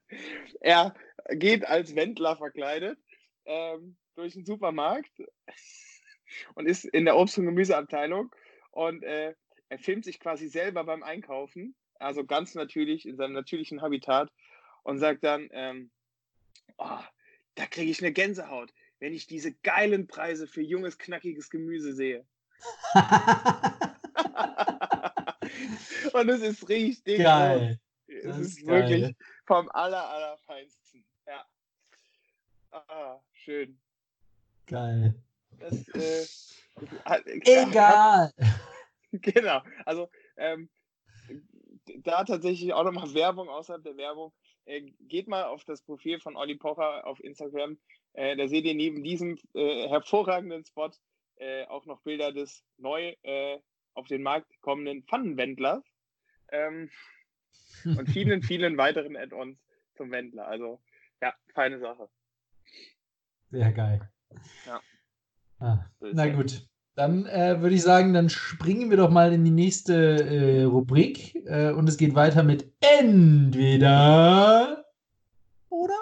er 0.61 0.93
geht 1.29 1.67
als 1.67 1.95
Wendler 1.95 2.35
verkleidet 2.35 2.97
ähm, 3.45 3.95
durch 4.15 4.33
den 4.33 4.45
Supermarkt 4.45 5.11
und 6.55 6.65
ist 6.65 6.85
in 6.85 7.05
der 7.05 7.17
Obst- 7.17 7.37
und 7.37 7.45
Gemüseabteilung 7.45 8.33
und 8.71 9.03
äh, 9.03 9.35
er 9.69 9.79
filmt 9.79 10.03
sich 10.03 10.19
quasi 10.19 10.47
selber 10.47 10.83
beim 10.83 11.03
Einkaufen, 11.03 11.75
also 11.99 12.25
ganz 12.25 12.55
natürlich 12.55 13.07
in 13.07 13.15
seinem 13.15 13.33
natürlichen 13.33 13.81
Habitat 13.81 14.29
und 14.83 14.97
sagt 14.97 15.23
dann, 15.23 15.47
ähm, 15.51 15.91
oh, 16.77 16.99
da 17.55 17.65
kriege 17.67 17.91
ich 17.91 18.01
eine 18.01 18.11
Gänsehaut, 18.11 18.73
wenn 18.99 19.13
ich 19.13 19.27
diese 19.27 19.53
geilen 19.63 20.07
Preise 20.07 20.47
für 20.47 20.61
junges, 20.61 20.97
knackiges 20.97 21.49
Gemüse 21.49 21.93
sehe. 21.93 22.25
und 26.13 26.29
es 26.29 26.41
ist 26.41 26.69
richtig 26.69 27.19
Geil. 27.19 27.79
gut. 28.07 28.15
Es 28.17 28.23
Das 28.25 28.37
ist, 28.39 28.57
ist 28.59 28.67
wirklich 28.67 29.15
vom 29.45 29.69
aller, 29.69 30.09
allerfeinsten. 30.09 31.05
Ja. 31.27 31.45
Ah, 32.71 33.19
schön. 33.33 33.79
Geil. 34.67 35.13
Das, 35.59 35.87
äh, 35.89 36.25
hat- 37.05 37.25
Egal. 37.27 38.31
Genau. 39.13 39.61
Also, 39.85 40.09
ähm, 40.37 40.69
da 41.97 42.23
tatsächlich 42.23 42.71
auch 42.71 42.85
nochmal 42.85 43.13
Werbung 43.13 43.49
außerhalb 43.49 43.83
der 43.83 43.97
Werbung. 43.97 44.31
Äh, 44.63 44.83
geht 45.01 45.27
mal 45.27 45.43
auf 45.43 45.65
das 45.65 45.81
Profil 45.81 46.21
von 46.21 46.37
Olli 46.37 46.55
Pocher 46.55 47.05
auf 47.05 47.19
Instagram. 47.21 47.77
Äh, 48.13 48.37
da 48.37 48.47
seht 48.47 48.63
ihr 48.63 48.73
neben 48.73 49.03
diesem 49.03 49.37
äh, 49.53 49.89
hervorragenden 49.89 50.63
Spot 50.63 50.91
äh, 51.35 51.65
auch 51.65 51.85
noch 51.85 51.99
Bilder 52.03 52.31
des 52.31 52.63
neu 52.77 53.13
äh, 53.23 53.59
auf 53.93 54.07
den 54.07 54.23
Markt 54.23 54.49
kommenden 54.61 55.03
Pfannenwendlers 55.03 55.83
ähm, 56.51 56.89
und 57.85 58.09
vielen, 58.09 58.43
vielen 58.43 58.77
weiteren 58.77 59.15
Add-ons 59.15 59.57
zum 59.95 60.11
Wendler. 60.11 60.47
Also, 60.47 60.81
ja, 61.21 61.33
feine 61.53 61.79
Sache. 61.79 62.09
Sehr 63.49 63.71
geil. 63.71 64.09
Ja. 64.65 64.81
Ah, 65.59 65.85
na 65.99 66.27
gut. 66.29 66.67
Dann 66.95 67.25
äh, 67.25 67.61
würde 67.61 67.75
ich 67.75 67.83
sagen, 67.83 68.13
dann 68.13 68.29
springen 68.29 68.89
wir 68.89 68.97
doch 68.97 69.09
mal 69.09 69.31
in 69.31 69.45
die 69.45 69.51
nächste 69.51 69.93
äh, 69.93 70.63
Rubrik 70.63 71.35
äh, 71.45 71.71
und 71.71 71.87
es 71.87 71.97
geht 71.97 72.15
weiter 72.15 72.43
mit 72.43 72.73
entweder 72.81 74.05
oder. 75.69 75.95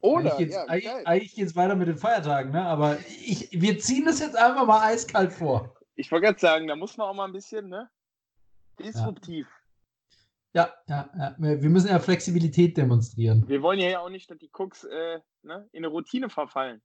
Oder, 0.00 0.36
eigentlich 0.36 0.50
ja, 0.52 0.66
eigentlich 1.04 1.34
geht's 1.34 1.56
weiter 1.56 1.74
mit 1.74 1.88
den 1.88 1.96
Feiertagen, 1.96 2.52
ne? 2.52 2.62
Aber 2.62 2.98
ich, 3.24 3.48
wir 3.50 3.78
ziehen 3.78 4.04
das 4.04 4.20
jetzt 4.20 4.36
einfach 4.36 4.66
mal 4.66 4.86
eiskalt 4.86 5.32
vor. 5.32 5.74
Ich 5.98 6.12
wollte 6.12 6.26
gerade 6.26 6.38
sagen, 6.38 6.68
da 6.68 6.76
muss 6.76 6.96
man 6.96 7.08
auch 7.08 7.14
mal 7.14 7.24
ein 7.26 7.32
bisschen, 7.32 7.68
ne? 7.68 7.90
Disruptiv. 8.78 9.48
Ja, 10.54 10.72
ja, 10.88 11.10
ja. 11.18 11.34
Wir 11.38 11.60
wir 11.60 11.68
müssen 11.70 11.88
ja 11.88 11.98
Flexibilität 11.98 12.76
demonstrieren. 12.76 13.44
Wir 13.48 13.60
wollen 13.62 13.80
ja 13.80 13.98
auch 13.98 14.08
nicht, 14.08 14.30
dass 14.30 14.38
die 14.38 14.48
Cooks 14.56 14.84
äh, 14.84 15.18
ne, 15.42 15.68
in 15.72 15.78
eine 15.84 15.88
Routine 15.88 16.30
verfallen. 16.30 16.80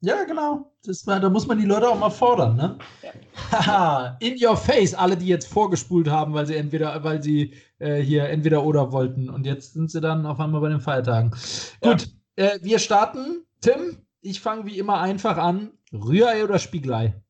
Ja, 0.00 0.24
genau. 0.24 0.70
Das, 0.84 1.06
war- 1.06 1.18
da 1.18 1.30
muss 1.30 1.46
man 1.46 1.58
die 1.58 1.64
Leute 1.64 1.88
auch 1.88 1.98
mal 1.98 2.10
fordern, 2.10 2.56
ne? 2.56 2.78
Ja. 3.02 3.12
Haha, 3.50 4.16
in 4.20 4.36
your 4.42 4.56
face, 4.56 4.94
alle, 4.94 5.16
die 5.16 5.26
jetzt 5.26 5.48
vorgespult 5.48 6.08
haben, 6.08 6.34
weil 6.34 6.44
sie 6.46 6.56
entweder, 6.56 7.02
weil 7.04 7.22
sie 7.22 7.54
äh, 7.78 7.96
hier 8.02 8.28
entweder 8.28 8.64
oder 8.64 8.92
wollten. 8.92 9.30
Und 9.30 9.46
jetzt 9.46 9.72
sind 9.72 9.90
sie 9.90 10.00
dann 10.02 10.26
auf 10.26 10.38
einmal 10.38 10.60
bei 10.60 10.68
den 10.68 10.80
Feiertagen. 10.80 11.34
Ja. 11.82 11.92
Gut, 11.92 12.08
äh, 12.36 12.58
wir 12.62 12.78
starten. 12.78 13.46
Tim, 13.62 14.06
ich 14.20 14.40
fange 14.40 14.66
wie 14.66 14.78
immer 14.78 15.00
einfach 15.00 15.38
an. 15.38 15.72
Rührei 15.92 16.44
oder 16.44 16.58
Spiegelei? 16.58 17.22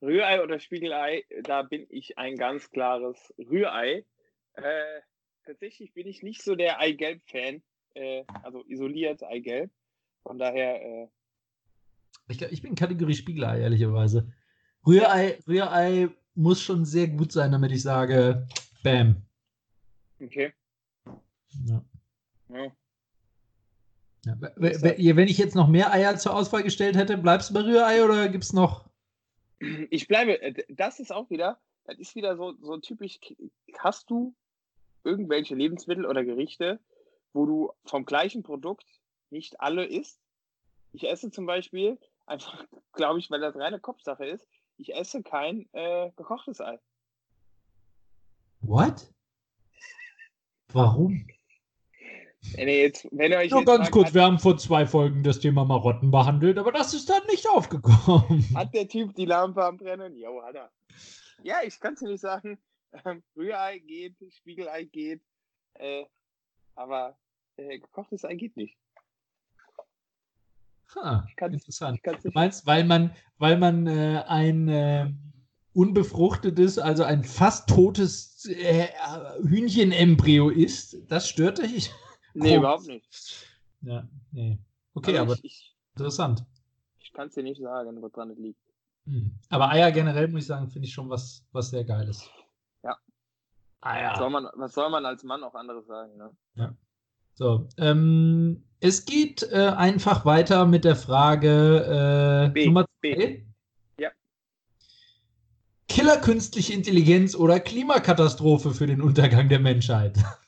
Rührei 0.00 0.42
oder 0.42 0.60
Spiegelei, 0.60 1.24
da 1.42 1.62
bin 1.62 1.86
ich 1.90 2.18
ein 2.18 2.36
ganz 2.36 2.70
klares 2.70 3.34
Rührei. 3.38 4.04
Äh, 4.54 5.00
tatsächlich 5.44 5.92
bin 5.94 6.06
ich 6.06 6.22
nicht 6.22 6.42
so 6.42 6.54
der 6.54 6.78
Eigelb-Fan, 6.80 7.62
äh, 7.94 8.24
also 8.42 8.64
isoliert 8.66 9.22
Eigelb. 9.24 9.70
Von 10.22 10.38
daher, 10.38 10.82
äh, 10.82 11.08
Ich, 12.28 12.40
ich 12.42 12.62
bin 12.62 12.74
Kategorie 12.74 13.14
Spiegelei, 13.14 13.60
ehrlicherweise. 13.60 14.32
Rührei, 14.86 15.38
Rührei 15.46 16.08
muss 16.34 16.62
schon 16.62 16.84
sehr 16.84 17.08
gut 17.08 17.32
sein, 17.32 17.50
damit 17.52 17.72
ich 17.72 17.82
sage, 17.82 18.46
bam. 18.84 19.22
okay. 20.20 20.52
Ja. 21.66 21.84
Ja. 22.48 22.72
Ja, 24.24 24.36
wenn 24.40 25.28
ich 25.28 25.38
jetzt 25.38 25.54
noch 25.54 25.68
mehr 25.68 25.92
Eier 25.92 26.16
zur 26.16 26.34
Auswahl 26.34 26.62
gestellt 26.62 26.96
hätte, 26.96 27.16
bleibst 27.16 27.50
du 27.50 27.54
bei 27.54 27.60
Rührei 27.60 28.04
oder 28.04 28.28
gibt 28.28 28.44
es 28.44 28.52
noch? 28.52 28.87
Ich 29.90 30.08
bleibe, 30.08 30.40
äh, 30.40 30.64
das 30.68 31.00
ist 31.00 31.12
auch 31.12 31.30
wieder, 31.30 31.60
das 31.84 31.98
ist 31.98 32.14
wieder 32.14 32.36
so, 32.36 32.54
so 32.60 32.76
typisch, 32.78 33.18
hast 33.78 34.10
du 34.10 34.34
irgendwelche 35.04 35.54
Lebensmittel 35.54 36.06
oder 36.06 36.24
Gerichte, 36.24 36.80
wo 37.32 37.46
du 37.46 37.72
vom 37.84 38.04
gleichen 38.04 38.42
Produkt 38.42 38.86
nicht 39.30 39.60
alle 39.60 39.84
isst? 39.84 40.20
Ich 40.92 41.08
esse 41.08 41.30
zum 41.30 41.46
Beispiel, 41.46 41.98
einfach, 42.26 42.66
glaube 42.92 43.18
ich, 43.18 43.30
weil 43.30 43.40
das 43.40 43.56
reine 43.56 43.80
Kopfsache 43.80 44.26
ist, 44.26 44.46
ich 44.76 44.94
esse 44.94 45.22
kein 45.22 45.68
äh, 45.72 46.10
gekochtes 46.16 46.60
Ei. 46.60 46.78
What? 48.60 49.12
Warum? 50.72 51.26
Wenn 52.54 52.68
ihr 52.68 52.78
jetzt, 52.78 53.06
wenn 53.10 53.32
ihr 53.32 53.38
euch 53.38 53.50
Nur 53.50 53.64
ganz 53.64 53.90
kurz, 53.90 54.14
wir 54.14 54.22
haben 54.22 54.38
vor 54.38 54.56
zwei 54.56 54.86
Folgen 54.86 55.22
das 55.22 55.38
Thema 55.40 55.64
Marotten 55.64 56.10
behandelt, 56.10 56.58
aber 56.58 56.72
das 56.72 56.94
ist 56.94 57.08
dann 57.08 57.24
nicht 57.26 57.48
aufgekommen. 57.48 58.44
hat 58.54 58.74
der 58.74 58.88
Typ 58.88 59.14
die 59.14 59.26
Lampe 59.26 59.64
am 59.64 59.76
Brennen? 59.76 60.16
Jo, 60.16 60.42
hat 60.42 60.54
er. 60.54 60.70
Ja, 61.42 61.56
ich 61.64 61.78
kann 61.78 61.94
es 61.94 62.00
nicht 62.00 62.20
sagen. 62.20 62.58
Ähm, 63.04 63.22
Rührei 63.36 63.78
geht, 63.78 64.16
Spiegelei 64.30 64.84
geht, 64.84 65.20
äh, 65.74 66.04
aber 66.74 67.18
äh, 67.56 67.78
gekochtes 67.78 68.24
Ei 68.24 68.34
geht 68.34 68.56
nicht. 68.56 68.76
Ha, 70.94 71.26
interessant. 71.40 72.00
Du 72.22 72.30
meinst, 72.32 72.66
weil 72.66 72.84
man, 72.84 73.14
weil 73.36 73.58
man 73.58 73.86
äh, 73.86 74.24
ein 74.26 74.68
äh, 74.68 75.12
unbefruchtetes, 75.74 76.78
also 76.78 77.04
ein 77.04 77.24
fast 77.24 77.68
totes 77.68 78.46
äh, 78.46 78.88
Hühnchenembryo 79.42 80.48
isst, 80.48 80.96
das 81.08 81.28
stört 81.28 81.58
dich? 81.58 81.92
Nee, 82.34 82.40
Komisch. 82.40 82.56
überhaupt 82.58 82.86
nicht. 82.86 83.46
Ja, 83.82 84.08
nee. 84.32 84.58
Okay, 84.94 85.12
Also 85.18 85.22
aber 85.22 85.32
ich, 85.34 85.44
ich, 85.44 85.76
interessant. 85.94 86.44
ich 86.98 87.12
kann 87.12 87.28
es 87.28 87.34
dir 87.34 87.42
nicht 87.42 87.60
sagen, 87.60 88.00
woran 88.02 88.30
es 88.30 88.38
liegt. 88.38 88.60
Hm. 89.06 89.32
Aber 89.48 89.70
Eier 89.70 89.90
generell, 89.92 90.28
muss 90.28 90.42
ich 90.42 90.46
sagen, 90.46 90.68
finde 90.68 90.86
ich 90.88 90.94
schon 90.94 91.08
was, 91.08 91.44
was 91.52 91.70
sehr 91.70 91.84
Geiles. 91.84 92.28
Ja. 92.82 92.96
Eier. 93.80 94.16
Soll 94.18 94.30
man, 94.30 94.48
was 94.54 94.74
soll 94.74 94.90
man 94.90 95.06
als 95.06 95.22
Mann 95.22 95.42
auch 95.44 95.54
anderes 95.54 95.86
sagen? 95.86 96.12
Ne? 96.56 96.76
So, 97.34 97.68
ähm, 97.78 98.64
es 98.80 99.04
geht 99.06 99.44
äh, 99.44 99.68
einfach 99.76 100.24
weiter 100.24 100.66
mit 100.66 100.84
der 100.84 100.96
Frage 100.96 102.48
äh, 102.48 102.52
B, 102.52 102.66
Nummer 102.66 102.84
B. 103.00 103.14
zwei. 103.14 103.46
Ja. 104.00 104.10
Killer 105.88 106.16
künstliche 106.20 106.72
Intelligenz 106.72 107.34
oder 107.36 107.60
Klimakatastrophe 107.60 108.72
für 108.72 108.86
den 108.88 109.00
Untergang 109.00 109.48
der 109.48 109.60
Menschheit? 109.60 110.18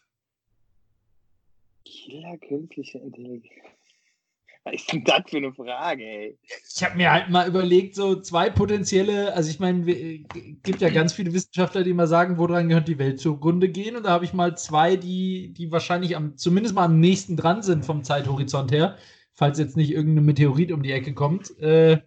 Killer 2.10 2.36
künstliche 2.38 2.98
Intelligenz. 2.98 3.44
Was 4.64 4.74
ist 4.74 4.92
denn 4.92 5.04
das 5.04 5.22
für 5.26 5.38
eine 5.38 5.52
Frage, 5.54 6.02
ey? 6.02 6.38
Ich 6.68 6.84
habe 6.84 6.96
mir 6.96 7.10
halt 7.10 7.30
mal 7.30 7.48
überlegt, 7.48 7.94
so 7.94 8.20
zwei 8.20 8.50
potenzielle, 8.50 9.32
also 9.32 9.48
ich 9.48 9.58
meine, 9.58 9.90
es 9.90 10.62
gibt 10.62 10.82
ja 10.82 10.90
ganz 10.90 11.14
viele 11.14 11.32
Wissenschaftler, 11.32 11.82
die 11.82 11.94
mal 11.94 12.06
sagen, 12.06 12.36
woran 12.36 12.68
gehört 12.68 12.86
die 12.86 12.98
Welt 12.98 13.20
zugrunde 13.20 13.70
gehen. 13.70 13.96
Und 13.96 14.04
da 14.04 14.10
habe 14.10 14.26
ich 14.26 14.34
mal 14.34 14.58
zwei, 14.58 14.96
die, 14.96 15.54
die 15.54 15.72
wahrscheinlich 15.72 16.14
am, 16.14 16.36
zumindest 16.36 16.74
mal 16.74 16.84
am 16.84 17.00
nächsten 17.00 17.38
dran 17.38 17.62
sind 17.62 17.86
vom 17.86 18.04
Zeithorizont 18.04 18.70
her, 18.70 18.98
falls 19.32 19.58
jetzt 19.58 19.78
nicht 19.78 19.92
irgendein 19.92 20.26
Meteorit 20.26 20.72
um 20.72 20.82
die 20.82 20.92
Ecke 20.92 21.14
kommt, 21.14 21.58
äh, 21.60 21.98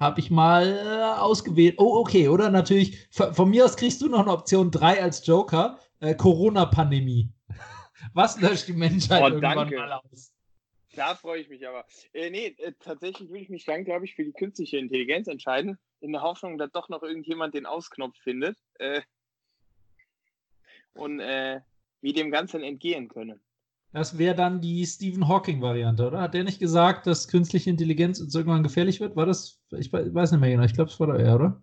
habe 0.00 0.20
ich 0.20 0.30
mal 0.30 0.66
äh, 0.66 1.20
ausgewählt. 1.20 1.74
Oh, 1.76 1.98
okay, 1.98 2.28
oder 2.28 2.48
natürlich, 2.48 3.06
von, 3.10 3.34
von 3.34 3.50
mir 3.50 3.66
aus 3.66 3.76
kriegst 3.76 4.00
du 4.00 4.08
noch 4.08 4.20
eine 4.20 4.32
Option 4.32 4.70
3 4.70 5.02
als 5.02 5.26
Joker, 5.26 5.78
äh, 6.00 6.14
Corona-Pandemie. 6.14 7.34
Was 8.14 8.40
löscht 8.40 8.68
die 8.68 8.72
Menschheit 8.72 9.22
Oh, 9.22 9.26
irgendwann 9.28 9.56
danke. 9.58 9.76
mal 9.76 9.92
aus? 9.92 10.32
Da 10.94 11.14
freue 11.14 11.40
ich 11.40 11.48
mich 11.48 11.66
aber. 11.68 11.84
Äh, 12.12 12.30
nee, 12.30 12.54
äh, 12.58 12.72
tatsächlich 12.80 13.28
würde 13.28 13.42
ich 13.42 13.50
mich 13.50 13.64
dann, 13.64 13.84
glaube 13.84 14.04
ich, 14.04 14.14
für 14.14 14.24
die 14.24 14.32
künstliche 14.32 14.78
Intelligenz 14.78 15.28
entscheiden, 15.28 15.78
in 16.00 16.12
der 16.12 16.22
Hoffnung, 16.22 16.58
dass 16.58 16.70
doch 16.72 16.88
noch 16.88 17.02
irgendjemand 17.02 17.54
den 17.54 17.66
Ausknopf 17.66 18.16
findet 18.18 18.56
äh, 18.78 19.02
und 20.94 21.20
äh, 21.20 21.60
wir 22.00 22.12
dem 22.14 22.30
Ganzen 22.30 22.62
entgehen 22.62 23.08
können. 23.08 23.40
Das 23.92 24.18
wäre 24.18 24.34
dann 24.34 24.60
die 24.60 24.84
Stephen 24.86 25.28
Hawking-Variante, 25.28 26.06
oder? 26.06 26.20
Hat 26.20 26.34
der 26.34 26.44
nicht 26.44 26.58
gesagt, 26.60 27.06
dass 27.06 27.28
künstliche 27.28 27.70
Intelligenz 27.70 28.20
uns 28.20 28.34
irgendwann 28.34 28.62
gefährlich 28.62 29.00
wird? 29.00 29.16
War 29.16 29.26
das? 29.26 29.60
Ich 29.78 29.92
we- 29.92 30.12
weiß 30.14 30.32
nicht 30.32 30.40
mehr 30.40 30.50
genau. 30.50 30.64
Ich 30.64 30.74
glaube, 30.74 30.90
es 30.90 31.00
war 31.00 31.06
da 31.06 31.16
er, 31.16 31.34
oder? 31.36 31.62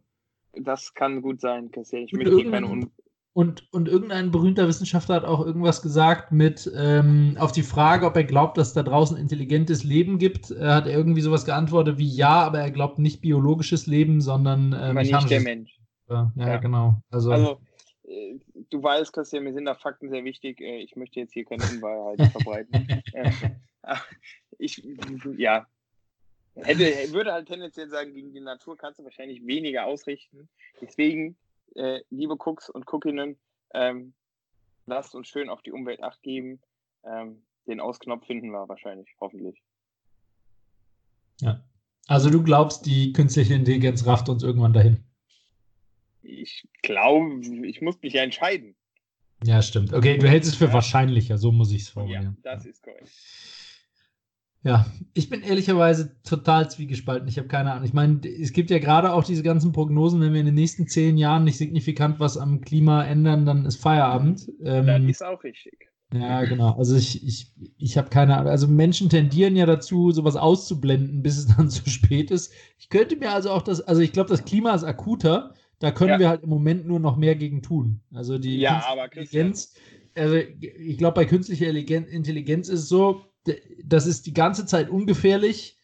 Das 0.53 0.93
kann 0.93 1.21
gut 1.21 1.39
sein, 1.41 1.69
Christian. 1.71 2.03
Ich 2.03 2.13
möchte 2.13 2.35
hier 2.35 2.49
keine 2.49 2.67
Un 2.67 2.91
Und, 3.35 3.67
und 3.73 3.89
irgendein 3.89 4.31
berühmter 4.31 4.65
Wissenschaftler 4.65 5.15
hat 5.15 5.25
auch 5.25 5.45
irgendwas 5.45 5.81
gesagt 5.81 6.31
mit 6.31 6.71
ähm, 6.73 7.35
auf 7.37 7.51
die 7.51 7.63
Frage, 7.63 8.05
ob 8.05 8.15
er 8.15 8.23
glaubt, 8.23 8.57
dass 8.57 8.71
da 8.71 8.81
draußen 8.81 9.17
intelligentes 9.17 9.83
Leben 9.83 10.19
gibt, 10.19 10.51
äh, 10.51 10.63
hat 10.63 10.87
er 10.87 10.93
irgendwie 10.93 11.19
sowas 11.19 11.43
geantwortet 11.43 11.97
wie 11.97 12.07
ja, 12.07 12.43
aber 12.43 12.61
er 12.61 12.71
glaubt 12.71 12.97
nicht 12.97 13.19
biologisches 13.19 13.87
Leben, 13.87 14.21
sondern 14.21 14.71
äh, 14.71 14.77
aber 14.77 14.93
nicht 15.01 15.11
mechanisches. 15.11 15.29
der 15.29 15.41
Mensch. 15.41 15.77
Ja, 16.07 16.31
ja, 16.37 16.47
Ja. 16.47 16.57
genau. 16.59 17.01
Also, 17.11 17.31
Also, 17.31 17.61
äh, 18.07 18.39
du 18.69 18.81
weißt, 18.81 19.11
Christian, 19.11 19.43
mir 19.43 19.53
sind 19.53 19.65
da 19.65 19.75
Fakten 19.75 20.09
sehr 20.09 20.23
wichtig. 20.23 20.61
Äh, 20.61 20.77
ich 20.77 20.95
möchte 20.95 21.19
jetzt 21.19 21.33
hier 21.33 21.43
keine 21.43 21.63
Unwahrheiten 21.63 22.29
verbreiten. 22.31 22.87
Äh, 23.11 23.31
ich, 24.59 24.81
ja. 25.37 25.67
Hätte, 26.55 26.85
würde 27.11 27.33
halt 27.33 27.49
tendenziell 27.49 27.89
sagen, 27.89 28.13
gegen 28.13 28.31
die 28.31 28.39
Natur 28.39 28.77
kannst 28.77 28.99
du 28.99 29.03
wahrscheinlich 29.03 29.45
weniger 29.45 29.85
ausrichten. 29.85 30.47
Deswegen, 30.79 31.35
äh, 31.75 32.01
liebe 32.09 32.35
Cooks 32.35 32.69
und 32.69 32.91
Cookinnen, 32.91 33.37
ähm, 33.73 34.13
lasst 34.85 35.15
uns 35.15 35.27
schön 35.27 35.49
auf 35.49 35.61
die 35.61 35.71
Umwelt 35.71 36.01
acht 36.03 36.21
geben. 36.21 36.61
Ähm, 37.03 37.45
den 37.67 37.79
Ausknopf 37.79 38.25
finden 38.25 38.49
wir 38.51 38.67
wahrscheinlich, 38.69 39.09
hoffentlich. 39.19 39.61
ja. 41.41 41.63
also 42.07 42.29
du 42.29 42.43
glaubst, 42.43 42.85
die 42.85 43.11
künstliche 43.13 43.53
Intelligenz 43.55 44.05
rafft 44.05 44.29
uns 44.29 44.43
irgendwann 44.43 44.73
dahin. 44.73 45.03
Ich 46.21 46.67
glaube, 46.81 47.41
ich 47.67 47.81
muss 47.81 48.01
mich 48.01 48.13
ja 48.13 48.23
entscheiden. 48.23 48.75
Ja, 49.43 49.61
stimmt. 49.61 49.93
Okay, 49.93 50.17
du 50.17 50.27
hältst 50.27 50.49
es 50.51 50.55
für 50.57 50.65
Ja. 50.65 50.73
wahrscheinlicher, 50.73 51.37
so 51.37 51.51
muss 51.51 51.71
ich 51.71 51.81
es 51.83 51.87
Ja, 51.89 51.93
formulieren. 51.93 52.37
das 52.41 52.65
ist 52.65 52.81
korrekt. 52.83 53.11
Ja, 54.65 54.87
ich 55.13 55.29
bin 55.29 55.43
ehrlicherweise 55.43 56.19
total 56.23 56.71
zwiegespalten. 56.71 57.27
Ich 57.27 57.37
habe 57.37 57.47
keine 57.47 57.71
Ahnung. 57.71 57.85
Ich 57.85 57.93
meine, 57.93 58.19
es 58.27 58.51
gibt 58.51 58.71
ja 58.71 58.79
gerade 58.79 59.13
auch 59.13 59.23
diese 59.23 59.43
ganzen 59.43 59.71
Prognosen, 59.71 60.19
wenn 60.21 60.33
wir 60.33 60.39
in 60.39 60.47
den 60.47 60.55
nächsten 60.55 60.87
zehn 60.87 61.17
Jahren 61.17 61.43
nicht 61.43 61.57
signifikant 61.57 62.19
was 62.19 62.35
am 62.35 62.61
Klima 62.61 63.03
ändern, 63.05 63.45
dann 63.45 63.65
ist 63.65 63.75
Feierabend. 63.75 64.47
Das 64.59 64.87
Ähm, 64.87 65.07
ist 65.07 65.23
auch 65.23 65.43
richtig. 65.43 65.91
ja, 66.11 66.43
genau. 66.45 66.71
Also 66.77 66.95
ich, 66.95 67.23
ich, 67.23 67.53
ich 67.77 67.95
habe 67.95 68.09
keine 68.09 68.37
Ahnung. 68.37 68.49
Also 68.49 68.67
Menschen 68.67 69.07
tendieren 69.07 69.55
ja 69.55 69.67
dazu, 69.67 70.09
sowas 70.11 70.35
auszublenden, 70.35 71.21
bis 71.21 71.37
es 71.37 71.45
dann 71.55 71.69
zu 71.69 71.87
spät 71.87 72.31
ist. 72.31 72.51
Ich 72.79 72.89
könnte 72.89 73.17
mir 73.17 73.33
also 73.33 73.51
auch 73.51 73.61
das, 73.61 73.81
also 73.81 74.01
ich 74.01 74.13
glaube, 74.13 74.29
das 74.29 74.45
Klima 74.45 74.73
ist 74.73 74.83
akuter. 74.83 75.53
Da 75.77 75.91
können 75.91 76.11
Ja. 76.11 76.19
wir 76.19 76.29
halt 76.29 76.41
im 76.41 76.49
Moment 76.49 76.87
nur 76.87 76.99
noch 76.99 77.17
mehr 77.17 77.35
gegen 77.35 77.61
tun. 77.61 78.01
Also 78.13 78.39
die 78.39 78.57
Ja, 78.61 78.83
Intelligenz, 79.03 79.75
also 80.15 80.37
ich 80.37 80.97
glaube, 80.97 81.13
bei 81.15 81.25
künstlicher 81.25 81.67
Intelligen- 81.67 82.07
Intelligenz 82.07 82.67
ist 82.69 82.79
es 82.79 82.89
so, 82.89 83.25
das 83.83 84.07
ist 84.07 84.25
die 84.25 84.33
ganze 84.33 84.65
Zeit 84.65 84.89
ungefährlich, 84.89 85.77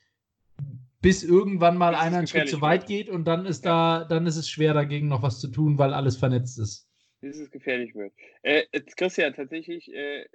bis 1.01 1.23
irgendwann 1.23 1.77
mal 1.77 1.93
es 1.93 1.99
einer 1.99 2.17
einen 2.17 2.27
Schritt 2.27 2.49
zu 2.49 2.61
weit 2.61 2.85
geht 2.85 3.09
und 3.09 3.25
dann 3.25 3.45
ist 3.45 3.65
da, 3.65 4.05
dann 4.05 4.27
ist 4.27 4.37
es 4.37 4.49
schwer 4.49 4.73
dagegen 4.73 5.07
noch 5.07 5.23
was 5.23 5.39
zu 5.39 5.47
tun, 5.47 5.77
weil 5.77 5.93
alles 5.93 6.17
vernetzt 6.17 6.59
ist. 6.59 6.87
bis 7.21 7.39
es 7.39 7.51
gefährlich 7.51 7.95
wird. 7.95 8.13
Äh, 8.43 8.63
jetzt, 8.71 8.95
Christian, 8.97 9.33
tatsächlich, 9.33 9.93
äh, 9.93 10.25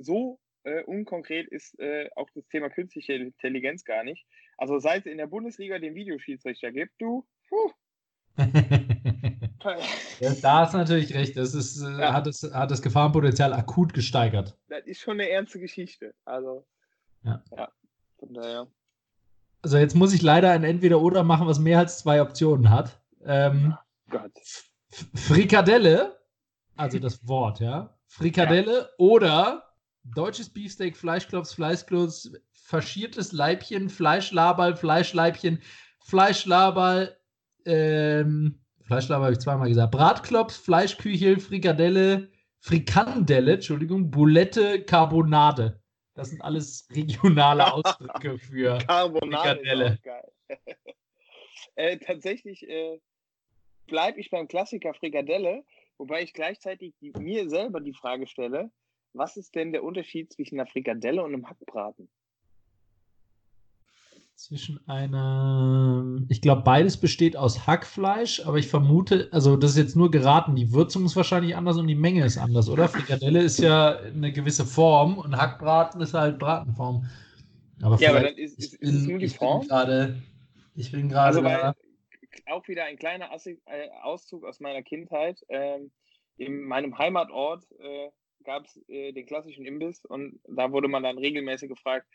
so 0.00 0.38
äh, 0.64 0.82
unkonkret 0.84 1.48
ist 1.48 1.78
äh, 1.80 2.08
auch 2.14 2.30
das 2.34 2.46
Thema 2.48 2.70
künstliche 2.70 3.14
Intelligenz 3.14 3.84
gar 3.84 4.04
nicht. 4.04 4.24
Also 4.56 4.78
seit 4.78 5.06
es 5.06 5.12
in 5.12 5.18
der 5.18 5.26
Bundesliga 5.26 5.78
den 5.78 5.94
Videoschiedsrichter 5.94 6.70
gibt, 6.70 6.92
du, 7.00 7.26
puh, 7.48 7.72
Ja, 10.20 10.34
da 10.40 10.58
hast 10.60 10.74
du 10.74 10.78
natürlich 10.78 11.14
recht. 11.14 11.36
Das 11.36 11.54
ist, 11.54 11.80
äh, 11.82 11.90
Ja. 12.00 12.12
hat, 12.12 12.26
das, 12.26 12.42
hat 12.42 12.70
das 12.70 12.82
Gefahrenpotenzial 12.82 13.52
akut 13.52 13.94
gesteigert. 13.94 14.56
das 14.68 14.84
ist 14.86 15.00
schon 15.00 15.14
eine 15.14 15.28
ernste 15.28 15.58
Geschichte. 15.60 16.14
Also, 16.24 16.66
Ja. 17.22 17.42
Von 18.18 18.34
daher. 18.34 18.66
Also 19.62 19.78
jetzt 19.78 19.94
muss 19.94 20.12
ich 20.12 20.22
leider 20.22 20.50
ein 20.50 20.64
Entweder-Oder 20.64 21.22
machen, 21.22 21.46
was 21.46 21.58
mehr 21.60 21.78
als 21.78 21.98
zwei 21.98 22.20
Optionen 22.22 22.70
hat. 22.70 23.00
Ähm, 23.24 23.76
Gott. 24.10 24.32
Frikadelle, 25.14 26.18
also 26.76 26.98
das 26.98 27.26
Wort, 27.26 27.60
ja. 27.60 27.96
Frikadelle 28.08 28.90
oder 28.98 29.64
deutsches 30.04 30.52
Beefsteak, 30.52 30.96
Fleischklops, 30.96 31.54
Fleischklops, 31.54 32.32
faschiertes 32.52 33.32
Leibchen, 33.32 33.88
Fleischlaberl, 33.88 34.76
Fleischleibchen, 34.76 35.62
Fleischlaberl, 36.04 37.16
ähm, 37.64 38.61
Fleischlaberl 38.84 39.26
habe 39.26 39.32
ich 39.32 39.40
zweimal 39.40 39.68
gesagt, 39.68 39.92
Bratklops, 39.92 40.56
Fleischküchel, 40.56 41.38
Frikadelle, 41.38 42.30
Frikandelle, 42.60 43.54
Entschuldigung, 43.54 44.10
Boulette, 44.10 44.84
Carbonade. 44.84 45.80
Das 46.14 46.30
sind 46.30 46.42
alles 46.42 46.86
regionale 46.90 47.72
Ausdrücke 47.72 48.38
für 48.38 48.78
Carbonade 48.86 49.60
Frikadelle. 49.60 49.98
äh, 51.74 51.98
tatsächlich 51.98 52.68
äh, 52.68 52.98
bleibe 53.86 54.20
ich 54.20 54.30
beim 54.30 54.48
Klassiker 54.48 54.94
Frikadelle, 54.94 55.64
wobei 55.98 56.22
ich 56.22 56.32
gleichzeitig 56.32 56.94
die, 57.00 57.12
mir 57.18 57.48
selber 57.48 57.80
die 57.80 57.94
Frage 57.94 58.26
stelle, 58.26 58.70
was 59.14 59.36
ist 59.36 59.54
denn 59.54 59.72
der 59.72 59.84
Unterschied 59.84 60.32
zwischen 60.32 60.58
einer 60.58 60.66
Frikadelle 60.66 61.22
und 61.22 61.34
einem 61.34 61.48
Hackbraten? 61.48 62.10
Zwischen 64.34 64.80
einer, 64.88 66.20
ich 66.28 66.40
glaube, 66.40 66.62
beides 66.62 66.96
besteht 66.96 67.36
aus 67.36 67.66
Hackfleisch, 67.66 68.40
aber 68.44 68.58
ich 68.58 68.66
vermute, 68.66 69.28
also 69.30 69.56
das 69.56 69.72
ist 69.72 69.76
jetzt 69.76 69.94
nur 69.96 70.10
geraten, 70.10 70.56
die 70.56 70.72
Würzung 70.72 71.04
ist 71.04 71.14
wahrscheinlich 71.14 71.54
anders 71.54 71.76
und 71.76 71.86
die 71.86 71.94
Menge 71.94 72.24
ist 72.24 72.38
anders, 72.38 72.68
oder? 72.68 72.88
Frikadelle 72.88 73.40
ist 73.42 73.60
ja 73.60 73.98
eine 73.98 74.32
gewisse 74.32 74.64
Form 74.64 75.18
und 75.18 75.36
Hackbraten 75.36 76.00
ist 76.00 76.14
halt 76.14 76.38
Bratenform. 76.40 77.04
Aber 77.82 77.98
Ja, 78.00 78.10
aber 78.10 78.20
dann 78.20 78.36
ist- 78.36 78.58
ist- 78.58 78.74
ist 78.74 78.94
es 78.94 79.06
nur 79.06 79.18
die 79.18 79.26
ich 79.26 79.36
Form? 79.36 79.60
Bin 79.60 79.68
grade, 79.68 80.22
ich 80.74 80.90
bin 80.90 81.08
gerade 81.08 81.26
Also, 81.26 81.44
weil 81.44 81.74
auch 82.46 82.66
wieder 82.66 82.84
ein 82.84 82.96
kleiner 82.96 83.30
äh, 83.32 83.90
Auszug 84.02 84.44
aus 84.44 84.60
meiner 84.60 84.82
Kindheit. 84.82 85.44
Ähm, 85.50 85.92
in 86.36 86.62
meinem 86.64 86.96
Heimatort 86.98 87.64
äh, 87.78 88.10
gab 88.44 88.64
es 88.64 88.80
äh, 88.88 89.12
den 89.12 89.26
klassischen 89.26 89.66
Imbiss 89.66 90.04
und 90.04 90.40
da 90.48 90.72
wurde 90.72 90.88
man 90.88 91.02
dann 91.02 91.18
regelmäßig 91.18 91.68
gefragt, 91.68 92.06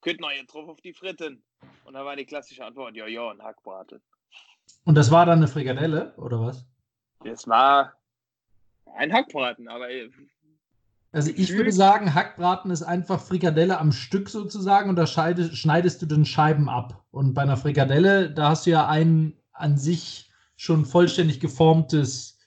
könnt 0.00 0.20
ihr 0.22 0.34
jetzt 0.36 0.52
drauf 0.54 0.68
auf 0.68 0.80
die 0.80 0.94
Fritten? 0.94 1.44
Und 1.84 1.94
da 1.94 2.04
war 2.04 2.16
die 2.16 2.26
klassische 2.26 2.64
Antwort, 2.64 2.94
ja, 2.96 3.06
ja, 3.06 3.30
ein 3.30 3.42
Hackbraten. 3.42 4.00
Und 4.84 4.94
das 4.94 5.10
war 5.10 5.26
dann 5.26 5.38
eine 5.38 5.48
Frikadelle, 5.48 6.14
oder 6.16 6.40
was? 6.40 6.66
Das 7.24 7.46
war 7.48 7.94
ein 8.94 9.12
Hackbraten, 9.12 9.68
aber 9.68 9.90
äh, 9.90 10.10
Also 11.12 11.30
ich 11.34 11.52
würde 11.52 11.72
sagen, 11.72 12.14
Hackbraten 12.14 12.70
ist 12.70 12.82
einfach 12.82 13.20
Frikadelle 13.20 13.78
am 13.78 13.92
Stück 13.92 14.28
sozusagen 14.28 14.90
und 14.90 14.96
da 14.96 15.06
schneidest 15.06 16.02
du 16.02 16.06
den 16.06 16.24
Scheiben 16.24 16.68
ab. 16.68 17.04
Und 17.10 17.34
bei 17.34 17.42
einer 17.42 17.56
Frikadelle, 17.56 18.30
da 18.30 18.50
hast 18.50 18.66
du 18.66 18.70
ja 18.70 18.86
ein 18.86 19.34
an 19.52 19.76
sich 19.76 20.30
schon 20.56 20.84
vollständig 20.84 21.40
geformtes. 21.40 22.38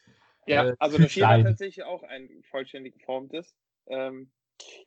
ja, 0.46 0.70
Äh, 0.70 0.76
also 0.80 0.98
das 0.98 1.12
hier 1.12 1.24
war 1.24 1.44
tatsächlich 1.44 1.84
auch 1.84 2.04
ein 2.04 2.30
vollständig 2.50 2.94
geformtes. 2.94 3.56
Ähm, 3.88 4.32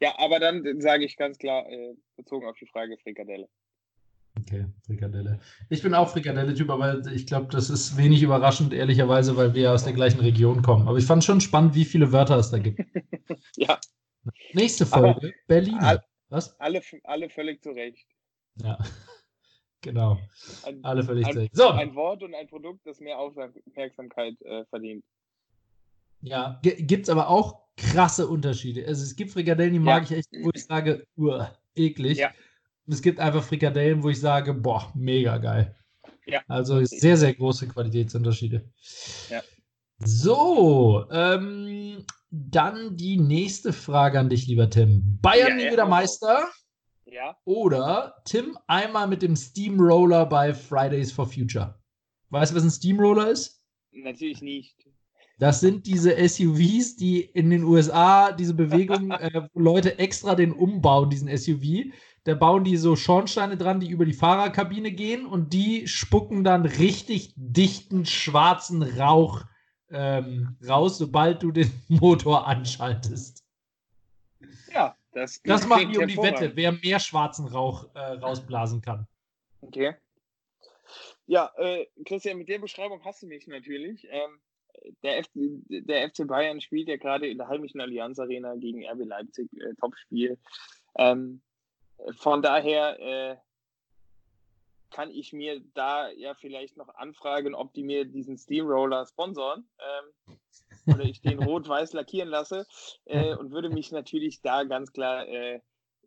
ja, 0.01 0.15
aber 0.19 0.39
dann 0.39 0.81
sage 0.81 1.05
ich 1.05 1.17
ganz 1.17 1.39
klar, 1.39 1.69
äh, 1.69 1.95
bezogen 2.17 2.47
auf 2.47 2.57
die 2.57 2.67
Frage 2.67 2.97
Frikadelle. 2.99 3.49
Okay, 4.41 4.67
Frikadelle. 4.85 5.39
Ich 5.71 5.83
bin 5.83 5.95
auch 5.95 6.09
Frikadelle-Typ, 6.11 6.69
aber 6.69 7.07
ich 7.13 7.27
glaube, 7.27 7.47
das 7.53 7.71
ist 7.71 7.97
wenig 7.97 8.23
überraschend, 8.23 8.73
ehrlicherweise, 8.73 9.37
weil 9.37 9.55
wir 9.55 9.63
ja 9.63 9.73
aus 9.75 9.85
der 9.85 9.93
gleichen 9.93 10.21
Region 10.21 10.61
kommen. 10.63 10.89
Aber 10.89 10.99
ich 10.99 11.05
fand 11.07 11.23
schon 11.23 11.41
spannend, 11.41 11.75
wie 11.77 11.85
viele 11.85 12.11
Wörter 12.13 12.37
es 12.39 12.51
da 12.51 12.59
gibt. 12.59 12.81
Ja, 13.57 13.79
Nächste 14.55 14.85
Aber- 14.91 15.13
Folge, 15.15 15.35
Berliner. 15.47 15.83
Al- 15.83 16.05
Was? 16.31 16.59
Alle, 16.59 16.81
alle 17.05 17.29
völlig 17.31 17.63
zu 17.63 17.71
Recht. 17.71 18.07
Ja, 18.57 18.79
genau. 19.83 20.19
Ein, 20.65 20.83
Alle 20.85 21.05
völlig 21.05 21.27
ein, 21.27 21.33
zu 21.33 21.39
Recht. 21.41 21.57
So, 21.57 21.69
ein 21.69 21.95
Wort 21.95 22.23
und 22.23 22.35
ein 22.35 22.47
Produkt, 22.49 22.87
das 22.87 23.01
mehr 23.01 23.19
Aufmerksamkeit 23.19 24.41
äh, 24.43 24.65
verdient. 24.67 25.05
ja, 26.23 26.59
gibt 26.63 27.05
es 27.05 27.09
aber 27.11 27.29
auch 27.29 27.63
krasse 27.77 28.27
Unterschiede. 28.27 28.85
Also 28.87 29.03
es 29.05 29.15
gibt 29.15 29.31
Frikadellen, 29.31 29.73
die 29.75 29.79
mag 29.79 30.05
ich 30.05 30.13
echt, 30.13 30.29
wo 30.43 30.51
ich 30.55 30.65
sage, 30.65 31.07
uah, 31.17 31.57
eklig. 31.77 32.19
Ja. 32.19 32.33
Es 32.87 33.03
gibt 33.03 33.19
einfach 33.19 33.43
Frikadellen, 33.43 34.03
wo 34.03 34.11
ich 34.11 34.21
sage, 34.21 34.53
boah, 34.55 34.93
mega 34.95 35.39
geil. 35.39 35.75
Ja. 36.27 36.43
Also 36.49 36.85
sehr, 36.85 37.17
sehr 37.17 37.35
große 37.35 37.69
Qualitätsunterschiede. 37.69 38.71
Ja. 39.31 39.43
So, 39.99 41.07
ähm, 41.11 42.05
dann 42.31 42.97
die 42.97 43.17
nächste 43.17 43.73
Frage 43.73 44.19
an 44.19 44.29
dich, 44.29 44.47
lieber 44.47 44.69
Tim. 44.69 45.19
Bayern 45.23 45.59
Ja, 45.59 45.65
nie 45.67 45.73
wieder 45.73 45.87
Meister 45.87 46.49
Ja, 47.07 47.37
oder 47.45 48.17
Tim 48.25 48.59
einmal 48.67 49.07
mit 49.07 49.23
dem 49.23 49.37
Steamroller 49.37 50.27
bei 50.27 50.53
Fridays 50.53 51.13
for 51.13 51.27
Future? 51.27 51.79
Weißt 52.31 52.53
du, 52.53 52.57
was 52.57 52.65
ein 52.65 52.71
Steamroller 52.71 53.31
ist? 53.31 53.61
natürlich 53.93 54.43
nicht. 54.43 54.75
Das 55.39 55.61
sind 55.61 55.87
diese 55.87 56.17
SUVs, 56.17 56.97
die 56.97 57.21
in 57.21 57.51
den 57.51 57.65
USA 57.65 58.33
diese 58.33 58.55
Bewegung, 58.55 59.11
äh, 59.11 59.49
Leute 59.55 59.99
extra 59.99 60.35
den 60.35 60.53
umbauen, 60.53 61.11
diesen 61.11 61.29
SUV. 61.37 61.93
Da 62.25 62.35
bauen 62.35 62.65
die 62.65 62.79
so 62.79 62.97
Schornsteine 62.97 63.59
dran, 63.59 63.81
die 63.81 63.91
über 63.91 64.07
die 64.07 64.15
Fahrerkabine 64.15 64.93
gehen 64.93 65.27
und 65.27 65.53
die 65.53 65.87
spucken 65.87 66.43
dann 66.43 66.65
richtig 66.65 67.35
dichten 67.37 68.07
schwarzen 68.07 68.83
Rauch 68.83 69.45
ähm, 69.91 70.57
raus, 70.67 70.99
sobald 70.99 71.43
du 71.43 71.53
den 71.53 71.71
Motor 71.89 72.47
anschaltest. 72.47 73.45
Ja, 74.73 74.97
das, 75.13 75.43
Das 75.43 75.67
machen 75.67 75.91
klingt 75.91 75.95
die 75.95 75.99
um 75.99 76.09
die. 76.09 76.17
Wette, 76.17 76.57
wer 76.57 76.73
mehr 76.73 76.99
schwarzen 76.99 77.47
Rauch 77.47 77.87
äh, 77.95 77.99
rausblasen 77.99 78.81
kann. 78.81 79.07
Okay. 79.61 79.95
Ja, 81.27 81.51
äh, 81.57 81.87
Christian, 82.05 82.39
mit 82.39 82.49
der 82.49 82.59
Beschreibung 82.59 83.05
hast 83.05 83.23
du 83.23 83.27
mich 83.27 83.47
natürlich. 83.47 84.07
Ähm, 84.11 84.41
der, 85.03 85.19
F 85.19 85.29
der 85.35 86.11
FC 86.11 86.27
Bayern 86.27 86.61
spielt 86.61 86.89
ja 86.89 86.97
gerade 86.97 87.27
in 87.29 87.39
der 87.39 87.49
heimischen 87.49 87.81
Allianz 87.81 88.19
Arena 88.19 88.55
gegen 88.57 88.85
RB 88.85 89.05
Leipzig, 89.05 89.51
äh, 89.55 89.75
Topspiel. 89.81 90.39
Ähm, 90.97 91.41
von 92.17 92.43
daher 92.43 93.01
äh, 93.01 93.37
kann 94.91 95.11
ich 95.11 95.33
mir 95.33 95.61
da 95.75 96.09
ja 96.11 96.35
vielleicht 96.35 96.77
noch 96.77 96.95
anfragen, 96.95 97.55
ob 97.55 97.73
die 97.75 97.83
mir 97.83 98.05
diesen 98.05 98.39
Steamroller 98.39 99.07
sponsoren 99.07 99.69
ähm, 99.79 100.39
oder 100.87 101.05
ich 101.05 101.21
den 101.21 101.43
rot-weiß 101.43 101.93
lackieren 101.95 102.29
lasse 102.29 102.67
äh, 103.07 103.35
und 103.35 103.51
würde 103.51 103.71
mich 103.71 103.91
natürlich 103.91 104.41
da 104.41 104.63
ganz 104.63 104.93
klar 104.93 105.27
äh, 105.27 105.61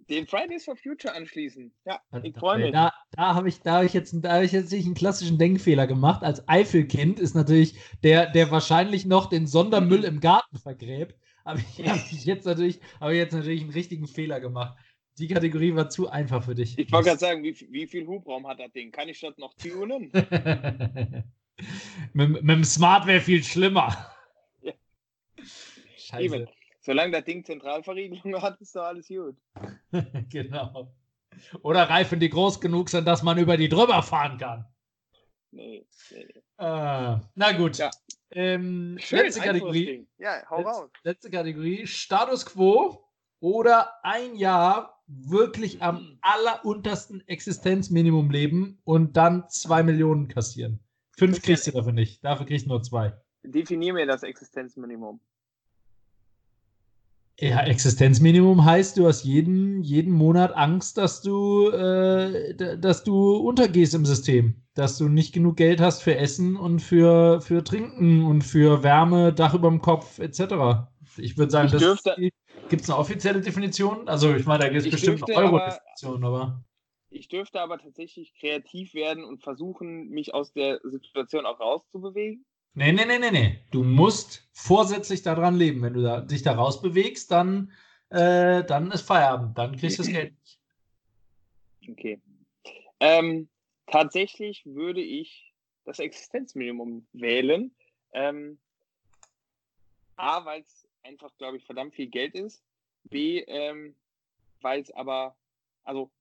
den 0.10 0.28
Fridays 0.28 0.66
for 0.66 0.78
Future 0.78 1.14
anschließen. 1.14 1.74
Ja, 1.86 2.00
ich 2.24 2.36
freue 2.36 2.60
mich. 2.60 2.72
Da, 2.72 2.92
da 3.12 3.34
habe 3.34 3.50
ich, 3.50 3.62
da 3.62 3.78
hab 3.78 3.84
ich, 3.84 3.94
jetzt, 3.94 4.16
da 4.22 4.36
hab 4.36 4.44
ich 4.44 4.52
jetzt 4.52 4.74
einen 4.74 4.94
klassischen 4.94 5.38
Denkfehler 5.38 5.88
gemacht. 5.88 6.24
Als 6.24 6.48
Eifelkind 6.48 7.20
ist 7.20 7.36
natürlich 7.36 7.78
der, 8.04 8.28
der 8.28 8.52
wahrscheinlich 8.52 9.06
noch 9.06 9.26
den 9.28 9.48
Sondermüll 9.48 10.04
im 10.04 10.20
Garten 10.20 10.58
vergräbt. 10.58 11.20
Aber 11.44 11.60
ich 11.60 11.88
habe 11.88 12.00
jetzt 12.12 12.46
natürlich, 12.46 12.80
habe 13.00 13.16
jetzt 13.16 13.34
natürlich 13.34 13.62
einen 13.62 13.72
richtigen 13.72 14.08
Fehler 14.08 14.40
gemacht. 14.40 14.78
Die 15.18 15.28
Kategorie 15.28 15.74
war 15.74 15.90
zu 15.90 16.10
einfach 16.10 16.44
für 16.44 16.54
dich. 16.54 16.78
Ich 16.78 16.92
wollte 16.92 17.08
gerade 17.08 17.20
sagen, 17.20 17.44
wie, 17.44 17.56
wie 17.72 17.88
viel 17.88 18.06
Hubraum 18.06 18.48
hat 18.48 18.60
das 18.60 18.72
Ding? 18.72 18.92
Kann 18.92 19.10
ich 19.10 19.20
das 19.20 19.36
noch 19.38 19.54
tunen? 19.56 20.12
mit, 22.14 22.30
mit 22.30 22.50
dem 22.50 22.64
Smart 22.64 23.08
wäre 23.08 23.22
viel 23.22 23.44
schlimmer. 23.44 23.96
Ja. 24.62 24.74
Scheiße. 25.98 26.24
Eben. 26.24 26.48
Solange 26.80 27.12
das 27.12 27.26
Ding 27.26 27.44
Zentralverriegelung 27.44 28.42
hat, 28.42 28.60
ist 28.62 28.76
doch 28.76 28.84
alles 28.84 29.08
gut. 29.08 29.36
genau. 30.30 30.94
Oder 31.62 31.84
Reifen, 31.84 32.20
die 32.20 32.30
groß 32.30 32.62
genug 32.62 32.90
sind, 32.90 33.06
dass 33.06 33.24
man 33.24 33.38
über 33.38 33.58
die 33.58 33.70
drüber 33.70 34.02
fahren 34.02 34.38
kann. 34.38 34.66
Nee, 35.52 35.86
nee, 36.12 36.26
nee. 36.26 36.42
Äh, 36.66 37.20
na 37.36 37.52
gut. 37.58 37.78
Ja. 37.78 37.92
Ähm, 38.32 38.98
Schön, 39.00 39.20
letzte 39.20 39.42
Kategorie. 39.42 40.08
Ja, 40.18 40.44
hau 40.50 40.62
raus. 40.62 40.90
letzte 41.04 41.30
Kategorie. 41.30 41.86
Status 41.86 42.46
Quo 42.46 43.06
oder 43.40 43.94
ein 44.04 44.36
Jahr 44.36 44.97
wirklich 45.08 45.82
am 45.82 46.18
alleruntersten 46.22 47.26
Existenzminimum 47.28 48.30
leben 48.30 48.80
und 48.84 49.16
dann 49.18 49.46
zwei 49.50 49.82
Millionen 49.84 50.28
kassieren. 50.28 50.80
Fünf 51.18 51.42
kriegst 51.42 51.66
du 51.68 51.72
dafür 51.72 51.94
nicht. 51.94 52.24
Dafür 52.24 52.46
kriegst 52.46 52.66
du 52.66 52.70
nur 52.70 52.84
zwei. 52.84 53.14
Definier 53.44 53.94
mir 53.94 54.06
das 54.06 54.24
Existenzminimum. 54.24 55.20
Ja, 57.40 57.60
Existenzminimum 57.62 58.66
heißt, 58.66 58.98
du 58.98 59.08
hast 59.08 59.24
jeden, 59.24 59.84
jeden 59.84 60.12
Monat 60.12 60.56
Angst, 60.56 60.98
dass 60.98 61.22
du, 61.22 61.70
äh, 61.70 62.78
dass 62.80 63.04
du 63.04 63.36
untergehst 63.36 63.94
im 63.94 64.06
System. 64.08 64.56
Dass 64.74 64.98
du 64.98 65.08
nicht 65.08 65.34
genug 65.34 65.56
Geld 65.58 65.80
hast 65.80 66.02
für 66.02 66.16
Essen 66.18 66.56
und 66.56 66.80
für, 66.80 67.40
für 67.42 67.64
Trinken 67.64 68.26
und 68.26 68.42
für 68.42 68.82
Wärme, 68.82 69.34
Dach 69.34 69.54
über 69.54 69.70
dem 69.70 69.82
Kopf, 69.82 70.18
etc. 70.18 70.88
Ich 71.18 71.38
würde 71.38 71.52
sagen, 71.52 71.68
Ich 71.68 71.74
das 71.74 71.82
dürfte- 71.82 72.16
gibt 72.70 72.84
es 72.84 72.90
eine 72.90 73.00
offizielle 73.00 73.42
Definition. 73.42 74.08
Also 74.08 74.34
ich 74.36 74.46
meine, 74.46 74.66
da 74.66 74.70
gibt 74.70 74.86
es 74.86 74.92
bestimmt 74.92 75.20
dürfte 75.20 75.38
eine 75.38 75.48
aber- 75.48 75.62
Euro-Definition, 75.64 76.24
aber. 76.24 76.64
Ich 77.10 77.30
dürfte 77.30 77.62
aber 77.62 77.78
tatsächlich 77.78 78.34
kreativ 78.36 78.94
werden 78.94 79.24
und 79.24 79.42
versuchen, 79.42 80.10
mich 80.10 80.34
aus 80.34 80.52
der 80.54 80.82
Situation 80.84 81.46
auch 81.46 81.60
rauszubewegen. 81.60 82.46
Nee, 82.74 82.92
nee, 82.92 83.06
nee, 83.06 83.18
nee, 83.18 83.32
nee. 83.32 83.60
Du 83.72 83.84
musst 83.84 84.48
vorsätzlich 84.52 85.24
daran 85.24 85.56
leben. 85.56 85.82
Wenn 85.82 85.94
du 85.94 86.02
da, 86.04 86.22
dich 86.22 86.44
da 86.44 86.54
rausbewegst, 86.54 87.32
dann, 87.32 87.72
äh, 88.10 88.64
dann 88.66 88.92
ist 88.92 89.02
Feierabend. 89.02 89.58
Dann 89.58 89.78
kriegst 89.78 89.98
du 89.98 90.04
das 90.04 90.12
Geld 90.12 90.38
nicht. 90.40 90.60
Okay. 91.90 92.22
Ähm, 93.00 93.48
tatsächlich 93.88 94.66
würde 94.66 95.02
ich 95.02 95.54
das 95.86 96.00
Existenzminimum 96.00 97.08
wählen. 97.14 97.74
Ähm, 98.12 98.60
A, 100.18 100.44
weil 100.46 100.62
es 100.62 100.87
einfach, 101.08 101.32
glaube 101.38 101.58
ich, 101.58 101.66
verdammt 101.66 101.96
viel 101.96 102.08
Geld 102.08 102.36
ist. 102.36 102.64
B, 103.04 103.40
ähm, 103.40 103.96
weil 104.62 104.82
es 104.82 104.92
aber, 104.92 105.36
also 105.84 106.12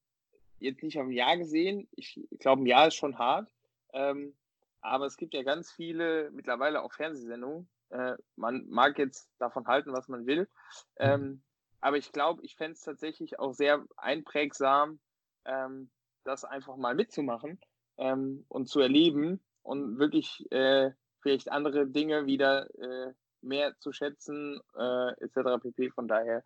jetzt 0.58 0.82
nicht 0.82 0.98
auf 0.98 1.06
ein 1.06 1.12
Jahr 1.12 1.36
gesehen, 1.36 1.88
ich 1.92 2.20
glaube, 2.38 2.62
ein 2.62 2.66
Jahr 2.66 2.88
ist 2.88 2.94
schon 2.94 3.18
hart. 3.18 3.50
Ähm, 3.92 4.34
aber 4.80 5.06
es 5.06 5.16
gibt 5.16 5.34
ja 5.34 5.42
ganz 5.42 5.72
viele, 5.72 6.30
mittlerweile 6.30 6.82
auch 6.82 6.92
Fernsehsendungen. 6.92 7.68
Äh, 7.90 8.14
man 8.36 8.66
mag 8.68 8.98
jetzt 8.98 9.28
davon 9.38 9.66
halten, 9.66 9.92
was 9.92 10.08
man 10.08 10.26
will. 10.26 10.48
Ähm, 10.96 11.42
aber 11.80 11.96
ich 11.96 12.12
glaube, 12.12 12.44
ich 12.44 12.56
fände 12.56 12.72
es 12.72 12.82
tatsächlich 12.82 13.38
auch 13.38 13.52
sehr 13.52 13.84
einprägsam, 13.96 15.00
ähm, 15.44 15.90
das 16.24 16.44
einfach 16.44 16.76
mal 16.76 16.94
mitzumachen 16.94 17.60
ähm, 17.98 18.44
und 18.48 18.68
zu 18.68 18.80
erleben 18.80 19.40
und 19.62 19.98
wirklich 19.98 20.50
äh, 20.52 20.90
vielleicht 21.20 21.50
andere 21.50 21.86
Dinge 21.86 22.26
wieder 22.26 22.68
äh, 22.78 23.12
mehr 23.46 23.74
zu 23.78 23.92
schätzen, 23.92 24.60
äh, 24.76 25.24
etc. 25.24 25.62
pp. 25.62 25.90
Von 25.90 26.08
daher 26.08 26.42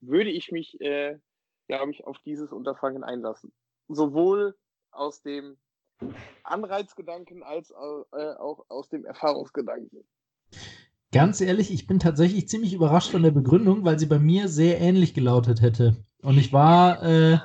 würde 0.00 0.30
ich 0.30 0.52
mich, 0.52 0.80
äh, 0.80 1.18
glaube 1.68 1.92
ich, 1.92 2.04
auf 2.04 2.18
dieses 2.24 2.52
Unterfangen 2.52 3.04
einlassen. 3.04 3.52
Sowohl 3.88 4.56
aus 4.90 5.22
dem 5.22 5.56
Anreizgedanken 6.42 7.42
als 7.42 7.70
äh, 7.70 7.74
auch 7.74 8.64
aus 8.68 8.88
dem 8.88 9.04
Erfahrungsgedanken. 9.04 10.04
Ganz 11.12 11.40
ehrlich, 11.40 11.72
ich 11.72 11.86
bin 11.86 11.98
tatsächlich 11.98 12.48
ziemlich 12.48 12.72
überrascht 12.72 13.10
von 13.10 13.22
der 13.22 13.32
Begründung, 13.32 13.84
weil 13.84 13.98
sie 13.98 14.06
bei 14.06 14.18
mir 14.18 14.48
sehr 14.48 14.80
ähnlich 14.80 15.12
gelautet 15.12 15.60
hätte. 15.60 15.96
Und 16.22 16.38
ich 16.38 16.52
war, 16.52 17.02
äh, 17.02 17.38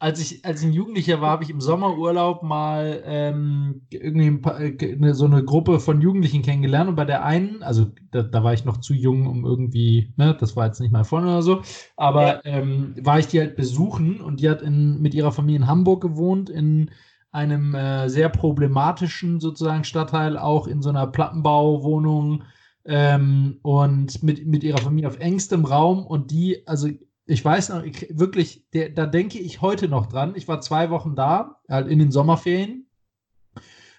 als 0.00 0.20
ich 0.20 0.44
als 0.44 0.60
ich 0.60 0.68
ein 0.68 0.72
Jugendlicher 0.72 1.20
war, 1.20 1.30
habe 1.30 1.42
ich 1.42 1.50
im 1.50 1.60
Sommerurlaub 1.60 2.42
mal 2.44 3.02
ähm, 3.04 3.82
irgendwie 3.90 4.28
ein 4.28 4.42
paar, 4.42 4.60
äh, 4.60 4.76
eine, 4.92 5.14
so 5.14 5.24
eine 5.24 5.44
Gruppe 5.44 5.80
von 5.80 6.00
Jugendlichen 6.00 6.42
kennengelernt 6.42 6.88
und 6.88 6.94
bei 6.94 7.04
der 7.04 7.24
einen, 7.24 7.62
also 7.64 7.86
da, 8.12 8.22
da 8.22 8.44
war 8.44 8.52
ich 8.52 8.64
noch 8.64 8.76
zu 8.76 8.94
jung, 8.94 9.26
um 9.26 9.44
irgendwie, 9.44 10.12
ne, 10.16 10.36
das 10.38 10.54
war 10.54 10.66
jetzt 10.66 10.80
nicht 10.80 10.92
mein 10.92 11.04
Freund 11.04 11.26
oder 11.26 11.42
so, 11.42 11.62
aber 11.96 12.44
ähm, 12.46 12.94
war 13.00 13.18
ich 13.18 13.26
die 13.26 13.40
halt 13.40 13.56
besuchen 13.56 14.20
und 14.20 14.40
die 14.40 14.48
hat 14.48 14.62
in, 14.62 15.00
mit 15.00 15.14
ihrer 15.14 15.32
Familie 15.32 15.62
in 15.62 15.66
Hamburg 15.66 16.00
gewohnt, 16.00 16.48
in 16.48 16.90
einem 17.32 17.74
äh, 17.74 18.08
sehr 18.08 18.28
problematischen 18.28 19.40
sozusagen 19.40 19.84
Stadtteil, 19.84 20.38
auch 20.38 20.68
in 20.68 20.80
so 20.80 20.90
einer 20.90 21.08
Plattenbauwohnung 21.08 22.44
ähm, 22.84 23.58
und 23.62 24.22
mit, 24.22 24.46
mit 24.46 24.62
ihrer 24.62 24.78
Familie 24.78 25.08
auf 25.08 25.18
engstem 25.18 25.64
Raum 25.64 26.06
und 26.06 26.30
die, 26.30 26.66
also 26.66 26.88
ich 27.28 27.44
weiß 27.44 27.68
noch, 27.68 27.82
ich, 27.82 28.08
wirklich, 28.10 28.64
der, 28.72 28.88
da 28.88 29.06
denke 29.06 29.38
ich 29.38 29.60
heute 29.60 29.86
noch 29.88 30.06
dran. 30.06 30.32
Ich 30.34 30.48
war 30.48 30.62
zwei 30.62 30.88
Wochen 30.88 31.14
da, 31.14 31.60
halt 31.68 31.86
in 31.88 31.98
den 31.98 32.10
Sommerferien. 32.10 32.86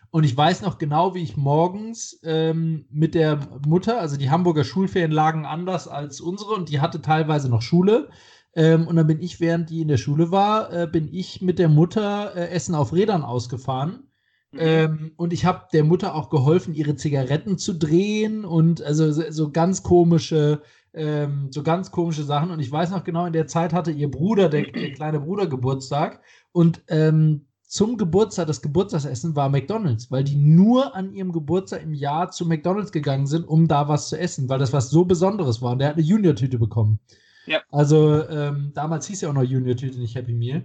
Und 0.09 0.23
ich 0.23 0.35
weiß 0.35 0.63
noch 0.63 0.79
genau, 0.79 1.13
wie 1.13 1.21
ich 1.21 1.37
morgens 1.37 2.19
ähm, 2.23 2.87
mit 2.89 3.13
der 3.13 3.39
Mutter, 3.67 4.01
also 4.01 4.17
die 4.17 4.31
Hamburger 4.31 4.63
Schulferien 4.63 5.11
lagen 5.11 5.45
anders 5.45 5.87
als 5.87 6.19
unsere 6.19 6.55
und 6.55 6.69
die 6.69 6.81
hatte 6.81 7.03
teilweise 7.03 7.49
noch 7.49 7.61
Schule. 7.61 8.09
Ähm, 8.55 8.87
und 8.87 8.95
dann 8.95 9.05
bin 9.05 9.21
ich, 9.21 9.39
während 9.39 9.69
die 9.69 9.81
in 9.81 9.89
der 9.89 9.97
Schule 9.97 10.31
war, 10.31 10.73
äh, 10.73 10.87
bin 10.87 11.07
ich 11.13 11.39
mit 11.43 11.59
der 11.59 11.69
Mutter 11.69 12.35
äh, 12.35 12.49
Essen 12.49 12.73
auf 12.73 12.93
Rädern 12.93 13.23
ausgefahren. 13.23 14.09
Ähm, 14.57 15.11
und 15.15 15.31
ich 15.31 15.45
habe 15.45 15.67
der 15.71 15.83
Mutter 15.83 16.15
auch 16.15 16.31
geholfen, 16.31 16.73
ihre 16.73 16.95
Zigaretten 16.95 17.59
zu 17.59 17.73
drehen 17.73 18.45
und 18.45 18.81
also 18.81 19.11
so, 19.11 19.21
so 19.29 19.51
ganz 19.51 19.83
komische 19.83 20.63
ähm, 20.93 21.47
so 21.51 21.63
ganz 21.63 21.91
komische 21.91 22.23
Sachen. 22.23 22.51
Und 22.51 22.59
ich 22.59 22.71
weiß 22.71 22.91
noch 22.91 23.03
genau, 23.03 23.25
in 23.25 23.33
der 23.33 23.47
Zeit 23.47 23.73
hatte 23.73 23.91
ihr 23.91 24.09
Bruder, 24.09 24.49
der, 24.49 24.63
der 24.63 24.93
kleine 24.93 25.19
Bruder, 25.19 25.47
Geburtstag. 25.47 26.21
Und 26.51 26.81
ähm, 26.87 27.45
zum 27.63 27.97
Geburtstag, 27.97 28.47
das 28.47 28.63
Geburtstagsessen 28.63 29.35
war 29.35 29.47
McDonalds, 29.47 30.09
weil 30.09 30.23
die 30.23 30.35
nur 30.35 30.95
an 30.95 31.13
ihrem 31.13 31.31
Geburtstag 31.31 31.83
im 31.83 31.93
Jahr 31.93 32.31
zu 32.31 32.47
McDonalds 32.47 32.91
gegangen 32.91 33.27
sind, 33.27 33.47
um 33.47 33.67
da 33.67 33.87
was 33.87 34.09
zu 34.09 34.19
essen, 34.19 34.49
weil 34.49 34.57
das 34.57 34.73
was 34.73 34.89
so 34.89 35.05
Besonderes 35.05 35.61
war. 35.61 35.73
Und 35.73 35.79
der 35.79 35.89
hat 35.89 35.95
eine 35.95 36.05
Junior-Tüte 36.05 36.57
bekommen. 36.57 36.99
Ja. 37.45 37.61
Also 37.71 38.27
ähm, 38.27 38.71
damals 38.73 39.05
hieß 39.07 39.21
ja 39.21 39.29
auch 39.29 39.33
noch 39.33 39.43
Junior-Tüte, 39.43 39.99
nicht 39.99 40.15
Happy 40.15 40.33
Meal. 40.33 40.63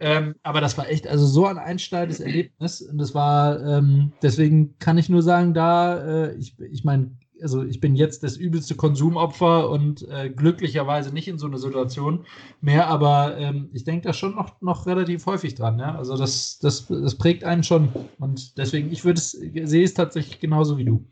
Ähm, 0.00 0.34
aber 0.42 0.60
das 0.60 0.76
war 0.76 0.88
echt, 0.88 1.06
also 1.08 1.26
so 1.26 1.46
ein 1.46 1.58
einschneidendes 1.58 2.20
Erlebnis. 2.20 2.82
Und 2.82 2.98
das 2.98 3.14
war, 3.14 3.60
ähm, 3.64 4.12
deswegen 4.22 4.78
kann 4.78 4.98
ich 4.98 5.08
nur 5.08 5.22
sagen, 5.22 5.54
da, 5.54 6.26
äh, 6.26 6.34
ich, 6.36 6.56
ich 6.58 6.84
meine, 6.84 7.10
also 7.42 7.62
ich 7.62 7.80
bin 7.80 7.96
jetzt 7.96 8.22
das 8.22 8.36
übelste 8.36 8.74
Konsumopfer 8.74 9.68
und 9.68 10.08
äh, 10.08 10.30
glücklicherweise 10.30 11.12
nicht 11.12 11.28
in 11.28 11.38
so 11.38 11.46
einer 11.46 11.58
Situation 11.58 12.26
mehr, 12.60 12.86
aber 12.88 13.36
ähm, 13.36 13.70
ich 13.72 13.84
denke 13.84 14.06
da 14.06 14.12
schon 14.12 14.34
noch, 14.34 14.60
noch 14.60 14.86
relativ 14.86 15.26
häufig 15.26 15.54
dran. 15.54 15.78
Ja? 15.78 15.96
Also 15.96 16.16
das, 16.16 16.58
das, 16.58 16.86
das 16.86 17.16
prägt 17.16 17.44
einen 17.44 17.64
schon. 17.64 17.88
Und 18.18 18.56
deswegen, 18.58 18.92
ich 18.92 19.04
würde 19.04 19.18
es, 19.18 19.32
sehe 19.32 19.84
es 19.84 19.94
tatsächlich 19.94 20.40
genauso 20.40 20.78
wie 20.78 20.84
du. 20.84 21.04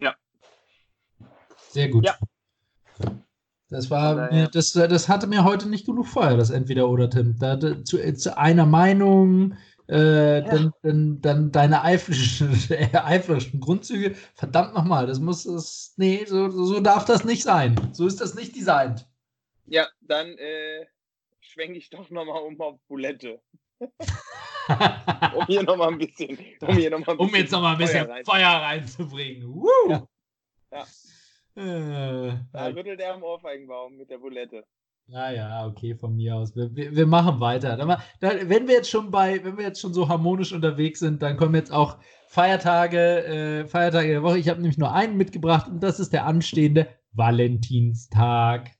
Ja. 0.00 0.14
Sehr 1.70 1.88
gut. 1.88 2.04
Ja. 2.04 2.16
Das 3.72 3.90
war 3.90 4.30
mir, 4.30 4.48
das, 4.48 4.72
das 4.72 5.08
hatte 5.08 5.26
mir 5.26 5.44
heute 5.44 5.66
nicht 5.66 5.86
genug 5.86 6.06
Feuer, 6.06 6.36
das 6.36 6.50
entweder 6.50 6.90
oder 6.90 7.08
Tim. 7.08 7.38
Da, 7.38 7.58
zu, 7.82 8.14
zu 8.14 8.36
einer 8.36 8.66
Meinung, 8.66 9.54
äh, 9.92 10.38
ja. 10.38 10.40
dann, 10.40 10.72
dann, 10.82 11.20
dann 11.20 11.52
deine 11.52 11.82
eifrischen, 11.82 12.50
eifrischen 12.94 13.60
Grundzüge. 13.60 14.14
Verdammt 14.34 14.74
nochmal, 14.74 15.06
das 15.06 15.20
muss 15.20 15.44
es. 15.44 15.92
Nee, 15.98 16.24
so, 16.24 16.48
so 16.48 16.80
darf 16.80 17.04
das 17.04 17.24
nicht 17.24 17.42
sein. 17.42 17.76
So 17.92 18.06
ist 18.06 18.20
das 18.20 18.34
nicht 18.34 18.56
designt. 18.56 19.06
Ja, 19.66 19.86
dann 20.00 20.28
äh, 20.38 20.86
schwenke 21.40 21.76
ich 21.78 21.90
doch 21.90 22.08
nochmal 22.08 22.42
um 22.42 22.58
auf 22.60 22.80
Bulette. 22.88 23.40
um 23.80 25.46
hier 25.46 25.62
nochmal 25.62 25.88
ein 25.88 25.98
bisschen. 25.98 26.38
Um, 26.60 26.76
hier 26.76 26.90
noch 26.90 27.04
mal 27.06 27.12
ein 27.12 27.18
bisschen 27.18 27.28
um 27.28 27.34
jetzt 27.34 27.52
nochmal 27.52 27.72
ein 27.72 27.78
bisschen 27.78 28.06
Feuer, 28.06 28.14
rein. 28.14 28.24
Feuer 28.24 28.48
reinzubringen. 28.48 29.54
Woo! 29.54 29.90
Ja. 29.90 30.06
ja. 30.70 30.86
Äh, 31.54 32.38
da 32.50 32.66
rüttelt 32.68 33.00
er 33.00 33.14
am 33.14 33.22
Ohrfeigenbaum 33.22 33.96
mit 33.98 34.08
der 34.08 34.18
Bulette. 34.18 34.64
Ja, 35.06 35.30
ja, 35.30 35.66
okay, 35.66 35.94
von 35.94 36.16
mir 36.16 36.36
aus. 36.36 36.56
Wir, 36.56 36.74
wir, 36.74 36.94
wir 36.94 37.06
machen 37.06 37.40
weiter. 37.40 37.76
Da, 37.76 38.00
da, 38.20 38.30
wenn 38.48 38.66
wir 38.66 38.76
jetzt 38.76 38.90
schon 38.90 39.10
bei, 39.10 39.44
wenn 39.44 39.58
wir 39.58 39.64
jetzt 39.64 39.80
schon 39.80 39.92
so 39.92 40.08
harmonisch 40.08 40.52
unterwegs 40.52 41.00
sind, 41.00 41.20
dann 41.22 41.36
kommen 41.36 41.54
jetzt 41.54 41.72
auch 41.72 41.98
Feiertage, 42.28 43.24
äh, 43.24 43.66
Feiertage 43.66 44.08
der 44.08 44.22
Woche. 44.22 44.38
Ich 44.38 44.48
habe 44.48 44.60
nämlich 44.60 44.78
nur 44.78 44.92
einen 44.92 45.16
mitgebracht 45.16 45.68
und 45.68 45.82
das 45.82 46.00
ist 46.00 46.12
der 46.12 46.24
anstehende 46.24 46.88
Valentinstag. 47.12 48.70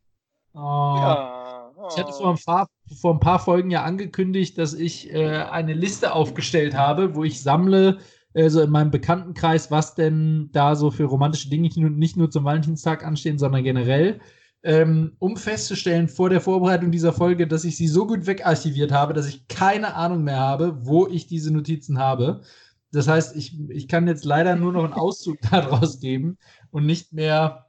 Oh. 0.55 0.59
Ja. 0.59 1.71
Oh. 1.77 1.89
Ich 1.91 1.99
hatte 1.99 2.13
vor 2.13 2.31
ein, 2.31 2.39
paar, 2.45 2.69
vor 3.01 3.15
ein 3.15 3.21
paar 3.21 3.39
Folgen 3.39 3.71
ja 3.71 3.83
angekündigt, 3.83 4.57
dass 4.57 4.73
ich 4.73 5.13
äh, 5.13 5.37
eine 5.37 5.75
Liste 5.75 6.15
aufgestellt 6.15 6.75
habe, 6.75 7.15
wo 7.15 7.25
ich 7.25 7.43
sammle, 7.43 7.99
äh, 8.35 8.49
so 8.49 8.63
in 8.63 8.71
meinem 8.71 8.91
Bekanntenkreis, 8.91 9.71
was 9.71 9.95
denn 9.95 10.49
da 10.53 10.77
so 10.77 10.91
für 10.91 11.05
romantische 11.05 11.51
Dinge 11.51 11.69
nicht 11.91 12.17
nur 12.17 12.31
zum 12.31 12.45
Valentinstag 12.45 13.05
anstehen, 13.05 13.39
sondern 13.39 13.65
generell 13.65 14.21
ähm, 14.63 15.17
um 15.19 15.37
festzustellen 15.37 16.09
vor 16.09 16.31
der 16.31 16.41
Vorbereitung 16.41 16.91
dieser 16.91 17.13
Folge, 17.13 17.47
dass 17.47 17.65
ich 17.65 17.77
sie 17.77 17.89
so 17.89 18.07
gut 18.07 18.27
wegarchiviert 18.27 18.93
habe, 18.93 19.13
dass 19.13 19.27
ich 19.27 19.49
keine 19.49 19.95
Ahnung 19.95 20.23
mehr 20.23 20.39
habe, 20.39 20.79
wo 20.87 21.09
ich 21.09 21.27
diese 21.27 21.53
Notizen 21.53 21.99
habe. 21.99 22.43
Das 22.93 23.09
heißt, 23.09 23.35
ich, 23.37 23.59
ich 23.71 23.89
kann 23.89 24.07
jetzt 24.07 24.25
leider 24.25 24.55
nur 24.55 24.73
noch 24.73 24.85
einen 24.85 24.93
Auszug 24.93 25.39
daraus 25.51 25.99
geben 25.99 26.39
und 26.71 26.87
nicht 26.87 27.13
mehr, 27.13 27.67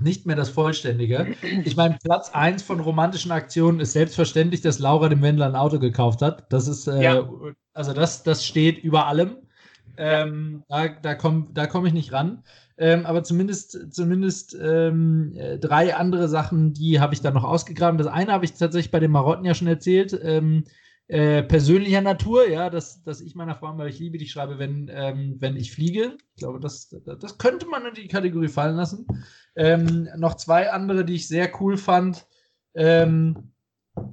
nicht 0.00 0.24
mehr 0.26 0.36
das 0.36 0.50
Vollständige. 0.50 1.34
Ich 1.64 1.76
meine, 1.76 1.98
Platz 2.02 2.30
1 2.30 2.62
von 2.62 2.80
romantischen 2.80 3.32
Aktionen 3.32 3.80
ist 3.80 3.92
selbstverständlich, 3.92 4.60
dass 4.60 4.78
Laura 4.78 5.08
dem 5.08 5.22
Wendler 5.22 5.46
ein 5.46 5.56
Auto 5.56 5.78
gekauft 5.78 6.22
hat. 6.22 6.52
Das 6.52 6.68
ist, 6.68 6.86
äh, 6.86 7.02
ja. 7.02 7.28
also 7.74 7.92
das, 7.92 8.22
das 8.22 8.46
steht 8.46 8.78
über 8.78 9.06
allem. 9.06 9.36
Ähm, 9.96 10.62
da 10.68 10.88
da 10.88 11.14
komme 11.14 11.48
da 11.52 11.66
komm 11.66 11.84
ich 11.84 11.92
nicht 11.92 12.12
ran. 12.12 12.42
Ähm, 12.80 13.04
aber 13.04 13.22
zumindest, 13.22 13.92
zumindest 13.92 14.56
ähm, 14.58 15.34
äh, 15.36 15.58
drei 15.58 15.94
andere 15.94 16.30
Sachen, 16.30 16.72
die 16.72 16.98
habe 16.98 17.12
ich 17.12 17.20
dann 17.20 17.34
noch 17.34 17.44
ausgegraben. 17.44 17.98
Das 17.98 18.06
eine 18.06 18.32
habe 18.32 18.46
ich 18.46 18.54
tatsächlich 18.54 18.90
bei 18.90 19.00
den 19.00 19.10
Marotten 19.10 19.44
ja 19.44 19.52
schon 19.52 19.68
erzählt. 19.68 20.18
Ähm, 20.22 20.64
äh, 21.06 21.42
persönlicher 21.42 22.00
Natur, 22.00 22.48
ja, 22.48 22.70
dass, 22.70 23.02
dass 23.02 23.20
ich 23.20 23.34
meiner 23.34 23.54
Frau, 23.54 23.76
weil 23.76 23.90
ich 23.90 23.98
liebe 23.98 24.16
dich, 24.16 24.32
schreibe, 24.32 24.58
wenn, 24.58 24.90
ähm, 24.94 25.36
wenn 25.40 25.56
ich 25.56 25.72
fliege. 25.72 26.16
Ich 26.34 26.40
glaube, 26.40 26.58
das, 26.58 26.88
das 27.04 27.36
könnte 27.36 27.66
man 27.66 27.84
in 27.84 27.92
die 27.92 28.08
Kategorie 28.08 28.48
fallen 28.48 28.76
lassen. 28.76 29.06
Ähm, 29.56 30.08
noch 30.16 30.36
zwei 30.36 30.72
andere, 30.72 31.04
die 31.04 31.16
ich 31.16 31.28
sehr 31.28 31.50
cool 31.60 31.76
fand, 31.76 32.26
ähm, 32.74 33.52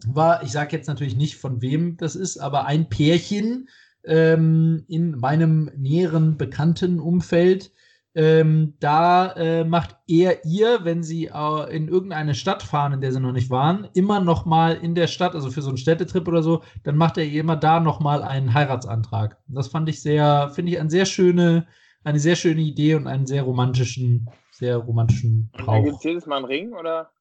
war, 0.07 0.43
ich 0.43 0.51
sage 0.51 0.75
jetzt 0.75 0.87
natürlich 0.87 1.15
nicht, 1.15 1.37
von 1.37 1.61
wem 1.61 1.95
das 1.95 2.17
ist, 2.17 2.37
aber 2.37 2.65
ein 2.65 2.89
Pärchen 2.89 3.69
in 4.03 5.15
meinem 5.17 5.69
näheren 5.75 6.37
bekannten 6.37 7.01
Umfeld, 7.01 7.73
ähm, 8.17 8.73
da 8.79 9.31
äh, 9.33 9.63
macht 9.63 9.95
er 10.07 10.43
ihr, 10.43 10.79
wenn 10.81 11.03
sie 11.03 11.27
äh, 11.27 11.75
in 11.75 11.87
irgendeine 11.87 12.33
Stadt 12.33 12.63
fahren, 12.63 12.93
in 12.93 13.01
der 13.01 13.11
sie 13.11 13.19
noch 13.19 13.31
nicht 13.31 13.51
waren, 13.51 13.87
immer 13.93 14.19
noch 14.19 14.43
mal 14.47 14.73
in 14.73 14.95
der 14.95 15.05
Stadt, 15.05 15.35
also 15.35 15.51
für 15.51 15.61
so 15.61 15.69
einen 15.69 15.77
Städtetrip 15.77 16.27
oder 16.27 16.41
so, 16.41 16.63
dann 16.83 16.97
macht 16.97 17.19
er 17.19 17.25
ihr 17.25 17.41
immer 17.41 17.55
da 17.55 17.79
noch 17.79 17.99
mal 17.99 18.23
einen 18.23 18.55
Heiratsantrag. 18.55 19.37
das 19.47 19.67
fand 19.67 19.87
ich 19.87 20.01
sehr, 20.01 20.49
finde 20.49 20.71
ich 20.71 20.79
eine 20.79 20.89
sehr 20.89 21.05
schöne, 21.05 21.67
eine 22.03 22.17
sehr 22.17 22.35
schöne 22.35 22.61
Idee 22.61 22.95
und 22.95 23.05
einen 23.05 23.27
sehr 23.27 23.43
romantischen, 23.43 24.27
sehr 24.49 24.77
romantischen 24.77 25.51
Brauch. 25.53 25.67
Und 25.67 25.73
dann 25.75 25.83
gibt 25.83 25.97
es 25.97 26.03
jedes 26.03 26.25
Mal 26.25 26.37
einen 26.37 26.45
Ring 26.45 26.73
oder? 26.73 27.11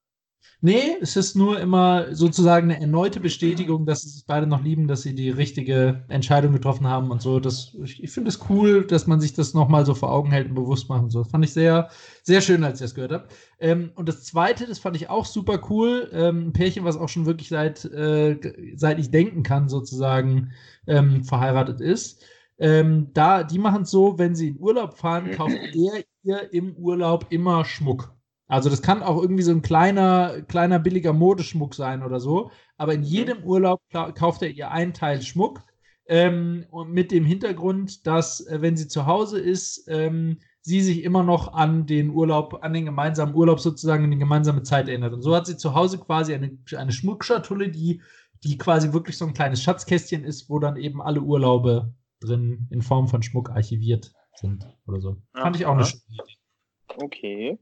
Nee, 0.59 0.97
es 1.01 1.15
ist 1.15 1.35
nur 1.35 1.59
immer 1.59 2.15
sozusagen 2.15 2.71
eine 2.71 2.81
erneute 2.81 3.19
Bestätigung, 3.19 3.85
dass 3.85 4.01
sie 4.01 4.09
sich 4.09 4.25
beide 4.25 4.47
noch 4.47 4.63
lieben, 4.63 4.87
dass 4.87 5.03
sie 5.03 5.13
die 5.13 5.29
richtige 5.29 6.03
Entscheidung 6.09 6.51
getroffen 6.51 6.87
haben 6.87 7.11
und 7.11 7.21
so. 7.21 7.39
Das, 7.39 7.75
ich, 7.83 8.03
ich 8.03 8.09
finde 8.11 8.29
es 8.29 8.49
cool, 8.49 8.85
dass 8.87 9.05
man 9.05 9.21
sich 9.21 9.33
das 9.33 9.53
nochmal 9.53 9.85
so 9.85 9.93
vor 9.93 10.11
Augen 10.11 10.31
hält 10.31 10.49
und 10.49 10.55
bewusst 10.55 10.87
so. 11.09 11.19
Das 11.19 11.29
fand 11.29 11.45
ich 11.45 11.53
sehr, 11.53 11.89
sehr 12.23 12.41
schön, 12.41 12.63
als 12.63 12.81
ich 12.81 12.85
das 12.85 12.95
gehört 12.95 13.11
habe. 13.11 13.27
Ähm, 13.59 13.91
und 13.93 14.09
das 14.09 14.23
zweite, 14.23 14.65
das 14.65 14.79
fand 14.79 14.95
ich 14.95 15.09
auch 15.11 15.25
super 15.25 15.61
cool. 15.69 16.09
Ähm, 16.11 16.47
ein 16.47 16.53
Pärchen, 16.53 16.85
was 16.85 16.97
auch 16.97 17.09
schon 17.09 17.27
wirklich 17.27 17.49
seit, 17.49 17.85
äh, 17.85 18.39
seit 18.75 18.97
ich 18.97 19.11
denken 19.11 19.43
kann, 19.43 19.69
sozusagen 19.69 20.53
ähm, 20.87 21.23
verheiratet 21.23 21.81
ist. 21.81 22.23
Ähm, 22.57 23.11
da, 23.13 23.43
die 23.43 23.59
machen 23.59 23.83
es 23.83 23.91
so, 23.91 24.17
wenn 24.17 24.33
sie 24.33 24.47
in 24.49 24.59
Urlaub 24.59 24.97
fahren, 24.97 25.29
kauft 25.29 25.55
er 25.55 26.03
ihr 26.23 26.51
im 26.51 26.75
Urlaub 26.77 27.27
immer 27.29 27.63
Schmuck. 27.63 28.16
Also 28.47 28.69
das 28.69 28.81
kann 28.81 29.03
auch 29.03 29.21
irgendwie 29.21 29.43
so 29.43 29.51
ein 29.51 29.61
kleiner, 29.61 30.41
kleiner 30.43 30.79
billiger 30.79 31.13
Modeschmuck 31.13 31.75
sein 31.75 32.03
oder 32.03 32.19
so. 32.19 32.51
Aber 32.77 32.93
in 32.93 33.01
mhm. 33.01 33.07
jedem 33.07 33.43
Urlaub 33.43 33.81
kauft 33.91 34.41
er 34.41 34.49
ihr 34.49 34.71
einen 34.71 34.93
Teil 34.93 35.21
Schmuck. 35.21 35.61
Ähm, 36.09 36.65
und 36.71 36.91
mit 36.91 37.11
dem 37.11 37.25
Hintergrund, 37.25 38.07
dass, 38.07 38.39
äh, 38.47 38.61
wenn 38.61 38.77
sie 38.77 38.87
zu 38.87 39.05
Hause 39.05 39.39
ist, 39.39 39.85
ähm, 39.89 40.37
sie 40.61 40.81
sich 40.81 41.03
immer 41.03 41.23
noch 41.23 41.53
an 41.53 41.85
den 41.85 42.11
Urlaub, 42.11 42.59
an 42.61 42.73
den 42.73 42.85
gemeinsamen 42.85 43.35
Urlaub 43.35 43.59
sozusagen, 43.59 44.05
an 44.05 44.11
die 44.11 44.17
gemeinsame 44.17 44.63
Zeit 44.63 44.87
erinnert. 44.87 45.13
Und 45.13 45.21
so 45.21 45.35
hat 45.35 45.47
sie 45.47 45.57
zu 45.57 45.75
Hause 45.75 45.97
quasi 45.97 46.33
eine, 46.33 46.57
eine 46.77 46.93
Schmuckschatulle, 46.93 47.69
die, 47.69 48.01
die 48.43 48.57
quasi 48.57 48.93
wirklich 48.93 49.17
so 49.17 49.25
ein 49.25 49.33
kleines 49.33 49.61
Schatzkästchen 49.61 50.23
ist, 50.23 50.49
wo 50.49 50.59
dann 50.59 50.77
eben 50.77 51.01
alle 51.01 51.21
Urlaube 51.21 51.93
drin 52.21 52.67
in 52.69 52.81
Form 52.81 53.07
von 53.07 53.21
Schmuck 53.21 53.49
archiviert 53.49 54.13
sind 54.35 54.65
oder 54.87 55.01
so. 55.01 55.17
Aha. 55.33 55.43
Fand 55.43 55.55
ich 55.57 55.65
auch 55.65 55.73
eine 55.73 55.85
schöne 55.85 56.03
Idee. 56.09 56.37
Okay. 57.03 57.59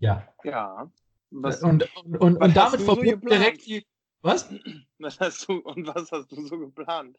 Ja. 0.00 0.26
Ja. 0.44 0.90
Was, 1.30 1.62
und, 1.62 1.88
und, 2.04 2.16
und, 2.18 2.36
und 2.38 2.56
damit 2.56 2.80
verbunden 2.80 3.20
so 3.22 3.28
direkt 3.28 3.66
die. 3.66 3.86
Was? 4.22 4.52
Was 4.98 5.20
hast 5.20 5.48
du 5.48 5.58
und 5.58 5.86
was 5.86 6.12
hast 6.12 6.30
du 6.30 6.46
so 6.46 6.58
geplant? 6.58 7.16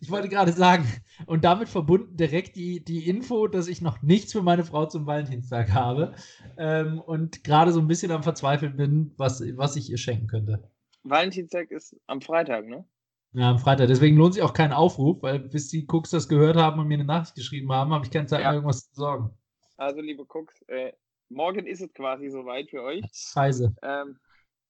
Ich 0.00 0.10
wollte 0.10 0.28
gerade 0.28 0.52
sagen, 0.52 0.86
und 1.26 1.42
damit 1.42 1.68
verbunden 1.68 2.16
direkt 2.16 2.54
die, 2.54 2.84
die 2.84 3.08
Info, 3.08 3.48
dass 3.48 3.66
ich 3.66 3.82
noch 3.82 4.02
nichts 4.02 4.32
für 4.32 4.40
meine 4.40 4.64
Frau 4.64 4.86
zum 4.86 5.04
Valentinstag 5.04 5.72
habe 5.72 6.14
ähm, 6.56 7.00
und 7.00 7.42
gerade 7.42 7.72
so 7.72 7.80
ein 7.80 7.88
bisschen 7.88 8.12
am 8.12 8.22
Verzweifeln 8.22 8.76
bin, 8.76 9.12
was, 9.16 9.42
was 9.56 9.74
ich 9.74 9.90
ihr 9.90 9.98
schenken 9.98 10.28
könnte. 10.28 10.70
Valentinstag 11.02 11.72
ist 11.72 11.96
am 12.06 12.20
Freitag, 12.20 12.66
ne? 12.66 12.86
Ja, 13.32 13.50
am 13.50 13.58
Freitag. 13.58 13.88
Deswegen 13.88 14.16
lohnt 14.16 14.34
sich 14.34 14.42
auch 14.42 14.52
kein 14.52 14.72
Aufruf, 14.72 15.22
weil 15.22 15.40
bis 15.40 15.68
die 15.68 15.86
Cooks 15.88 16.10
das 16.10 16.28
gehört 16.28 16.56
haben 16.56 16.78
und 16.80 16.86
mir 16.86 16.94
eine 16.94 17.04
Nachricht 17.04 17.34
geschrieben 17.34 17.72
haben, 17.72 17.92
habe 17.92 18.04
ich 18.04 18.10
keine 18.10 18.26
Zeit 18.26 18.40
ja. 18.40 18.48
mehr, 18.48 18.54
irgendwas 18.54 18.90
zu 18.90 18.94
sorgen. 18.94 19.30
Also, 19.76 20.00
liebe 20.00 20.24
Cooks, 20.28 20.62
äh, 20.68 20.92
morgen 21.32 21.66
ist 21.66 21.80
es 21.80 21.92
quasi 21.92 22.28
soweit 22.30 22.70
für 22.70 22.82
euch. 22.82 23.04
Scheiße. 23.12 23.74
Ähm, 23.82 24.18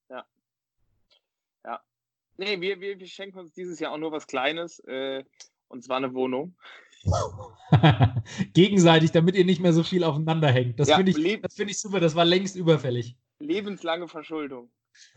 ja. 0.09 0.25
Ja. 1.65 1.81
Nee, 2.37 2.61
wir, 2.61 2.81
wir, 2.81 2.99
wir, 2.99 3.07
schenken 3.07 3.39
uns 3.39 3.53
dieses 3.53 3.79
Jahr 3.79 3.93
auch 3.93 3.99
nur 3.99 4.13
was 4.13 4.27
Kleines, 4.27 4.81
äh, 4.81 5.25
und 5.69 5.85
zwar 5.85 5.99
eine 5.99 6.15
Wohnung. 6.15 6.57
Gegenseitig, 8.55 9.11
damit 9.11 9.35
ihr 9.35 9.45
nicht 9.45 9.61
mehr 9.61 9.73
so 9.73 9.83
viel 9.83 10.05
aufeinander 10.05 10.51
hängt. 10.51 10.79
Das 10.79 10.89
ja, 10.89 10.97
finde 10.97 11.13
ich, 11.13 11.41
find 11.53 11.71
ich 11.71 11.79
super, 11.79 12.01
das 12.01 12.15
war 12.15 12.25
längst 12.25 12.57
überfällig. 12.57 13.17
Lebenslange 13.39 14.09
Verschuldung. 14.09 14.71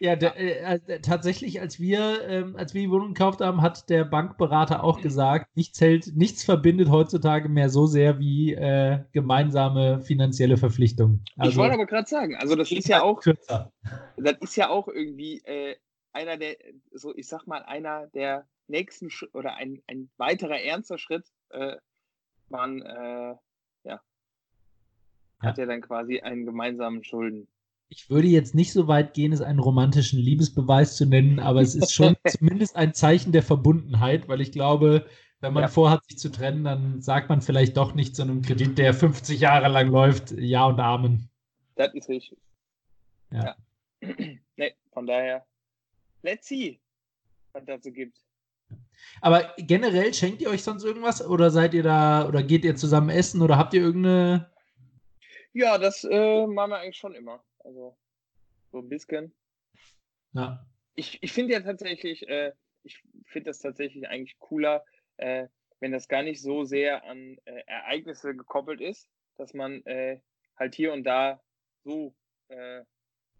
Ja, 0.00 0.14
der, 0.14 0.36
äh, 0.36 0.78
äh, 0.86 1.00
tatsächlich, 1.00 1.60
als 1.60 1.80
wir, 1.80 2.22
ähm, 2.28 2.56
als 2.56 2.72
wir 2.72 2.82
die 2.82 2.90
Wohnung 2.90 3.14
gekauft 3.14 3.40
haben, 3.40 3.62
hat 3.62 3.90
der 3.90 4.04
Bankberater 4.04 4.84
auch 4.84 5.00
gesagt, 5.00 5.56
nichts 5.56 5.80
hält, 5.80 6.14
nichts 6.14 6.44
verbindet 6.44 6.88
heutzutage 6.88 7.48
mehr 7.48 7.68
so 7.68 7.86
sehr 7.86 8.18
wie 8.20 8.54
äh, 8.54 9.00
gemeinsame 9.12 10.00
finanzielle 10.02 10.56
Verpflichtungen. 10.56 11.24
Also, 11.36 11.50
ich 11.50 11.56
wollte 11.56 11.74
aber 11.74 11.86
gerade 11.86 12.08
sagen, 12.08 12.36
also 12.36 12.54
das 12.54 12.70
ist 12.70 12.88
ja 12.88 13.02
auch, 13.02 13.20
kürzer. 13.20 13.72
das 14.16 14.36
ist 14.40 14.56
ja 14.56 14.68
auch 14.68 14.86
irgendwie 14.86 15.42
äh, 15.44 15.74
einer 16.12 16.36
der, 16.36 16.56
so 16.92 17.14
ich 17.16 17.26
sag 17.26 17.46
mal, 17.46 17.62
einer 17.62 18.06
der 18.08 18.46
nächsten 18.68 19.10
Sch 19.10 19.24
oder 19.32 19.56
ein, 19.56 19.82
ein 19.88 20.10
weiterer 20.16 20.60
ernster 20.60 20.98
Schritt, 20.98 21.26
äh, 21.50 21.76
man 22.50 22.82
äh, 22.82 23.34
ja, 23.84 24.00
hat 25.40 25.58
ja 25.58 25.66
dann 25.66 25.80
quasi 25.80 26.20
einen 26.20 26.46
gemeinsamen 26.46 27.02
Schulden 27.02 27.48
ich 27.90 28.10
würde 28.10 28.28
jetzt 28.28 28.54
nicht 28.54 28.72
so 28.72 28.86
weit 28.86 29.14
gehen, 29.14 29.32
es 29.32 29.40
einen 29.40 29.58
romantischen 29.58 30.18
Liebesbeweis 30.18 30.96
zu 30.96 31.06
nennen, 31.06 31.38
aber 31.38 31.60
es 31.60 31.74
ist 31.74 31.92
schon 31.92 32.16
zumindest 32.26 32.76
ein 32.76 32.94
Zeichen 32.94 33.32
der 33.32 33.42
Verbundenheit, 33.42 34.28
weil 34.28 34.40
ich 34.40 34.52
glaube, 34.52 35.06
wenn 35.40 35.52
man 35.52 35.62
ja. 35.62 35.68
vorhat, 35.68 36.04
sich 36.04 36.18
zu 36.18 36.30
trennen, 36.30 36.64
dann 36.64 37.00
sagt 37.00 37.28
man 37.28 37.40
vielleicht 37.40 37.76
doch 37.76 37.94
nicht 37.94 38.14
zu 38.14 38.22
einem 38.22 38.42
Kredit, 38.42 38.76
der 38.76 38.92
50 38.92 39.40
Jahre 39.40 39.68
lang 39.68 39.88
läuft, 39.88 40.32
Ja 40.32 40.66
und 40.66 40.80
Amen. 40.80 41.30
Das 41.76 41.94
ist 41.94 42.08
richtig. 42.08 42.38
Ja. 43.30 43.56
ja. 44.00 44.08
nee, 44.56 44.74
von 44.92 45.06
daher, 45.06 45.46
let's 46.22 46.48
see, 46.48 46.80
was 47.52 47.64
dazu 47.64 47.92
gibt. 47.92 48.20
Aber 49.20 49.54
generell 49.56 50.12
schenkt 50.12 50.42
ihr 50.42 50.50
euch 50.50 50.62
sonst 50.62 50.84
irgendwas 50.84 51.26
oder 51.26 51.50
seid 51.50 51.72
ihr 51.72 51.82
da 51.82 52.26
oder 52.26 52.42
geht 52.42 52.64
ihr 52.64 52.76
zusammen 52.76 53.10
essen 53.10 53.40
oder 53.40 53.56
habt 53.56 53.72
ihr 53.74 53.80
irgendeine. 53.80 54.50
Ja, 55.52 55.78
das 55.78 56.04
äh, 56.04 56.46
machen 56.46 56.70
wir 56.70 56.78
eigentlich 56.78 56.98
schon 56.98 57.14
immer. 57.14 57.42
Also 57.60 57.96
so 58.72 58.78
ein 58.78 58.88
bisschen. 58.88 59.34
Ja. 60.32 60.66
Ich, 60.94 61.22
ich 61.22 61.32
finde 61.32 61.54
ja 61.54 61.60
tatsächlich, 61.60 62.28
äh, 62.28 62.52
ich 62.82 63.02
finde 63.26 63.50
das 63.50 63.60
tatsächlich 63.60 64.08
eigentlich 64.08 64.38
cooler, 64.38 64.84
äh, 65.16 65.48
wenn 65.80 65.92
das 65.92 66.08
gar 66.08 66.22
nicht 66.22 66.42
so 66.42 66.64
sehr 66.64 67.04
an 67.04 67.38
äh, 67.44 67.62
Ereignisse 67.66 68.34
gekoppelt 68.34 68.80
ist, 68.80 69.08
dass 69.36 69.54
man 69.54 69.84
äh, 69.86 70.20
halt 70.56 70.74
hier 70.74 70.92
und 70.92 71.04
da 71.04 71.40
so 71.84 72.14
äh, 72.48 72.82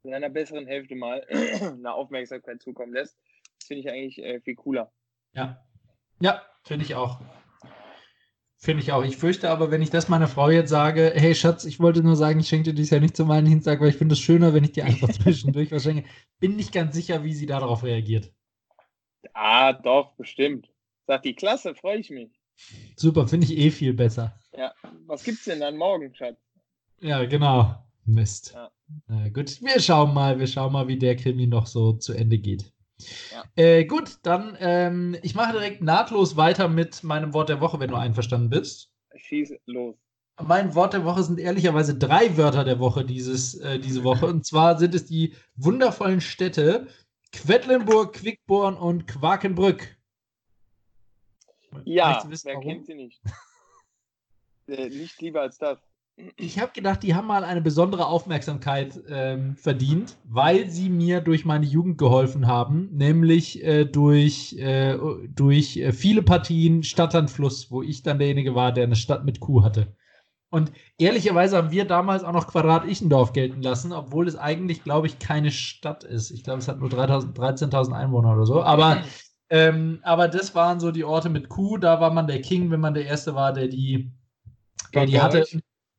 seiner 0.03 0.31
besseren 0.31 0.67
Hälfte 0.67 0.95
mal 0.95 1.27
eine 1.31 1.93
Aufmerksamkeit 1.93 2.63
zukommen 2.63 2.93
lässt. 2.93 3.19
Das 3.59 3.67
finde 3.67 3.81
ich 3.81 3.89
eigentlich 3.89 4.19
äh, 4.19 4.41
viel 4.41 4.55
cooler. 4.55 4.93
Ja. 5.33 5.65
Ja, 6.21 6.45
finde 6.65 6.85
ich 6.85 6.95
auch. 6.95 7.21
Finde 8.61 8.83
ich 8.83 8.91
auch. 8.91 9.05
Ich 9.05 9.17
fürchte 9.17 9.51
aber, 9.51 9.71
wenn 9.71 9.83
ich 9.83 9.91
das 9.91 10.09
meiner 10.09 10.27
Frau 10.27 10.51
jetzt 10.51 10.71
sage, 10.71 11.13
hey 11.15 11.33
Schatz, 11.37 11.65
ich 11.65 11.79
wollte 11.79 12.03
nur 12.03 12.17
sagen, 12.17 12.41
ich 12.41 12.49
schenke 12.49 12.71
dir 12.71 12.75
dies 12.75 12.91
ja 12.91 12.99
nicht 12.99 13.17
zum 13.17 13.29
Valentinstag, 13.29 13.81
weil 13.81 13.91
ich 13.91 13.97
finde 13.97 14.15
es 14.15 14.19
schöner, 14.19 14.53
wenn 14.53 14.65
ich 14.65 14.73
dir 14.73 14.85
einfach 14.85 15.09
zwischendurch 15.13 15.71
was 15.71 15.85
schenke. 15.85 16.09
Bin 16.41 16.57
nicht 16.57 16.73
ganz 16.73 16.97
sicher, 16.97 17.23
wie 17.23 17.35
sie 17.35 17.47
darauf 17.47 17.85
reagiert. 17.85 18.33
Ah, 19.33 19.73
doch, 19.73 20.17
bestimmt. 20.17 20.69
Sagt 21.07 21.25
die 21.25 21.35
Klasse, 21.35 21.77
freue 21.77 21.99
ich 21.99 22.11
mich. 22.11 22.33
Super, 22.97 23.29
finde 23.29 23.47
ich 23.47 23.57
eh 23.57 23.71
viel 23.71 23.95
besser. 23.95 24.37
Ja, 24.57 24.75
was 25.07 25.23
gibt's 25.23 25.45
denn 25.45 25.61
dann 25.61 25.77
morgen, 25.77 26.13
Schatz? 26.13 26.37
Ja, 27.01 27.25
genau. 27.27 27.77
Mist. 28.07 28.55
Ja. 28.55 28.73
Na 29.07 29.29
gut, 29.29 29.63
wir 29.63 29.81
schauen 29.81 30.13
mal, 30.15 30.41
wir 30.41 30.49
schauen 30.49 30.73
mal, 30.73 30.89
wie 30.89 30.99
der 30.99 31.15
Krimi 31.15 31.47
noch 31.47 31.67
so 31.67 31.93
zu 31.93 32.13
Ende 32.13 32.39
geht. 32.39 32.73
Ja. 33.33 33.45
Äh, 33.57 33.85
gut, 33.85 34.19
dann 34.23 34.57
ähm, 34.61 35.17
ich 35.23 35.35
mache 35.35 35.53
direkt 35.53 35.83
nahtlos 35.83 36.37
weiter 36.37 36.69
mit 36.69 37.03
meinem 37.05 37.33
Wort 37.33 37.49
der 37.49 37.61
Woche, 37.61 37.79
wenn 37.81 37.91
du 37.91 37.97
einverstanden 37.97 38.51
bist. 38.51 38.91
Schieß 39.15 39.55
los. 39.67 39.97
Mein 40.41 40.75
Wort 40.75 40.93
der 40.93 41.05
Woche 41.05 41.25
sind 41.25 41.41
ehrlicherweise 41.41 41.99
drei 41.99 42.37
Wörter 42.37 42.65
der 42.65 42.79
Woche 42.79 43.05
dieses, 43.05 43.55
äh, 43.55 43.79
diese 43.79 44.05
Woche. 44.05 44.27
Und 44.27 44.47
zwar 44.47 44.79
sind 44.79 44.95
es 44.95 45.05
die 45.07 45.35
wundervollen 45.57 46.21
Städte 46.21 46.87
Quedlinburg, 47.33 48.15
Quickborn 48.15 48.77
und 48.77 49.07
Quakenbrück. 49.07 49.97
Ja, 51.85 52.25
wissen, 52.29 52.47
wer 52.47 52.55
warum? 52.55 52.69
kennt 52.69 52.87
sie 52.87 52.95
nicht? 52.95 53.21
äh, 54.69 54.89
nicht 54.89 55.21
lieber 55.21 55.43
als 55.43 55.59
das 55.59 55.79
ich 56.37 56.59
habe 56.59 56.73
gedacht, 56.73 57.03
die 57.03 57.15
haben 57.15 57.27
mal 57.27 57.45
eine 57.45 57.61
besondere 57.61 58.07
Aufmerksamkeit 58.07 59.01
ähm, 59.09 59.57
verdient, 59.57 60.17
weil 60.25 60.69
sie 60.69 60.89
mir 60.89 61.21
durch 61.21 61.45
meine 61.45 61.67
Jugend 61.67 61.99
geholfen 61.99 62.47
haben, 62.47 62.89
nämlich 62.93 63.63
äh, 63.65 63.85
durch, 63.85 64.55
äh, 64.59 64.99
durch 65.35 65.77
äh, 65.77 65.93
viele 65.93 66.23
Partien 66.23 66.83
Stadt 66.83 67.15
an 67.15 67.29
Fluss, 67.29 67.71
wo 67.71 67.83
ich 67.83 68.03
dann 68.03 68.19
derjenige 68.19 68.55
war, 68.55 68.73
der 68.73 68.85
eine 68.85 68.97
Stadt 68.97 69.25
mit 69.25 69.41
Kuh 69.41 69.63
hatte. 69.63 69.95
Und 70.51 70.73
ehrlicherweise 70.97 71.57
haben 71.57 71.71
wir 71.71 71.85
damals 71.85 72.25
auch 72.25 72.33
noch 72.33 72.47
Quadrat 72.47 72.87
Ichendorf 72.87 73.33
gelten 73.33 73.63
lassen, 73.63 73.93
obwohl 73.93 74.27
es 74.27 74.37
eigentlich, 74.37 74.83
glaube 74.83 75.07
ich, 75.07 75.19
keine 75.19 75.51
Stadt 75.51 76.05
ist. 76.05 76.31
Ich 76.31 76.43
glaube, 76.43 76.61
es 76.61 76.69
hat 76.69 76.81
nur 76.81 76.89
13.000 76.89 77.93
Einwohner 77.93 78.35
oder 78.35 78.47
so. 78.47 78.63
Aber, 78.63 79.03
ähm, 79.51 80.01
aber 80.03 80.27
das 80.27 80.55
waren 80.55 80.81
so 80.81 80.91
die 80.91 81.05
Orte 81.05 81.29
mit 81.29 81.51
Kuh. 81.51 81.77
Da 81.77 82.01
war 82.01 82.13
man 82.13 82.27
der 82.27 82.41
King, 82.41 82.71
wenn 82.71 82.81
man 82.81 82.95
der 82.95 83.05
Erste 83.05 83.35
war, 83.35 83.53
der 83.53 83.69
die, 83.69 84.11
der 84.95 85.05
die 85.05 85.21
hatte. 85.21 85.45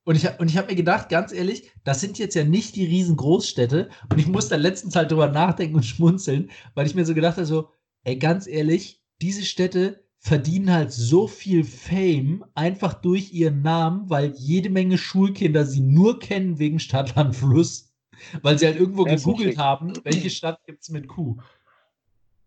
Und 0.10 0.16
ich, 0.16 0.28
und 0.39 0.49
ich 0.49 0.57
habe 0.57 0.70
mir 0.70 0.76
gedacht, 0.76 1.10
ganz 1.10 1.32
ehrlich, 1.32 1.70
das 1.84 2.01
sind 2.01 2.18
jetzt 2.18 2.34
ja 2.34 2.43
nicht 2.43 2.76
die 2.76 2.84
riesen 2.84 3.16
Großstädte. 3.16 3.89
Und 4.12 4.18
ich 4.18 4.26
musste 4.26 4.55
letztens 4.55 4.95
halt 4.95 5.12
drüber 5.12 5.28
nachdenken 5.28 5.76
und 5.76 5.84
schmunzeln, 5.86 6.49
weil 6.74 6.88
ich 6.88 6.95
mir 6.95 7.05
so 7.05 7.14
gedacht 7.14 7.38
habe, 7.38 7.45
so, 7.45 7.70
ey, 8.05 8.16
ganz 8.16 8.47
ehrlich, 8.47 9.03
diese 9.22 9.45
Städte 9.45 10.03
verdienen 10.18 10.74
halt 10.74 10.91
so 10.91 11.28
viel 11.28 11.64
Fame 11.64 12.43
einfach 12.55 12.95
durch 12.95 13.34
ihren 13.34 13.62
Namen, 13.62 14.10
weil 14.10 14.34
jede 14.36 14.72
Menge 14.72 14.97
Schulkinder 14.97 15.64
sie 15.64 15.82
nur 15.82 16.18
kennen 16.18 16.57
wegen 16.57 16.80
Stadtland 16.80 17.36
Fluss, 17.36 17.93
weil 18.41 18.57
sie 18.57 18.66
halt 18.66 18.80
irgendwo 18.80 19.03
gegoogelt 19.03 19.60
haben, 19.60 19.93
welche 20.03 20.32
Stadt 20.32 20.60
gibt 20.66 20.82
es 20.82 20.89
mit 20.89 21.07
Kuh. 21.07 21.38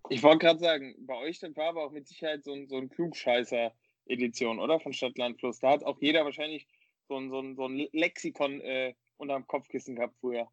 Ich 0.09 0.25
wollte 0.25 0.39
gerade 0.39 0.59
sagen, 0.59 0.97
bei 1.07 1.15
euch 1.19 1.39
dann 1.39 1.55
war 1.55 1.69
aber 1.69 1.87
auch 1.87 1.93
mit 1.93 2.09
Sicherheit 2.09 2.43
so 2.43 2.55
ein, 2.55 2.67
so 2.67 2.77
ein 2.77 2.89
Klugscheißer-Edition, 2.89 4.59
oder? 4.59 4.81
Von 4.81 4.93
Stadtland 4.93 5.39
Fluss. 5.39 5.61
Da 5.61 5.71
hat 5.71 5.85
auch 5.85 5.99
jeder 6.01 6.25
wahrscheinlich 6.25 6.67
so 7.09 7.16
ein, 7.16 7.30
so 7.30 7.40
ein, 7.40 7.57
so 7.57 7.66
ein 7.66 7.86
Lexikon 7.92 8.61
äh, 8.61 8.94
unterm 9.16 9.46
Kopfkissen 9.46 9.96
gehabt 9.96 10.14
früher. 10.20 10.48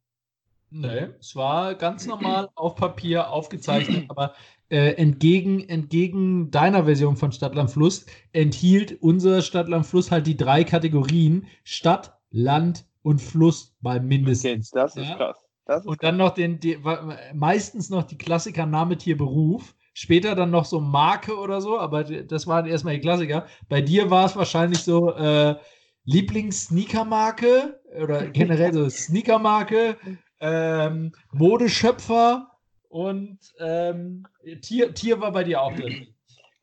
Nee, 0.72 1.08
es 1.20 1.36
war 1.36 1.76
ganz 1.76 2.06
normal 2.06 2.50
auf 2.56 2.76
Papier 2.76 3.30
aufgezeichnet, 3.32 4.06
aber 4.10 4.34
äh, 4.70 4.94
entgegen, 4.94 5.68
entgegen 5.68 6.52
deiner 6.52 6.86
Version 6.86 7.18
von 7.18 7.32
Stadtland 7.32 7.72
Fluss 7.72 8.06
enthielt 8.34 9.02
unser 9.02 9.42
Stadtland 9.42 9.86
Fluss 9.86 10.12
halt 10.12 10.28
die 10.28 10.38
drei 10.38 10.64
Kategorien 10.64 11.48
Stadt, 11.64 12.18
Land 12.30 12.86
und 13.02 13.20
Fluss 13.20 13.76
mal 13.82 14.00
mindestens. 14.00 14.72
Okay, 14.72 14.82
das 14.82 14.96
ist 14.96 15.10
ja? 15.10 15.16
krass. 15.16 15.38
Das 15.66 15.82
ist 15.82 15.88
und 15.88 16.04
dann 16.04 16.18
noch 16.18 16.32
den, 16.32 16.60
die, 16.60 16.78
meistens 17.34 17.90
noch 17.90 18.04
die 18.04 18.18
Klassiker 18.18 18.66
Name, 18.66 18.98
Tier, 18.98 19.18
Beruf. 19.18 19.76
Später 19.94 20.34
dann 20.36 20.52
noch 20.52 20.66
so 20.66 20.80
Marke 20.80 21.38
oder 21.38 21.62
so, 21.62 21.78
aber 21.78 22.04
das 22.04 22.48
waren 22.48 22.66
erstmal 22.66 22.94
die 22.94 23.02
Klassiker. 23.02 23.48
Bei 23.68 23.82
dir 23.82 24.10
war 24.10 24.26
es 24.26 24.36
wahrscheinlich 24.36 24.80
so, 24.80 25.14
äh, 25.14 25.56
Lieblings-Sneaker-Marke 26.06 27.82
oder 28.02 28.28
generell 28.32 28.74
so 28.74 28.90
Sneaker-Marke, 28.90 29.98
ähm, 30.40 31.12
Modeschöpfer 31.32 32.52
und 32.90 33.40
ähm, 33.60 34.26
Tier, 34.62 34.94
Tier 34.94 35.20
war 35.20 35.32
bei 35.32 35.44
dir 35.44 35.62
auch 35.62 35.74
drin. 35.76 36.14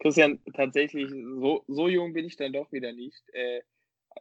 Christian, 0.00 0.40
tatsächlich, 0.54 1.10
so, 1.10 1.64
so 1.68 1.88
jung 1.88 2.12
bin 2.12 2.26
ich 2.26 2.36
dann 2.36 2.52
doch 2.52 2.70
wieder 2.72 2.92
nicht. 2.92 3.22
Äh, 3.32 3.62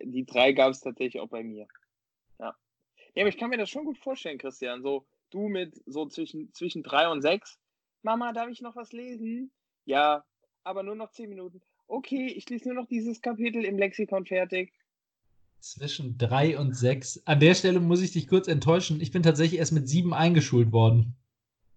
die 0.01 0.25
drei 0.25 0.51
gab 0.51 0.71
es 0.71 0.81
tatsächlich 0.81 1.21
auch 1.21 1.29
bei 1.29 1.43
mir. 1.43 1.67
Ja. 2.39 2.55
ja, 3.13 3.23
aber 3.23 3.29
ich 3.29 3.37
kann 3.37 3.49
mir 3.49 3.57
das 3.57 3.69
schon 3.69 3.85
gut 3.85 3.97
vorstellen, 3.97 4.37
Christian. 4.37 4.81
So, 4.81 5.05
du 5.31 5.47
mit 5.47 5.75
so 5.85 6.05
zwischen, 6.07 6.53
zwischen 6.53 6.83
drei 6.83 7.09
und 7.09 7.21
sechs. 7.21 7.59
Mama, 8.03 8.33
darf 8.33 8.49
ich 8.49 8.61
noch 8.61 8.75
was 8.75 8.93
lesen? 8.93 9.51
Ja, 9.85 10.23
aber 10.63 10.83
nur 10.83 10.95
noch 10.95 11.11
zehn 11.11 11.29
Minuten. 11.29 11.61
Okay, 11.87 12.27
ich 12.27 12.49
lese 12.49 12.67
nur 12.69 12.75
noch 12.75 12.87
dieses 12.87 13.21
Kapitel 13.21 13.63
im 13.63 13.77
Lexikon 13.77 14.25
fertig 14.25 14.73
zwischen 15.59 16.17
drei 16.17 16.57
und 16.57 16.75
sechs. 16.75 17.21
An 17.25 17.39
der 17.39 17.55
Stelle 17.55 17.79
muss 17.79 18.01
ich 18.01 18.11
dich 18.11 18.27
kurz 18.27 18.47
enttäuschen. 18.47 19.01
Ich 19.01 19.11
bin 19.11 19.23
tatsächlich 19.23 19.59
erst 19.59 19.71
mit 19.71 19.87
sieben 19.87 20.13
eingeschult 20.13 20.71
worden. 20.71 21.15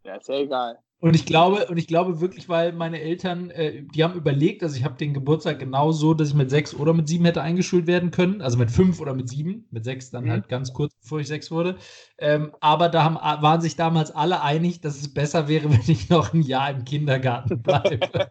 Ja, 0.05 0.17
ist 0.17 0.29
ja 0.29 0.39
egal. 0.39 0.79
Und 1.01 1.15
ich 1.15 1.27
glaube, 1.27 1.67
und 1.67 1.77
ich 1.77 1.87
glaube 1.87 2.21
wirklich, 2.21 2.49
weil 2.49 2.73
meine 2.73 3.01
Eltern, 3.01 3.51
äh, 3.51 3.83
die 3.83 4.03
haben 4.03 4.15
überlegt, 4.15 4.65
also 4.65 4.77
ich 4.77 4.83
habe 4.83 4.97
den 4.97 5.15
Geburtstag 5.15 5.61
genau 5.61 5.93
so, 5.93 6.13
dass 6.13 6.31
ich 6.31 6.35
mit 6.35 6.51
sechs 6.51 6.75
oder 6.75 6.93
mit 6.93 7.07
sieben 7.07 7.25
hätte 7.25 7.41
eingeschult 7.41 7.87
werden 7.87 8.11
können, 8.11 8.43
also 8.43 8.59
mit 8.59 8.73
fünf 8.73 9.01
oder 9.01 9.15
mit 9.15 9.29
sieben, 9.29 9.69
mit 9.71 9.85
sechs 9.85 10.11
dann 10.11 10.25
mhm. 10.25 10.31
halt 10.31 10.49
ganz 10.49 10.73
kurz 10.73 10.95
bevor 11.01 11.21
ich 11.21 11.29
sechs 11.29 11.53
wurde. 11.53 11.77
Ähm, 12.19 12.53
aber 12.59 12.89
da 12.89 13.05
haben, 13.05 13.15
waren 13.15 13.61
sich 13.61 13.77
damals 13.77 14.11
alle 14.11 14.43
einig, 14.43 14.81
dass 14.81 14.97
es 14.97 15.15
besser 15.15 15.47
wäre, 15.47 15.71
wenn 15.71 15.83
ich 15.87 16.09
noch 16.11 16.35
ein 16.35 16.43
Jahr 16.43 16.71
im 16.71 16.85
Kindergarten 16.85 17.63
bleibe. 17.63 18.01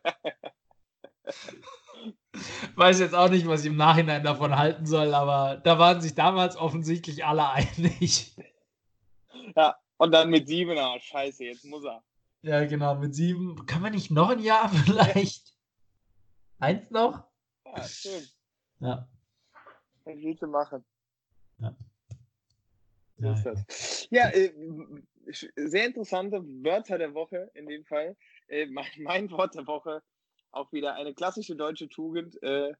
weiß 2.75 2.99
jetzt 2.99 3.15
auch 3.15 3.29
nicht, 3.29 3.47
was 3.47 3.61
ich 3.61 3.67
im 3.67 3.77
Nachhinein 3.77 4.23
davon 4.23 4.57
halten 4.57 4.85
soll, 4.85 5.13
aber 5.13 5.57
da 5.63 5.79
waren 5.79 6.01
sich 6.01 6.15
damals 6.15 6.57
offensichtlich 6.57 7.25
alle 7.25 7.49
einig. 7.49 8.35
Ja, 9.55 9.75
und 9.97 10.11
dann 10.11 10.29
mit 10.29 10.47
sieben, 10.47 10.77
ah, 10.77 10.99
scheiße, 10.99 11.45
jetzt 11.45 11.65
muss 11.65 11.83
er. 11.83 12.03
Ja, 12.41 12.65
genau, 12.65 12.95
mit 12.95 13.15
sieben. 13.15 13.65
Kann 13.65 13.81
man 13.81 13.93
nicht 13.93 14.11
noch 14.11 14.29
ein 14.29 14.39
Jahr 14.39 14.69
vielleicht? 14.85 15.53
Eins 16.59 16.89
noch? 16.91 17.23
Ja, 17.65 17.83
schön. 17.83 18.23
Ja. 18.79 19.07
Was 20.05 20.15
willst 20.17 20.41
du 20.41 20.47
machen? 20.47 20.85
Ja. 21.59 21.75
So 23.17 23.31
ist 23.31 23.43
das. 23.43 24.07
Ja, 24.11 24.29
äh, 24.29 24.53
sehr 25.55 25.85
interessante 25.85 26.41
Wörter 26.63 26.97
der 26.97 27.13
Woche 27.13 27.49
in 27.53 27.67
dem 27.67 27.83
Fall. 27.83 28.15
Äh, 28.47 28.67
mein, 28.67 28.85
mein, 28.99 29.31
Wort 29.31 29.55
der 29.55 29.67
Woche, 29.67 30.01
auch 30.57 30.71
wieder 30.71 30.95
eine 30.95 31.13
klassische 31.13 31.55
deutsche 31.55 31.87
Tugend. 31.87 32.41
Äh, 32.43 32.73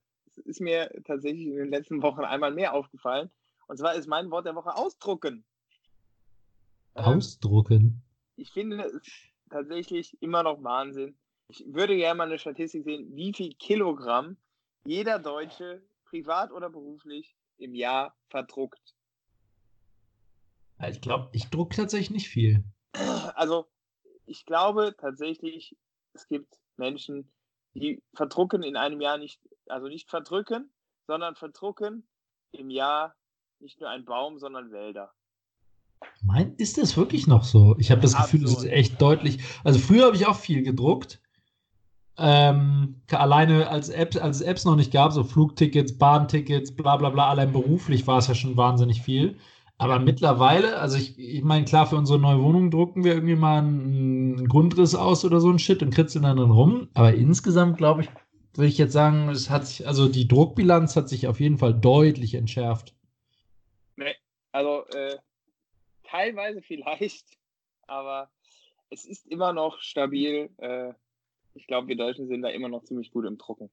ist 0.46 0.62
mir 0.62 0.92
tatsächlich 1.06 1.48
in 1.48 1.56
den 1.56 1.70
letzten 1.70 2.02
Wochen 2.02 2.22
einmal 2.22 2.54
mehr 2.54 2.74
aufgefallen. 2.74 3.32
Und 3.68 3.78
zwar 3.78 3.96
ist 3.96 4.08
mein 4.08 4.30
Wort 4.30 4.46
der 4.46 4.56
Woche 4.56 4.76
ausdrucken. 4.76 5.46
Ähm, 6.96 7.04
ausdrucken? 7.06 8.04
Ich 8.36 8.52
finde 8.52 8.84
es 8.84 9.02
tatsächlich 9.50 10.22
immer 10.22 10.44
noch 10.44 10.64
Wahnsinn. 10.64 11.18
Ich 11.50 11.64
würde 11.68 11.96
gerne 11.96 12.18
mal 12.18 12.28
eine 12.28 12.40
Statistik 12.40 12.84
sehen, 12.84 13.16
wie 13.16 13.34
viel 13.34 13.54
Kilogramm 13.54 14.38
jeder 14.86 15.20
Deutsche, 15.20 15.82
privat 16.06 16.52
oder 16.52 16.70
beruflich, 16.70 17.36
im 17.58 17.74
Jahr 17.74 18.16
verdruckt. 18.30 18.96
Ich 20.90 21.02
glaube, 21.02 21.30
ich 21.34 21.50
druck 21.50 21.72
tatsächlich 21.72 22.12
nicht 22.12 22.30
viel. 22.30 22.64
Also, 23.36 23.68
ich 24.26 24.46
glaube 24.46 24.96
tatsächlich, 24.98 25.76
es 26.14 26.28
gibt 26.28 26.60
Menschen, 26.78 27.32
die 27.80 28.04
verdrucken 28.14 28.64
in 28.64 28.76
einem 28.76 29.02
Jahr 29.02 29.18
nicht, 29.18 29.40
also 29.68 29.88
nicht 29.88 30.10
verdrücken, 30.10 30.72
sondern 31.08 31.36
verdrucken 31.36 32.08
im 32.52 32.70
Jahr 32.70 33.16
nicht 33.60 33.80
nur 33.80 33.90
ein 33.90 34.06
Baum, 34.06 34.38
sondern 34.40 34.72
Wälder. 34.72 35.12
Mein, 36.22 36.56
ist 36.58 36.78
das 36.78 36.98
wirklich 36.98 37.28
noch 37.28 37.44
so? 37.44 37.76
Ich 37.80 37.92
habe 37.92 38.02
das 38.02 38.16
Gefühl, 38.16 38.42
das 38.42 38.52
ist 38.52 38.66
echt 38.66 39.02
deutlich. 39.02 39.40
Also 39.64 39.80
früher 39.80 40.06
habe 40.06 40.16
ich 40.16 40.28
auch 40.28 40.36
viel 40.36 40.64
gedruckt. 40.64 41.22
Ähm, 42.20 43.02
alleine 43.12 43.70
als 43.70 43.90
Apps, 43.90 44.18
als 44.18 44.38
es 44.38 44.42
Apps 44.42 44.66
noch 44.66 44.76
nicht 44.76 44.92
gab, 44.92 45.12
so 45.12 45.24
Flugtickets, 45.24 45.98
Bahntickets, 45.98 46.76
bla 46.76 46.98
bla 46.98 47.10
bla, 47.10 47.30
allein 47.30 47.52
beruflich 47.52 48.08
war 48.08 48.18
es 48.18 48.28
ja 48.28 48.36
schon 48.36 48.58
wahnsinnig 48.58 49.02
viel. 49.02 49.38
Aber 49.80 50.00
mittlerweile, 50.00 50.80
also 50.80 50.98
ich, 50.98 51.20
ich 51.20 51.44
meine, 51.44 51.66
klar, 51.66 51.86
für 51.86 51.98
unsere 51.98 52.18
neue 52.18 52.42
Wohnung 52.42 52.72
drucken 52.72 53.04
wir 53.04 53.14
irgendwie 53.14 53.36
mal 53.36 53.60
einen 53.60 54.48
Grundriss 54.48 54.96
aus 54.96 55.24
oder 55.24 55.40
so 55.40 55.52
ein 55.52 55.60
Shit 55.60 55.84
und 55.84 55.94
kritzeln 55.94 56.24
dann 56.24 56.38
drin 56.38 56.50
rum. 56.50 56.90
Aber 56.96 57.14
insgesamt, 57.14 57.78
glaube 57.78 58.02
ich, 58.02 58.10
würde 58.56 58.70
ich 58.70 58.80
jetzt 58.80 58.94
sagen, 58.94 59.30
es 59.30 59.52
hat 59.52 59.68
sich, 59.68 59.88
also 59.88 60.10
die 60.10 60.28
Druckbilanz 60.28 60.96
hat 60.96 61.10
sich 61.10 61.28
auf 61.28 61.40
jeden 61.40 61.60
Fall 61.60 61.76
deutlich 61.76 62.34
entschärft. 62.34 62.96
Nee, 63.98 64.16
also 64.52 64.84
äh, 64.88 65.18
teilweise 66.04 66.64
vielleicht, 66.64 67.38
aber 67.86 68.32
es 68.90 69.06
ist 69.06 69.28
immer 69.28 69.54
noch 69.54 69.80
stabil. 69.80 70.50
Äh, 70.58 70.94
ich 71.54 71.68
glaube, 71.68 71.88
wir 71.88 71.98
Deutschen 71.98 72.28
sind 72.28 72.42
da 72.42 72.50
immer 72.50 72.70
noch 72.70 72.84
ziemlich 72.84 73.12
gut 73.12 73.26
im 73.26 73.38
Drucken. 73.38 73.70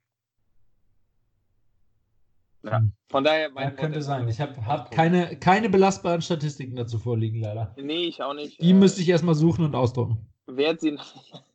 Ja. 2.65 2.79
Hm. 2.79 2.93
Von 3.09 3.25
daher. 3.25 3.51
Ja, 3.55 3.71
könnte 3.71 4.03
sein. 4.03 4.29
Ich 4.29 4.41
habe 4.41 4.65
hab 4.67 4.91
keine, 4.91 5.37
keine 5.39 5.69
belastbaren 5.69 6.23
Statistiken 6.23 6.77
dazu 6.77 6.99
vorliegen, 6.99 7.41
leider. 7.41 7.75
Nee, 7.77 8.07
ich 8.07 8.23
auch 8.23 8.35
nicht. 8.35 8.61
Die 8.61 8.71
äh, 8.71 8.75
müsste 8.75 9.03
ich 9.03 9.09
erstmal 9.09 9.35
suchen 9.35 9.65
und 9.65 9.75
ausdrucken. 9.75 10.19
Wert 10.47 10.81
sie. 10.81 10.99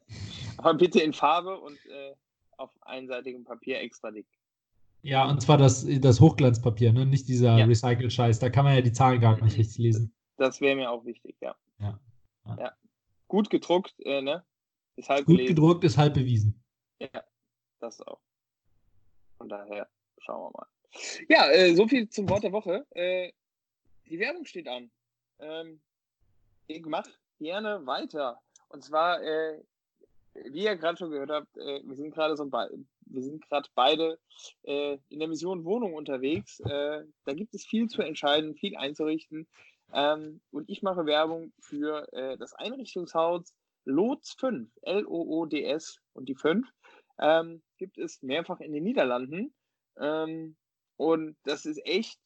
Aber 0.57 0.73
bitte 0.73 0.99
in 0.99 1.13
Farbe 1.13 1.57
und 1.59 1.77
äh, 1.85 2.13
auf 2.57 2.69
einseitigem 2.81 3.43
Papier 3.43 3.79
extra 3.79 4.11
dick. 4.11 4.27
Ja, 5.01 5.29
und 5.29 5.41
zwar 5.41 5.57
das, 5.57 5.85
das 5.87 6.19
Hochglanzpapier, 6.19 6.91
ne? 6.91 7.05
nicht 7.05 7.29
dieser 7.29 7.57
ja. 7.57 7.65
Recycle-Scheiß. 7.65 8.39
Da 8.39 8.49
kann 8.49 8.65
man 8.65 8.75
ja 8.75 8.81
die 8.81 8.91
Zahlen 8.91 9.21
gar 9.21 9.41
nicht 9.41 9.57
richtig 9.57 9.77
lesen. 9.77 10.13
Das 10.37 10.59
wäre 10.59 10.75
mir 10.75 10.91
auch 10.91 11.05
wichtig, 11.05 11.37
ja. 11.41 11.55
Ja. 11.79 11.99
ja. 12.45 12.57
ja. 12.59 12.71
Gut 13.27 13.49
gedruckt, 13.49 13.95
äh, 13.99 14.21
ne? 14.21 14.43
Ist 14.97 15.07
halb 15.07 15.25
Gut 15.25 15.37
gelesen. 15.37 15.55
gedruckt 15.55 15.83
ist 15.85 15.97
halb 15.97 16.15
bewiesen. 16.15 16.61
Ja, 16.99 17.23
das 17.79 18.01
auch. 18.01 18.19
Von 19.37 19.47
daher 19.47 19.87
schauen 20.17 20.41
wir 20.41 20.51
mal. 20.57 20.67
Ja, 21.27 21.49
äh, 21.51 21.75
so 21.75 21.87
viel 21.87 22.09
zum 22.09 22.29
Wort 22.29 22.43
der 22.43 22.51
Woche. 22.51 22.85
Äh, 22.91 23.31
die 24.05 24.19
Werbung 24.19 24.45
steht 24.45 24.67
an. 24.67 24.89
Ähm, 25.39 25.81
ich 26.67 26.85
mache 26.85 27.11
gerne 27.39 27.85
weiter. 27.85 28.41
Und 28.69 28.83
zwar, 28.83 29.21
äh, 29.21 29.61
wie 30.33 30.63
ihr 30.63 30.75
gerade 30.75 30.97
schon 30.97 31.11
gehört 31.11 31.31
habt, 31.31 31.57
äh, 31.57 31.81
wir 31.83 31.95
sind 31.95 32.13
gerade 32.13 32.35
so 32.35 32.49
wir 32.51 33.23
sind 33.23 33.47
gerade 33.47 33.67
beide 33.73 34.19
äh, 34.63 34.97
in 35.09 35.19
der 35.19 35.27
Mission 35.27 35.65
Wohnung 35.65 35.93
unterwegs. 35.93 36.59
Äh, 36.61 37.05
da 37.25 37.33
gibt 37.33 37.53
es 37.55 37.65
viel 37.65 37.87
zu 37.87 38.01
entscheiden, 38.01 38.55
viel 38.55 38.75
einzurichten. 38.75 39.47
Ähm, 39.91 40.41
und 40.51 40.69
ich 40.69 40.83
mache 40.83 41.05
Werbung 41.07 41.51
für 41.59 42.07
das 42.37 42.53
Einrichtungshaus 42.53 43.55
Lots 43.85 44.33
5, 44.33 44.69
L-O-O-D-S 44.83 45.99
und 46.13 46.29
die 46.29 46.35
5. 46.35 46.67
Ähm, 47.17 47.63
gibt 47.77 47.97
es 47.97 48.21
mehrfach 48.21 48.59
in 48.59 48.71
den 48.71 48.83
Niederlanden. 48.83 49.51
Ähm, 49.99 50.55
und 50.99 51.37
das 51.43 51.65
ist 51.65 51.79
echt 51.85 52.19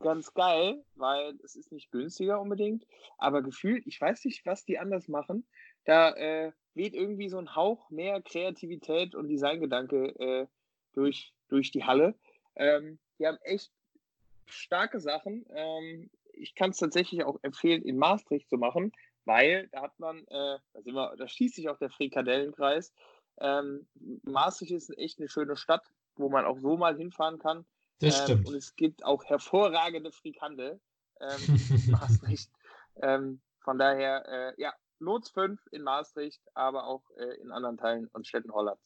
ganz 0.00 0.34
geil, 0.34 0.84
weil 0.96 1.38
es 1.44 1.54
ist 1.54 1.70
nicht 1.70 1.92
günstiger 1.92 2.40
unbedingt, 2.40 2.84
aber 3.18 3.40
gefühlt, 3.40 3.86
ich 3.86 4.00
weiß 4.00 4.24
nicht, 4.24 4.44
was 4.44 4.64
die 4.64 4.80
anders 4.80 5.06
machen. 5.06 5.46
Da 5.84 6.10
äh, 6.10 6.50
weht 6.74 6.94
irgendwie 6.94 7.28
so 7.28 7.38
ein 7.38 7.54
Hauch 7.54 7.88
mehr 7.88 8.20
Kreativität 8.20 9.14
und 9.14 9.28
Designgedanke 9.28 10.08
äh, 10.18 10.46
durch, 10.92 11.32
durch 11.46 11.70
die 11.70 11.84
Halle. 11.84 12.16
Ähm, 12.56 12.98
die 13.20 13.28
haben 13.28 13.38
echt 13.42 13.70
starke 14.46 14.98
Sachen. 14.98 15.46
Ähm, 15.50 16.10
ich 16.32 16.56
kann 16.56 16.70
es 16.70 16.78
tatsächlich 16.78 17.22
auch 17.22 17.38
empfehlen, 17.42 17.82
in 17.82 17.96
Maastricht 17.96 18.50
zu 18.50 18.56
machen, 18.56 18.90
weil 19.24 19.68
da 19.68 19.82
hat 19.82 19.96
man, 20.00 20.18
äh, 20.26 20.58
da, 20.72 20.82
sind 20.82 20.94
wir, 20.94 21.14
da 21.16 21.28
schließt 21.28 21.54
sich 21.54 21.68
auch 21.68 21.78
der 21.78 21.90
Frikadellenkreis. 21.90 22.92
Ähm, 23.38 23.86
Maastricht 24.24 24.72
ist 24.72 24.98
echt 24.98 25.20
eine 25.20 25.28
schöne 25.28 25.56
Stadt, 25.56 25.84
wo 26.16 26.28
man 26.28 26.44
auch 26.44 26.58
so 26.58 26.76
mal 26.76 26.96
hinfahren 26.96 27.38
kann. 27.38 27.64
Das 28.00 28.18
ähm, 28.18 28.24
stimmt. 28.24 28.48
Und 28.48 28.54
es 28.54 28.76
gibt 28.76 29.04
auch 29.04 29.24
hervorragende 29.24 30.12
Frikandel. 30.12 30.80
Ähm, 31.20 31.60
Maastricht. 31.90 32.50
Ähm, 33.02 33.40
von 33.60 33.78
daher, 33.78 34.24
äh, 34.28 34.62
ja, 34.62 34.72
Lots 34.98 35.30
5 35.30 35.60
in 35.72 35.82
Maastricht, 35.82 36.40
aber 36.54 36.86
auch 36.86 37.02
äh, 37.18 37.40
in 37.42 37.50
anderen 37.50 37.76
Teilen 37.76 38.08
und 38.12 38.26
Städten 38.26 38.52
Hollands. 38.52 38.80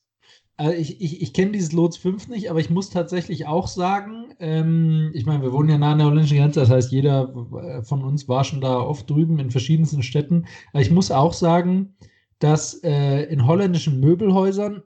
Also 0.56 0.76
ich, 0.76 1.00
ich, 1.00 1.22
ich 1.22 1.32
kenne 1.32 1.52
dieses 1.52 1.72
Lots 1.72 1.96
5 1.96 2.28
nicht, 2.28 2.50
aber 2.50 2.60
ich 2.60 2.68
muss 2.68 2.90
tatsächlich 2.90 3.46
auch 3.46 3.66
sagen, 3.66 4.34
ähm, 4.38 5.10
ich 5.14 5.24
meine, 5.24 5.42
wir 5.42 5.52
wohnen 5.52 5.70
ja 5.70 5.78
nah 5.78 5.92
an 5.92 5.98
der 5.98 6.08
holländischen 6.08 6.36
Grenze, 6.36 6.60
das 6.60 6.70
heißt, 6.70 6.92
jeder 6.92 7.32
äh, 7.54 7.82
von 7.82 8.04
uns 8.04 8.28
war 8.28 8.44
schon 8.44 8.60
da 8.60 8.78
oft 8.78 9.08
drüben 9.08 9.38
in 9.38 9.50
verschiedensten 9.50 10.02
Städten. 10.02 10.46
Aber 10.72 10.82
ich 10.82 10.90
muss 10.90 11.10
auch 11.10 11.32
sagen, 11.32 11.96
dass 12.40 12.82
äh, 12.82 13.22
in 13.24 13.46
holländischen 13.46 14.00
Möbelhäusern 14.00 14.82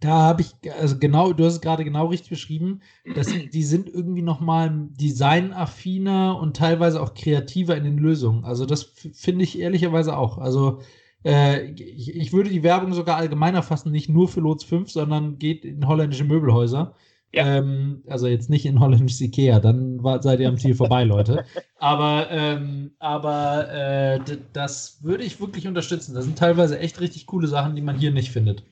da 0.00 0.10
habe 0.10 0.42
ich, 0.42 0.52
also 0.78 0.98
genau, 0.98 1.32
du 1.32 1.44
hast 1.44 1.54
es 1.54 1.60
gerade 1.60 1.84
genau 1.84 2.06
richtig 2.06 2.30
beschrieben, 2.30 2.80
dass 3.14 3.28
die 3.28 3.62
sind 3.62 3.88
irgendwie 3.88 4.22
nochmal 4.22 4.88
designaffiner 5.00 6.38
und 6.38 6.56
teilweise 6.56 7.00
auch 7.00 7.14
kreativer 7.14 7.76
in 7.76 7.84
den 7.84 7.98
Lösungen. 7.98 8.44
Also 8.44 8.64
das 8.64 8.82
finde 9.12 9.44
ich 9.44 9.58
ehrlicherweise 9.58 10.16
auch. 10.16 10.38
Also 10.38 10.80
äh, 11.24 11.72
ich, 11.72 12.14
ich, 12.14 12.32
würde 12.32 12.50
die 12.50 12.62
Werbung 12.62 12.92
sogar 12.92 13.16
allgemeiner 13.16 13.62
fassen, 13.62 13.90
nicht 13.90 14.08
nur 14.08 14.28
für 14.28 14.40
Lots 14.40 14.64
5, 14.64 14.90
sondern 14.90 15.38
geht 15.38 15.64
in 15.64 15.86
holländische 15.86 16.24
Möbelhäuser. 16.24 16.94
Ja. 17.32 17.58
Ähm, 17.58 18.02
also 18.06 18.26
jetzt 18.26 18.48
nicht 18.48 18.64
in 18.64 18.80
holländisches 18.80 19.20
Ikea, 19.20 19.60
dann 19.60 20.02
war, 20.02 20.22
seid 20.22 20.40
ihr 20.40 20.48
am 20.48 20.56
Ziel 20.56 20.74
vorbei, 20.74 21.04
Leute. 21.04 21.44
Aber, 21.78 22.28
ähm, 22.30 22.92
aber 22.98 23.68
äh, 23.70 24.20
das 24.52 25.02
würde 25.02 25.24
ich 25.24 25.40
wirklich 25.40 25.66
unterstützen. 25.66 26.14
Das 26.14 26.24
sind 26.24 26.38
teilweise 26.38 26.78
echt 26.78 27.00
richtig 27.00 27.26
coole 27.26 27.46
Sachen, 27.46 27.76
die 27.76 27.82
man 27.82 27.98
hier 27.98 28.12
nicht 28.12 28.30
findet. 28.30 28.64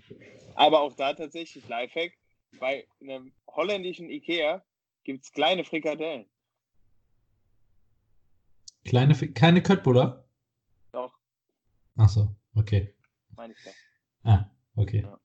Aber 0.56 0.80
auch 0.80 0.94
da 0.94 1.12
tatsächlich 1.12 1.68
Lifehack. 1.68 2.12
Bei 2.58 2.86
einem 3.00 3.32
holländischen 3.46 4.08
Ikea 4.08 4.64
gibt 5.04 5.24
es 5.24 5.32
kleine 5.32 5.64
Frikadellen. 5.64 6.26
Kleine, 8.84 9.14
keine 9.14 9.62
Köttbullar? 9.62 10.24
Doch. 10.92 11.12
Ach 11.96 12.08
so, 12.08 12.34
okay. 12.54 12.94
Meine 13.36 13.52
ich 13.52 13.64
doch. 13.64 13.74
Ah, 14.24 14.50
okay. 14.76 15.02
Ja. 15.02 15.18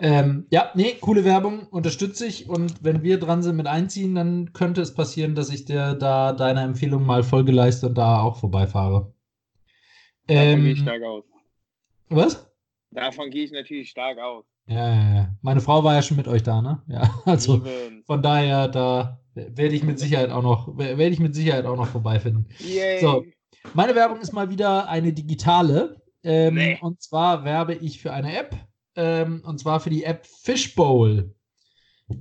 Ähm, 0.00 0.46
ja, 0.50 0.70
nee, 0.74 0.94
coole 1.00 1.24
Werbung, 1.24 1.66
unterstütze 1.68 2.26
ich. 2.26 2.48
Und 2.48 2.84
wenn 2.84 3.02
wir 3.02 3.18
dran 3.18 3.42
sind 3.42 3.56
mit 3.56 3.66
einziehen, 3.66 4.14
dann 4.14 4.52
könnte 4.52 4.80
es 4.80 4.94
passieren, 4.94 5.34
dass 5.34 5.50
ich 5.50 5.64
dir 5.64 5.94
da 5.94 6.32
deiner 6.32 6.62
Empfehlung 6.62 7.04
mal 7.04 7.22
Folge 7.22 7.52
leiste 7.52 7.88
und 7.88 7.98
da 7.98 8.20
auch 8.20 8.36
vorbeifahre. 8.36 9.12
Ähm, 10.28 10.62
gehe 10.62 10.72
ich 10.72 10.80
stark 10.80 11.02
aus. 11.02 11.24
Was? 12.10 12.50
Davon 12.90 13.30
gehe 13.30 13.44
ich 13.44 13.52
natürlich 13.52 13.90
stark 13.90 14.18
aus. 14.18 14.44
Ja, 14.66 14.88
ja, 14.88 15.14
ja. 15.14 15.28
Meine 15.42 15.60
Frau 15.60 15.82
war 15.84 15.94
ja 15.94 16.02
schon 16.02 16.16
mit 16.16 16.28
euch 16.28 16.42
da, 16.42 16.62
ne? 16.62 16.82
Ja, 16.88 17.20
also 17.24 17.56
Lieben. 17.56 18.02
von 18.04 18.22
daher, 18.22 18.68
da 18.68 19.20
werde 19.34 19.74
ich 19.74 19.84
mit 19.84 19.98
Sicherheit 19.98 20.30
auch 20.30 20.42
noch, 20.42 20.76
werde 20.76 21.06
ich 21.06 21.20
mit 21.20 21.34
Sicherheit 21.34 21.64
auch 21.64 21.76
noch 21.76 21.88
vorbeifinden. 21.88 22.46
Yay. 22.58 23.00
So, 23.00 23.24
meine 23.74 23.94
Werbung 23.94 24.20
ist 24.20 24.32
mal 24.32 24.50
wieder 24.50 24.88
eine 24.88 25.12
digitale. 25.12 26.00
Ähm, 26.22 26.54
nee. 26.54 26.78
Und 26.80 27.00
zwar 27.00 27.44
werbe 27.44 27.74
ich 27.74 28.00
für 28.00 28.12
eine 28.12 28.36
App. 28.36 28.56
Ähm, 28.96 29.42
und 29.44 29.60
zwar 29.60 29.80
für 29.80 29.90
die 29.90 30.04
App 30.04 30.26
Fishbowl. 30.26 31.34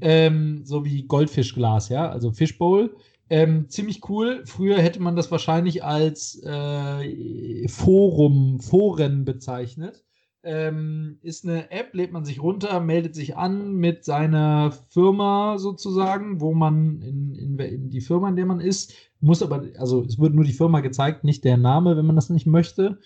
Ähm, 0.01 0.65
so 0.65 0.85
wie 0.85 1.07
Goldfischglas, 1.07 1.89
ja, 1.89 2.09
also 2.09 2.31
Fishbowl. 2.31 2.95
Ähm, 3.29 3.67
ziemlich 3.69 4.07
cool. 4.09 4.43
Früher 4.45 4.77
hätte 4.77 5.01
man 5.01 5.15
das 5.15 5.31
wahrscheinlich 5.31 5.83
als 5.83 6.41
äh, 6.43 7.67
Forum, 7.67 8.59
Foren 8.59 9.25
bezeichnet. 9.25 10.05
Ähm, 10.47 11.17
ist 11.21 11.45
eine 11.45 11.69
App, 11.71 11.93
lädt 11.93 12.13
man 12.13 12.23
sich 12.23 12.41
runter, 12.41 12.79
meldet 12.79 13.13
sich 13.13 13.35
an 13.35 13.73
mit 13.73 14.05
seiner 14.05 14.71
Firma 14.71 15.57
sozusagen, 15.57 16.39
wo 16.39 16.53
man 16.53 17.01
in, 17.01 17.35
in, 17.35 17.59
in, 17.59 17.89
die 17.89 17.99
Firma, 17.99 18.29
in 18.29 18.37
der 18.37 18.45
man 18.45 18.61
ist, 18.61 18.93
muss 19.19 19.43
aber, 19.43 19.65
also 19.77 20.03
es 20.03 20.17
wird 20.17 20.33
nur 20.33 20.45
die 20.45 20.53
Firma 20.53 20.79
gezeigt, 20.79 21.25
nicht 21.25 21.43
der 21.43 21.57
Name, 21.57 21.97
wenn 21.97 22.05
man 22.05 22.15
das 22.15 22.29
nicht 22.29 22.47
möchte. 22.47 22.99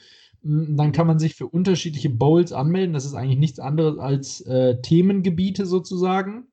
Mm, 0.43 0.75
dann 0.75 0.91
kann 0.91 1.07
man 1.07 1.17
sich 1.17 1.33
für 1.33 1.47
unterschiedliche 1.47 2.11
Bowls 2.11 2.53
anmelden. 2.53 2.93
Das 2.93 3.05
ist 3.05 3.15
eigentlich 3.15 3.39
nichts 3.39 3.59
anderes 3.59 3.97
als 3.97 4.41
äh, 4.41 4.79
Themengebiete 4.81 5.65
sozusagen. 5.65 6.45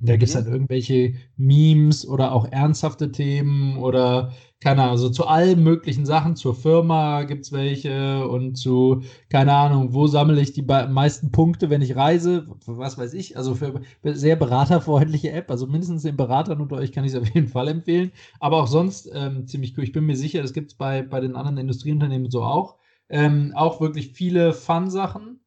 Da 0.00 0.16
gibt 0.16 0.28
es 0.28 0.34
halt 0.34 0.46
irgendwelche 0.46 1.14
Memes 1.36 2.06
oder 2.06 2.32
auch 2.32 2.46
ernsthafte 2.50 3.10
Themen 3.12 3.78
oder 3.78 4.32
keine 4.60 4.80
Ahnung, 4.82 4.92
also 4.92 5.10
zu 5.10 5.26
allen 5.26 5.62
möglichen 5.62 6.06
Sachen. 6.06 6.36
Zur 6.36 6.54
Firma 6.54 7.24
gibt 7.24 7.44
es 7.44 7.52
welche 7.52 8.26
und 8.26 8.56
zu, 8.56 9.02
keine 9.28 9.52
Ahnung, 9.52 9.92
wo 9.92 10.06
sammle 10.06 10.40
ich 10.40 10.52
die 10.52 10.62
meisten 10.62 11.30
Punkte, 11.30 11.68
wenn 11.68 11.82
ich 11.82 11.96
reise, 11.96 12.46
was 12.64 12.96
weiß 12.96 13.12
ich. 13.12 13.36
Also 13.36 13.54
für 13.54 13.82
sehr 14.04 14.36
beraterfreundliche 14.36 15.32
App, 15.32 15.50
also 15.50 15.66
mindestens 15.66 16.02
den 16.02 16.16
Beratern 16.16 16.60
unter 16.62 16.76
euch 16.76 16.92
kann 16.92 17.04
ich 17.04 17.12
es 17.12 17.18
auf 17.20 17.34
jeden 17.34 17.48
Fall 17.48 17.68
empfehlen. 17.68 18.10
Aber 18.40 18.62
auch 18.62 18.66
sonst 18.66 19.10
ähm, 19.12 19.46
ziemlich 19.46 19.76
cool. 19.76 19.84
Ich 19.84 19.92
bin 19.92 20.06
mir 20.06 20.16
sicher, 20.16 20.40
das 20.40 20.54
gibt 20.54 20.72
es 20.72 20.78
bei, 20.78 21.02
bei 21.02 21.20
den 21.20 21.36
anderen 21.36 21.58
Industrieunternehmen 21.58 22.30
so 22.30 22.42
auch. 22.42 22.76
Ähm, 23.10 23.52
auch 23.54 23.82
wirklich 23.82 24.12
viele 24.12 24.54
Fun-Sachen. 24.54 25.40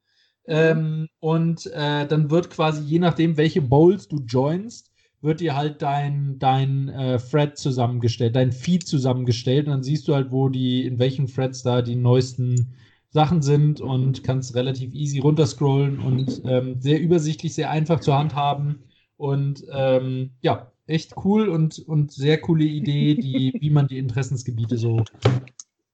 Ähm, 0.47 1.07
und 1.19 1.65
äh, 1.67 2.07
dann 2.07 2.31
wird 2.31 2.49
quasi, 2.49 2.83
je 2.83 2.99
nachdem, 2.99 3.37
welche 3.37 3.61
Bowls 3.61 4.07
du 4.07 4.19
joinst, 4.25 4.91
wird 5.21 5.41
dir 5.41 5.55
halt 5.55 5.81
dein, 5.81 6.39
dein 6.39 6.89
äh, 6.89 7.17
Thread 7.17 7.57
zusammengestellt, 7.57 8.35
dein 8.35 8.51
Feed 8.51 8.87
zusammengestellt. 8.87 9.65
Und 9.67 9.71
dann 9.71 9.83
siehst 9.83 10.07
du 10.07 10.15
halt, 10.15 10.31
wo 10.31 10.49
die, 10.49 10.85
in 10.85 10.99
welchen 10.99 11.27
Threads 11.27 11.63
da 11.63 11.81
die 11.81 11.95
neuesten 11.95 12.73
Sachen 13.09 13.41
sind 13.41 13.81
und 13.81 14.23
kannst 14.23 14.55
relativ 14.55 14.93
easy 14.93 15.19
runterscrollen 15.19 15.99
und 15.99 16.41
ähm, 16.45 16.79
sehr 16.79 17.01
übersichtlich, 17.01 17.53
sehr 17.53 17.71
einfach 17.71 17.99
zur 17.99 18.17
Hand 18.17 18.35
haben. 18.35 18.83
Und 19.17 19.65
ähm, 19.71 20.31
ja, 20.41 20.71
echt 20.85 21.15
cool 21.25 21.49
und, 21.49 21.79
und 21.79 22.11
sehr 22.11 22.39
coole 22.39 22.63
Idee, 22.63 23.15
die, 23.15 23.53
wie 23.59 23.69
man 23.69 23.87
die 23.87 23.97
Interessensgebiete 23.97 24.77
so 24.77 25.03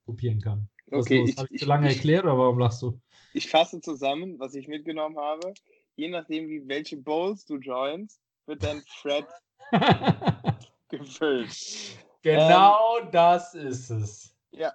kopieren 0.06 0.40
kann. 0.40 0.68
Okay, 0.90 1.34
Habe 1.36 1.48
ich 1.50 1.60
zu 1.60 1.66
lange 1.66 1.88
ich, 1.88 1.96
erklärt 1.96 2.24
oder 2.24 2.38
warum 2.38 2.58
lachst 2.58 2.82
du? 2.82 3.00
Ich 3.36 3.50
fasse 3.50 3.80
zusammen, 3.80 4.38
was 4.38 4.54
ich 4.54 4.68
mitgenommen 4.68 5.18
habe. 5.18 5.54
Je 5.96 6.08
nachdem, 6.08 6.48
wie 6.48 6.66
welche 6.68 6.96
Bowls 6.96 7.44
du 7.44 7.56
joinst, 7.56 8.20
wird 8.46 8.62
dein 8.62 8.80
Thread 9.02 9.26
gefüllt. 10.88 11.98
Genau 12.22 13.00
ähm, 13.00 13.08
das 13.10 13.54
ist 13.54 13.90
es. 13.90 14.36
Ja, 14.52 14.72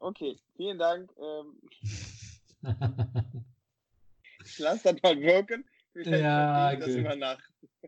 okay. 0.00 0.38
Vielen 0.56 0.78
Dank. 0.78 1.12
Ähm, 1.20 1.60
ich 4.42 4.58
lasse 4.58 4.94
das 4.94 5.02
mal 5.02 5.20
wirken. 5.20 5.66
ja, 5.94 6.74
das, 6.76 6.88
okay. 6.88 7.36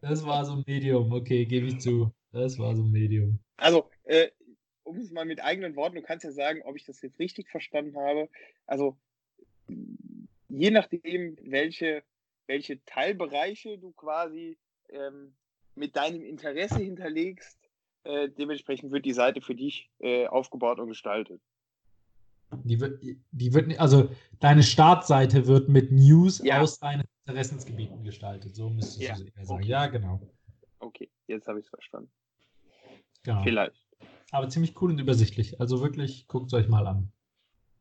das 0.03 0.27
war 0.27 0.45
so 0.45 0.53
ein 0.53 0.65
Medium. 0.67 1.11
Okay, 1.13 1.47
gebe 1.47 1.69
ich 1.69 1.81
zu. 1.81 2.13
Das 2.33 2.59
war 2.59 2.77
so 2.77 2.83
ein 2.83 2.91
Medium. 2.91 3.39
Also, 3.57 3.89
äh, 4.05 4.29
um 4.83 4.99
es 4.99 5.11
mal 5.13 5.25
mit 5.25 5.43
eigenen 5.43 5.77
Worten, 5.77 5.97
du 5.97 6.03
kannst 6.03 6.25
ja 6.25 6.33
sagen, 6.33 6.61
ob 6.65 6.77
ich 6.77 6.85
das 6.85 7.01
jetzt 7.01 7.19
richtig 7.19 7.49
verstanden 7.49 7.97
habe. 7.97 8.29
Also, 8.67 8.99
je 10.51 10.71
nachdem, 10.71 11.37
welche, 11.43 12.03
welche 12.47 12.85
Teilbereiche 12.85 13.79
du 13.79 13.93
quasi 13.93 14.59
ähm, 14.89 15.35
mit 15.75 15.97
deinem 15.97 16.23
Interesse 16.23 16.79
hinterlegst, 16.79 17.59
äh, 18.05 18.29
dementsprechend 18.29 18.93
wird 18.93 19.05
die 19.05 19.13
Seite 19.13 19.41
für 19.41 19.55
dich 19.55 19.91
äh, 19.99 20.27
aufgebaut 20.27 20.79
und 20.79 20.89
gestaltet. 20.89 21.41
Die 22.65 22.81
wird, 22.81 23.01
die 23.31 23.55
wird, 23.55 23.79
also 23.79 24.11
deine 24.41 24.65
Startseite 24.65 25.47
wird 25.47 25.69
mit 25.69 25.93
News 25.93 26.43
ja. 26.43 26.61
aus 26.61 26.81
deinen 26.81 27.05
Interessensgebieten 27.25 28.03
gestaltet. 28.03 28.57
So 28.57 28.69
müsstest 28.69 29.01
ja. 29.01 29.15
du 29.15 29.25
eher 29.25 29.47
sagen. 29.47 29.61
Okay. 29.61 29.69
Ja, 29.69 29.87
genau. 29.87 30.21
Okay, 30.81 31.09
jetzt 31.29 31.47
habe 31.47 31.61
ich 31.61 31.67
es 31.67 31.71
verstanden. 31.71 32.11
Genau. 33.23 33.43
Vielleicht. 33.45 33.87
Aber 34.33 34.49
ziemlich 34.49 34.81
cool 34.81 34.91
und 34.91 34.99
übersichtlich. 34.99 35.61
Also 35.61 35.81
wirklich, 35.81 36.27
guckt 36.27 36.47
es 36.47 36.55
euch 36.55 36.69
mal 36.69 36.87
an. 36.87 37.13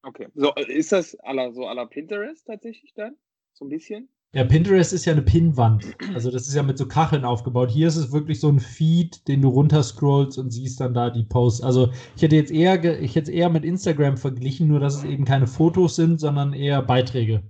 Okay. 0.03 0.27
So, 0.33 0.53
ist 0.55 0.91
das 0.91 1.15
aller, 1.19 1.51
so 1.51 1.65
aller 1.65 1.85
Pinterest 1.85 2.45
tatsächlich 2.45 2.93
dann? 2.93 3.15
So 3.53 3.65
ein 3.65 3.69
bisschen? 3.69 4.09
Ja, 4.31 4.43
Pinterest 4.43 4.93
ist 4.93 5.05
ja 5.05 5.13
eine 5.13 5.23
Pinnwand. 5.23 5.85
Also 6.13 6.29
das 6.29 6.47
ist 6.47 6.53
ja 6.53 6.61
mit 6.61 6.77
so 6.77 6.87
Kacheln 6.87 7.25
aufgebaut. 7.25 7.71
Hier 7.71 7.87
ist 7.87 7.95
es 7.95 8.11
wirklich 8.11 8.39
so 8.39 8.47
ein 8.47 8.59
Feed, 8.59 9.27
den 9.27 9.41
du 9.41 9.49
runterscrollst 9.49 10.37
und 10.37 10.51
siehst 10.51 10.79
dann 10.79 10.93
da 10.93 11.09
die 11.09 11.23
Posts. 11.23 11.63
Also 11.63 11.89
ich 12.15 12.21
hätte 12.21 12.35
jetzt 12.35 12.51
eher, 12.51 13.01
ich 13.01 13.15
hätte 13.15 13.31
eher 13.31 13.49
mit 13.49 13.65
Instagram 13.65 14.17
verglichen, 14.17 14.67
nur 14.67 14.79
dass 14.79 14.97
es 14.97 15.03
eben 15.03 15.25
keine 15.25 15.47
Fotos 15.47 15.95
sind, 15.95 16.19
sondern 16.19 16.53
eher 16.53 16.83
Beiträge. 16.83 17.41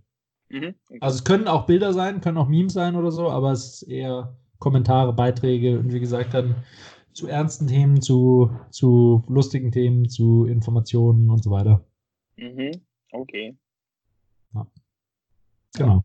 Mhm, 0.47 0.75
okay. 0.87 0.97
Also 1.01 1.17
es 1.17 1.25
können 1.25 1.49
auch 1.49 1.65
Bilder 1.65 1.93
sein, 1.93 2.21
können 2.21 2.37
auch 2.37 2.47
Memes 2.47 2.73
sein 2.73 2.95
oder 2.95 3.11
so, 3.11 3.29
aber 3.29 3.51
es 3.51 3.81
ist 3.81 3.83
eher 3.83 4.37
Kommentare, 4.57 5.11
Beiträge 5.11 5.79
und 5.79 5.93
wie 5.93 5.99
gesagt 5.99 6.33
dann 6.33 6.63
zu 7.11 7.27
ernsten 7.27 7.67
Themen, 7.67 8.01
zu, 8.01 8.51
zu 8.69 9.23
lustigen 9.27 9.71
Themen, 9.73 10.07
zu 10.07 10.45
Informationen 10.45 11.29
und 11.29 11.43
so 11.43 11.51
weiter. 11.51 11.85
Mhm, 12.39 12.71
okay. 13.11 13.57
Ja. 14.53 14.67
Genau. 15.75 16.03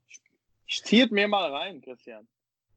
Ich 0.66 0.82
ziehe 0.82 1.06
mir 1.10 1.28
mal 1.28 1.52
rein, 1.52 1.80
Christian. 1.80 2.26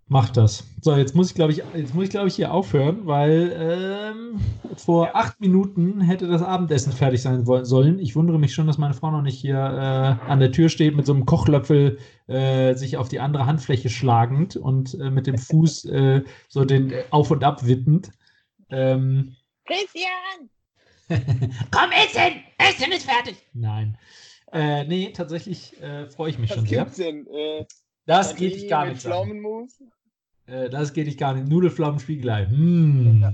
Mach 0.09 0.29
das. 0.29 0.65
So, 0.81 0.95
jetzt 0.95 1.15
muss 1.15 1.29
ich, 1.29 1.35
glaube 1.35 1.51
ich, 1.51 1.61
jetzt 1.73 1.93
muss 1.93 2.05
ich, 2.05 2.09
glaube 2.09 2.29
ich, 2.29 2.35
hier 2.35 2.53
aufhören, 2.53 3.07
weil 3.07 3.53
ähm, 3.59 4.39
vor 4.77 5.07
ja. 5.07 5.15
acht 5.15 5.41
Minuten 5.41 5.99
hätte 5.99 6.27
das 6.27 6.41
Abendessen 6.41 6.93
fertig 6.93 7.21
sein 7.21 7.43
sollen. 7.43 7.99
Ich 7.99 8.15
wundere 8.15 8.39
mich 8.39 8.53
schon, 8.53 8.67
dass 8.67 8.77
meine 8.77 8.93
Frau 8.93 9.11
noch 9.11 9.21
nicht 9.21 9.37
hier 9.37 9.57
äh, 9.57 10.29
an 10.29 10.39
der 10.39 10.53
Tür 10.53 10.69
steht 10.69 10.95
mit 10.95 11.05
so 11.05 11.13
einem 11.13 11.25
Kochlöffel 11.25 11.99
äh, 12.27 12.73
sich 12.75 12.95
auf 12.95 13.09
die 13.09 13.19
andere 13.19 13.47
Handfläche 13.47 13.89
schlagend 13.89 14.55
und 14.55 14.93
äh, 14.93 15.09
mit 15.09 15.27
dem 15.27 15.37
Fuß 15.37 15.85
äh, 15.85 16.23
so 16.47 16.63
den 16.63 16.93
auf 17.09 17.29
und 17.29 17.43
ab 17.43 17.67
wippend. 17.67 18.11
Ähm, 18.69 19.35
Christian! 19.65 20.49
Komm, 21.71 21.91
Essen! 21.91 22.43
Essen 22.57 22.91
ist 22.91 23.09
fertig! 23.09 23.37
Nein. 23.53 23.97
Äh, 24.51 24.85
nee, 24.85 25.11
tatsächlich 25.13 25.79
äh, 25.81 26.09
freue 26.09 26.31
ich 26.31 26.39
mich 26.39 26.49
Was 26.49 26.57
schon 26.57 26.67
sehr. 26.67 26.85
Denn? 26.85 27.27
Äh, 27.27 27.65
das 28.05 28.35
geht 28.35 28.55
dich 28.55 28.67
gar 28.67 28.85
nicht. 28.85 29.01
Pflaumenmus? 29.01 29.81
Äh, 30.47 30.69
das 30.69 30.93
geht 30.93 31.07
dich 31.07 31.17
gar 31.17 31.33
nicht. 31.33 31.47
Nudelflammen 31.47 31.99
Spiegelei. 31.99 32.45
Hm. 32.45 33.19
Ja. 33.21 33.33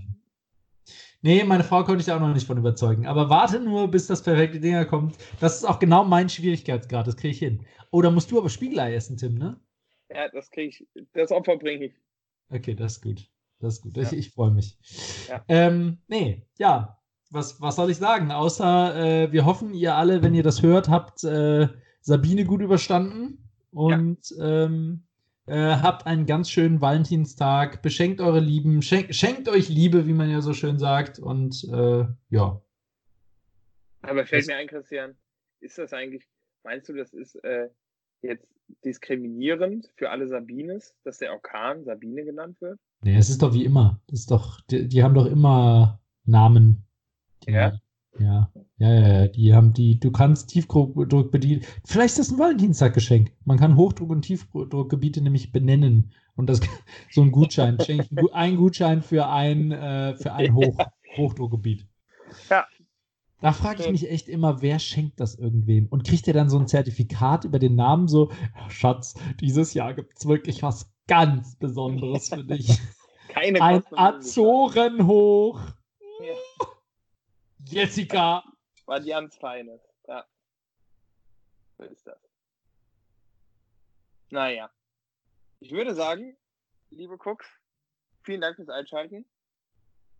Nee, 1.22 1.44
meine 1.46 1.64
Frau 1.64 1.84
konnte 1.84 2.02
ich 2.02 2.06
da 2.06 2.18
auch 2.18 2.20
noch 2.20 2.34
nicht 2.34 2.46
von 2.46 2.58
überzeugen. 2.58 3.08
Aber 3.08 3.30
warte 3.30 3.60
nur, 3.60 3.90
bis 3.90 4.08
das 4.08 4.24
perfekte 4.24 4.60
Dinger 4.60 4.86
kommt. 4.86 5.16
Das 5.40 5.58
ist 5.58 5.66
auch 5.66 5.80
genau 5.80 6.04
mein 6.04 6.30
Schwierigkeitsgrad. 6.30 7.08
Das 7.08 7.16
kriege 7.16 7.32
ich 7.32 7.40
hin. 7.40 7.66
Oh, 7.92 8.02
da 8.02 8.12
musst 8.12 8.30
du 8.30 8.38
aber 8.40 8.50
Spiegelei 8.50 8.94
essen, 8.94 9.18
Tim, 9.18 9.36
ne? 9.36 9.60
Ja, 10.10 10.28
das 10.30 10.52
kriege 10.52 10.70
ich. 10.70 11.06
Das 11.14 11.32
Opfer 11.32 11.58
bringe 11.58 11.86
ich. 11.86 11.94
Okay, 12.50 12.76
das 12.76 12.94
ist 12.94 13.02
gut. 13.02 13.30
Das 13.60 13.76
ist 13.76 13.82
gut. 13.82 13.96
Ja. 13.96 14.04
Ich, 14.04 14.14
ich 14.14 14.30
freue 14.32 14.52
mich. 14.52 14.78
Ja. 15.30 15.44
Ähm, 15.48 16.00
nee, 16.08 16.46
ja 16.58 17.00
was, 17.34 17.62
was 17.62 17.76
soll 17.76 17.90
ich 17.90 17.98
sagen? 17.98 18.32
Außer 18.32 18.96
äh, 18.96 19.32
wir 19.32 19.46
hoffen, 19.46 19.74
ihr 19.74 19.96
alle, 19.96 20.22
wenn 20.22 20.36
ihr 20.36 20.44
das 20.44 20.62
hört, 20.62 20.90
habt 20.90 21.24
äh, 21.24 21.68
Sabine 22.02 22.46
gut 22.46 22.62
überstanden 22.62 23.50
und 23.72 24.30
ja. 24.30 24.66
ähm, 24.66 25.04
äh, 25.46 25.56
habt 25.56 26.06
einen 26.06 26.26
ganz 26.26 26.50
schönen 26.50 26.80
Valentinstag. 26.80 27.82
Beschenkt 27.82 28.22
eure 28.22 28.40
Lieben, 28.40 28.82
schenkt, 28.82 29.16
schenkt 29.16 29.50
euch 29.50 29.68
Liebe, 29.68 30.08
wie 30.08 30.14
man 30.14 30.30
ja 30.30 30.42
so 30.42 30.54
schön 30.54 30.78
sagt. 30.78 31.20
Und 31.20 31.64
äh, 31.72 32.06
ja. 32.30 32.62
Aber 34.02 34.26
fällt 34.26 34.44
das, 34.44 34.48
mir 34.48 34.56
ein, 34.58 34.68
Christian, 34.68 35.16
ist 35.60 35.78
das 35.78 35.94
eigentlich, 35.94 36.28
meinst 36.64 36.88
du, 36.90 36.94
das 36.94 37.14
ist 37.14 37.36
äh, 37.44 37.70
jetzt 38.22 38.54
diskriminierend 38.86 39.92
für 39.96 40.10
alle 40.10 40.28
Sabines, 40.28 40.96
dass 41.04 41.18
der 41.18 41.34
Orkan 41.34 41.84
Sabine 41.84 42.24
genannt 42.24 42.62
wird? 42.62 42.80
Nee, 43.02 43.18
es 43.18 43.30
ist 43.30 43.42
doch 43.42 43.54
wie 43.54 43.66
immer. 43.66 44.02
Das 44.08 44.22
ist 44.22 44.32
doch, 44.32 44.62
die, 44.62 44.88
die 44.88 45.04
haben 45.04 45.14
doch 45.14 45.26
immer 45.26 46.02
Namen. 46.26 46.86
Ja. 47.48 47.74
Ja, 48.20 48.52
ja, 48.78 48.94
ja, 48.94 49.28
die 49.28 49.54
haben 49.56 49.74
die, 49.74 50.00
du 50.00 50.12
kannst 50.12 50.50
Tiefdruck 50.50 51.32
bedienen. 51.32 51.64
Vielleicht 51.84 52.20
ist 52.20 52.20
das 52.20 52.32
ein 52.32 52.38
Valentinstaggeschenk. 52.38 53.32
Man 53.44 53.58
kann 53.58 53.76
Hochdruck- 53.76 54.12
und 54.12 54.22
Tiefdruckgebiete 54.22 55.22
nämlich 55.22 55.52
benennen. 55.52 56.12
Und 56.36 56.48
das 56.48 56.62
so 57.12 57.22
ein 57.22 57.32
Gutschein, 57.32 57.78
ein 58.34 58.58
Gutschein 58.58 59.02
für 59.02 59.28
ein, 59.28 59.72
äh, 59.72 60.16
für 60.16 60.34
ein 60.34 60.54
Hoch, 60.56 60.78
Hochdruckgebiet. 61.18 61.88
Ja. 62.50 62.66
Da 63.42 63.52
frage 63.52 63.84
ich 63.84 63.92
mich 63.92 64.10
echt 64.10 64.30
immer, 64.30 64.62
wer 64.62 64.80
schenkt 64.80 65.20
das 65.20 65.36
irgendwem? 65.36 65.88
Und 65.88 66.06
kriegt 66.06 66.28
er 66.30 66.34
dann 66.34 66.50
so 66.50 66.58
ein 66.58 66.68
Zertifikat 66.68 67.44
über 67.44 67.60
den 67.60 67.76
Namen, 67.76 68.08
so, 68.08 68.32
Schatz, 68.70 69.16
dieses 69.42 69.74
Jahr 69.74 69.94
gibt 69.94 70.18
es 70.18 70.26
wirklich 70.26 70.64
was 70.64 70.94
ganz 71.08 71.58
Besonderes 71.58 72.30
für 72.30 72.44
dich. 72.46 72.80
Keine 73.28 73.62
Ein 73.62 73.84
Azorenhoch. 73.92 75.60
Ja. 75.60 75.74
Jessica. 77.74 78.44
War 78.86 79.00
die 79.00 79.10
ganz 79.10 79.36
feines. 79.36 79.82
Ja. 80.08 80.26
So 81.78 81.84
ist 81.86 82.06
das. 82.06 82.20
Naja. 84.30 84.70
Ich 85.60 85.72
würde 85.72 85.94
sagen, 85.96 86.36
liebe 86.90 87.18
Cooks, 87.18 87.48
vielen 88.24 88.42
Dank 88.42 88.56
fürs 88.58 88.70
Einschalten. 88.70 89.26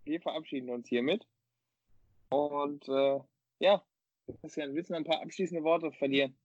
Wir 0.06 0.22
verabschieden 0.22 0.70
uns 0.70 0.88
hiermit. 0.88 1.26
Und 2.30 2.88
äh, 2.88 3.20
ja, 3.60 3.84
Christian, 4.42 4.74
willst 4.74 4.90
du 4.90 4.96
ein 4.96 5.04
paar 5.04 5.22
abschließende 5.22 5.64
Worte 5.64 5.92
verlieren? 5.92 6.36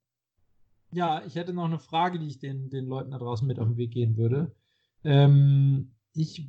Ja, 0.91 1.23
ich 1.25 1.35
hätte 1.35 1.53
noch 1.53 1.67
eine 1.67 1.79
Frage, 1.79 2.19
die 2.19 2.29
ich 2.29 2.39
den, 2.39 2.71
den 2.71 2.87
Leuten 2.87 3.11
da 3.11 3.19
draußen 3.19 3.47
mit 3.47 3.59
auf 3.59 3.67
den 3.67 3.77
Weg 3.77 3.93
gehen 3.93 4.17
würde. 4.17 4.55
Ähm, 5.05 5.95
ich, 6.15 6.49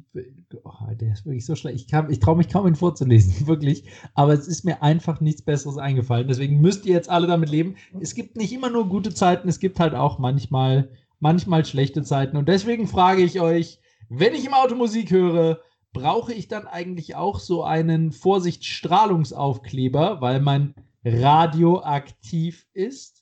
oh, 0.64 0.72
der 0.99 1.14
ist 1.14 1.26
wirklich 1.26 1.45
so 1.45 1.55
schlecht. 1.55 1.91
Ich, 1.91 1.99
ich 2.10 2.20
traue 2.20 2.38
mich 2.38 2.49
kaum, 2.49 2.68
ihn 2.68 2.76
vorzulesen, 2.76 3.47
wirklich. 3.47 3.84
Aber 4.14 4.34
es 4.34 4.47
ist 4.47 4.66
mir 4.66 4.82
einfach 4.82 5.22
nichts 5.22 5.41
Besseres 5.41 5.78
eingefallen. 5.78 6.28
Deswegen 6.28 6.62
müsst 6.62 6.86
ihr 6.86 6.93
jetzt 6.93 7.10
alle 7.10 7.28
damit 7.28 7.49
leben. 7.49 7.76
Es 7.99 8.16
gibt 8.16 8.38
nicht 8.38 8.53
immer 8.53 8.70
nur 8.70 8.89
gute 8.89 9.14
Zeiten, 9.14 9.47
es 9.47 9.60
gibt 9.60 9.80
halt 9.80 9.93
auch 9.93 10.20
manchmal, 10.20 10.89
manchmal 11.20 11.66
schlechte 11.66 12.03
Zeiten. 12.03 12.38
Und 12.38 12.49
deswegen 12.49 12.88
frage 12.88 13.24
ich 13.24 13.39
euch, 13.39 13.80
wenn 14.10 14.34
ich 14.34 14.45
im 14.45 14.53
Auto 14.53 14.76
Musik 14.76 15.12
höre, 15.12 15.60
brauche 15.93 16.34
ich 16.34 16.47
dann 16.47 16.68
eigentlich 16.68 17.16
auch 17.16 17.39
so 17.39 17.64
einen 17.64 18.12
Vorsicht-Strahlungsaufkleber, 18.12 20.22
weil 20.22 20.41
mein 20.41 20.76
Radio 21.03 21.84
aktiv 21.84 22.68
ist? 22.74 23.18